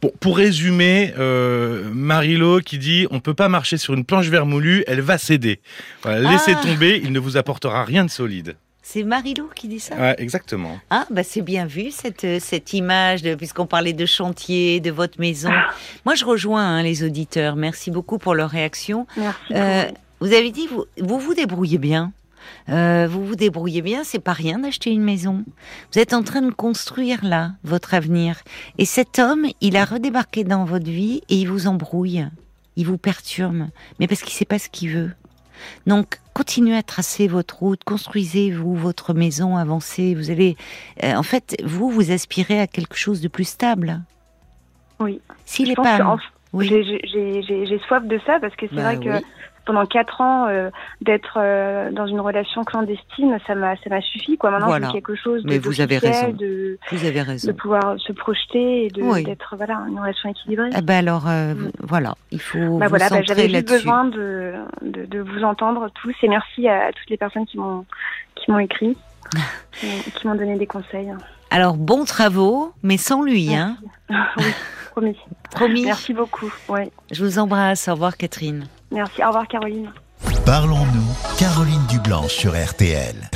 Bon, 0.00 0.12
pour 0.20 0.36
résumer, 0.36 1.12
euh, 1.18 1.90
Marilo 1.92 2.60
qui 2.60 2.78
dit 2.78 3.08
on 3.10 3.18
peut 3.18 3.34
pas 3.34 3.48
marcher 3.48 3.78
sur 3.78 3.94
une 3.94 4.04
planche 4.04 4.28
vermoulue, 4.28 4.84
elle 4.86 5.00
va 5.00 5.18
céder. 5.18 5.60
laissez 6.04 6.54
ah. 6.56 6.62
tomber, 6.62 7.00
il 7.02 7.12
ne 7.12 7.18
vous 7.18 7.36
apportera 7.36 7.84
rien 7.84 8.04
de 8.04 8.10
solide. 8.10 8.54
C'est 8.80 9.02
Marilo 9.02 9.50
qui 9.54 9.66
dit 9.66 9.80
ça? 9.80 9.96
Ouais, 9.96 10.14
Exactement. 10.18 10.78
Ah, 10.88 11.04
bah 11.10 11.22
c'est 11.24 11.42
bien 11.42 11.66
vu 11.66 11.90
cette, 11.90 12.24
euh, 12.24 12.38
cette 12.40 12.72
image, 12.72 13.22
puisqu'on 13.36 13.66
parlait 13.66 13.92
de 13.92 14.06
chantier, 14.06 14.80
de 14.80 14.90
votre 14.90 15.20
maison. 15.20 15.50
Moi, 16.06 16.14
je 16.14 16.24
rejoins 16.24 16.64
hein, 16.64 16.82
les 16.82 17.02
auditeurs. 17.02 17.56
Merci 17.56 17.90
beaucoup 17.90 18.18
pour 18.18 18.34
leur 18.34 18.48
réaction. 18.48 19.06
Merci. 19.16 19.38
Euh, 19.54 19.84
vous 20.20 20.32
avez 20.32 20.50
dit, 20.52 20.68
vous, 20.68 20.86
vous 20.96 21.18
vous 21.18 21.34
débrouillez 21.34 21.76
bien 21.76 22.12
euh, 22.68 23.06
vous 23.10 23.24
vous 23.24 23.36
débrouillez 23.36 23.82
bien, 23.82 24.04
c'est 24.04 24.18
pas 24.18 24.32
rien 24.32 24.58
d'acheter 24.58 24.90
une 24.90 25.02
maison. 25.02 25.44
Vous 25.92 25.98
êtes 25.98 26.12
en 26.12 26.22
train 26.22 26.42
de 26.42 26.50
construire 26.50 27.24
là 27.24 27.52
votre 27.64 27.94
avenir. 27.94 28.36
Et 28.78 28.84
cet 28.84 29.18
homme, 29.18 29.46
il 29.60 29.76
a 29.76 29.84
redébarqué 29.84 30.44
dans 30.44 30.64
votre 30.64 30.86
vie 30.86 31.22
et 31.28 31.36
il 31.36 31.48
vous 31.48 31.66
embrouille, 31.66 32.26
il 32.76 32.86
vous 32.86 32.98
perturbe, 32.98 33.66
mais 33.98 34.06
parce 34.06 34.22
qu'il 34.22 34.32
sait 34.32 34.44
pas 34.44 34.58
ce 34.58 34.68
qu'il 34.68 34.90
veut. 34.90 35.10
Donc, 35.86 36.20
continuez 36.34 36.76
à 36.76 36.82
tracer 36.82 37.26
votre 37.26 37.58
route, 37.58 37.82
construisez-vous 37.84 38.76
votre 38.76 39.12
maison, 39.12 39.56
avancez. 39.56 40.14
Vous 40.14 40.30
allez, 40.30 40.56
euh, 41.02 41.14
en 41.14 41.24
fait, 41.24 41.56
vous, 41.64 41.90
vous 41.90 42.12
aspirez 42.12 42.60
à 42.60 42.66
quelque 42.66 42.96
chose 42.96 43.20
de 43.20 43.28
plus 43.28 43.48
stable. 43.48 44.00
Oui. 45.00 45.20
S'il 45.44 45.70
est 45.70 45.76
pas, 45.76 46.16
oui. 46.52 46.68
j'ai 46.68 47.78
soif 47.86 48.04
de 48.04 48.18
ça 48.24 48.38
parce 48.40 48.56
que 48.56 48.66
c'est 48.68 48.76
bah 48.76 48.94
vrai 48.94 48.98
que 48.98 49.24
pendant 49.68 49.84
quatre 49.84 50.22
ans 50.22 50.46
d'être 51.02 51.38
dans 51.92 52.06
une 52.06 52.20
relation 52.20 52.64
clandestine, 52.64 53.38
ça 53.46 53.54
m'a 53.54 53.76
ça 53.76 53.90
m'a 53.90 54.00
suffi 54.00 54.38
quoi. 54.38 54.50
Maintenant, 54.50 54.68
voilà. 54.68 54.88
quelque 54.88 55.14
chose 55.14 55.42
de 55.42 55.48
Mais 55.48 55.58
vous 55.58 55.82
avez 55.82 55.98
raison. 55.98 56.30
De, 56.30 56.78
vous 56.90 57.04
avez 57.04 57.20
raison. 57.20 57.48
De 57.48 57.52
pouvoir 57.52 58.00
se 58.00 58.12
projeter 58.12 58.86
et 58.86 58.88
de 58.88 59.24
d'être 59.24 59.56
voilà 59.56 59.84
une 59.88 60.00
relation 60.00 60.30
équilibrée. 60.30 60.70
Eh 60.74 60.80
ben 60.80 61.06
alors 61.06 61.26
mm. 61.26 61.70
voilà, 61.80 62.14
il 62.30 62.40
faut. 62.40 62.78
Bah 62.78 62.86
vous 62.86 62.88
voilà, 62.88 63.10
bah, 63.10 63.20
j'avais 63.22 63.50
juste 63.50 63.68
besoin 63.68 64.06
de, 64.06 64.54
de, 64.80 65.04
de 65.04 65.20
vous 65.20 65.44
entendre 65.44 65.90
tous 66.00 66.14
et 66.22 66.28
merci 66.28 66.66
à, 66.66 66.90
toutes 66.92 67.10
les 67.10 67.18
personnes 67.18 67.44
qui 67.44 67.58
m'ont 67.58 67.84
qui 68.36 68.50
m'ont 68.50 68.58
écrit, 68.58 68.96
qui 69.72 70.26
m'ont 70.26 70.34
donné 70.34 70.56
des 70.56 70.66
conseils. 70.66 71.12
Alors, 71.50 71.76
bons 71.76 72.04
travaux, 72.04 72.72
mais 72.82 72.96
sans 72.96 73.22
lui, 73.22 73.54
hein 73.54 73.76
Oui, 74.10 74.44
promis. 74.90 75.16
promis. 75.50 75.84
Merci 75.84 76.12
beaucoup. 76.12 76.52
Ouais. 76.68 76.90
Je 77.10 77.24
vous 77.24 77.38
embrasse. 77.38 77.88
Au 77.88 77.92
revoir, 77.92 78.16
Catherine. 78.16 78.66
Merci. 78.90 79.22
Au 79.22 79.28
revoir, 79.28 79.46
Caroline. 79.46 79.90
Parlons-nous, 80.44 81.36
Caroline 81.38 81.86
Dublanche 81.88 82.32
sur 82.32 82.52
RTL. 82.52 83.22